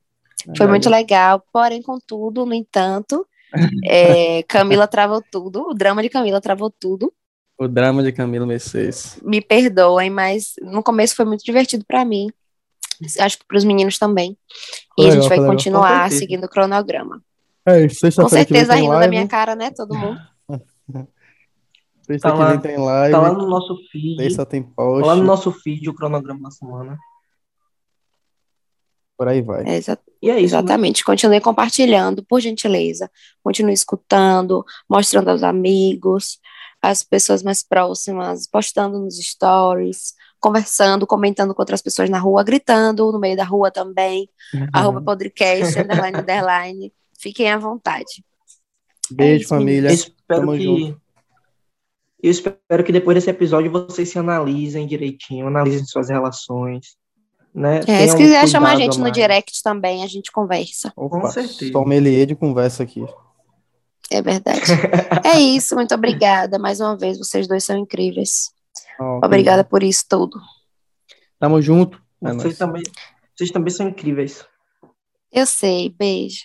Foi 0.57 0.67
muito 0.67 0.89
legal, 0.91 1.43
porém, 1.53 1.83
contudo, 1.83 2.47
no 2.47 2.55
entanto, 2.55 3.27
é, 3.85 4.43
Camila 4.45 4.87
travou 4.89 5.23
tudo, 5.31 5.69
o 5.69 5.75
drama 5.75 6.03
de 6.03 6.09
Camila 6.09 6.41
travou 6.41 6.71
tudo. 6.71 7.13
O 7.59 7.67
drama 7.67 8.03
de 8.03 8.13
Camilo 8.13 8.47
Mercedes. 8.47 9.19
Me 9.23 9.41
perdoem, 9.41 10.11
mas 10.11 10.53
no 10.61 10.83
começo 10.83 11.17
foi 11.17 11.25
muito 11.25 11.43
divertido 11.45 11.85
pra 11.87 12.05
mim. 12.05 12.29
Acho 13.19 13.39
que 13.39 13.45
para 13.47 13.57
os 13.57 13.65
meninos 13.65 13.99
também. 13.99 14.37
E 14.99 15.03
Legal, 15.03 15.11
a 15.19 15.21
gente 15.21 15.29
vai 15.29 15.39
legal. 15.39 15.51
Com 15.51 15.57
continuar 15.57 16.11
seguindo 16.11 16.45
o 16.45 16.49
cronograma. 16.49 17.23
É 17.67 17.85
isso, 17.85 18.01
Com 18.15 18.29
certeza 18.29 18.75
rindo 18.75 18.93
da 18.99 19.09
minha 19.09 19.27
cara, 19.27 19.55
né, 19.57 19.71
todo 19.71 19.95
mundo? 19.95 20.19
Sexta 22.03 22.29
Tá 22.31 22.35
lá- 22.37 22.59
tem 22.59 22.77
live. 22.79 23.13
Tá 23.13 23.21
lá 23.21 23.33
no 23.33 23.49
nosso 23.49 23.77
feed. 23.91 24.17
Terça 24.17 24.47
tem 24.47 24.63
Tá 24.63 24.71
post. 24.77 25.07
lá 25.07 25.17
no 25.17 25.25
nosso 25.25 25.51
feed 25.51 25.89
o 25.91 25.95
cronograma 25.95 26.43
da 26.43 26.51
semana. 26.51 26.97
Por 29.19 29.29
aí 29.29 29.41
vai. 29.43 29.65
É, 29.67 29.77
exa- 29.77 29.99
E 30.23 30.29
é 30.31 30.35
isso. 30.35 30.41
né? 30.41 30.43
exatamente. 30.43 31.05
Continue 31.05 31.41
compartilhando, 31.41 32.23
por 32.25 32.41
gentileza. 32.41 33.11
Continue 33.43 33.73
escutando, 33.73 34.65
mostrando 34.89 35.29
aos 35.31 35.43
amigos, 35.43 36.39
às 36.91 37.03
pessoas 37.03 37.43
mais 37.43 37.63
próximas, 37.63 38.47
postando 38.47 38.99
nos 38.99 39.17
stories, 39.17 40.15
conversando, 40.39 41.07
comentando 41.07 41.55
com 41.55 41.63
outras 41.63 41.83
pessoas 41.83 42.09
na 42.09 42.19
rua, 42.19 42.45
gritando 42.45 43.11
no 43.11 43.19
meio 43.19 43.37
da 43.37 43.45
rua 43.45 43.71
também. 43.71 44.29
Uhum. 44.55 44.67
Arroba 44.73 45.03
podcast, 45.03 45.79
underline, 45.79 46.19
underline. 46.19 46.93
Fiquem 47.19 47.51
à 47.51 47.59
vontade. 47.59 48.25
Beijo, 49.11 49.43
isso, 49.43 49.49
família. 49.49 49.91
Eu 49.91 49.95
espero 49.95 50.41
Tamo 50.41 50.53
que. 50.53 50.63
junto. 50.63 51.01
Eu 52.23 52.31
espero 52.31 52.85
que 52.85 52.93
depois 52.93 53.15
desse 53.15 53.31
episódio 53.31 53.71
vocês 53.71 54.09
se 54.09 54.19
analisem 54.19 54.87
direitinho, 54.87 55.47
analisem 55.47 55.85
suas 55.85 56.09
relações. 56.09 56.97
Né? 57.55 57.81
É, 57.87 58.07
se 58.07 58.17
quiser 58.17 58.47
chamar 58.49 58.73
a 58.73 58.77
gente 58.77 58.97
no 58.97 59.05
mais. 59.05 59.15
direct 59.15 59.63
também, 59.63 60.03
a 60.03 60.07
gente 60.07 60.31
conversa. 60.31 60.93
Opa, 60.97 61.31
certeza. 61.31 61.73
sommelier 61.73 62.27
de 62.27 62.35
conversa 62.35 62.83
aqui. 62.83 63.05
É 64.11 64.23
verdade. 64.23 64.61
é 65.25 65.39
isso, 65.41 65.75
muito 65.75 65.95
obrigada. 65.95 66.59
Mais 66.59 66.81
uma 66.81 66.97
vez, 66.97 67.19
vocês 67.19 67.47
dois 67.49 67.65
são 67.65 67.77
incríveis. 67.77 68.51
Obrigada 69.23 69.65
por 69.65 69.83
isso 69.83 70.05
tudo. 70.09 70.41
Tamo 71.39 71.61
junto. 71.61 72.01
É 72.23 72.29
Vocês 72.33 72.45
nóis. 72.45 72.59
também, 72.59 72.83
vocês 73.35 73.51
também 73.51 73.73
são 73.73 73.89
incríveis. 73.89 74.45
Eu 75.31 75.45
sei, 75.45 75.91
beijo. 75.91 76.45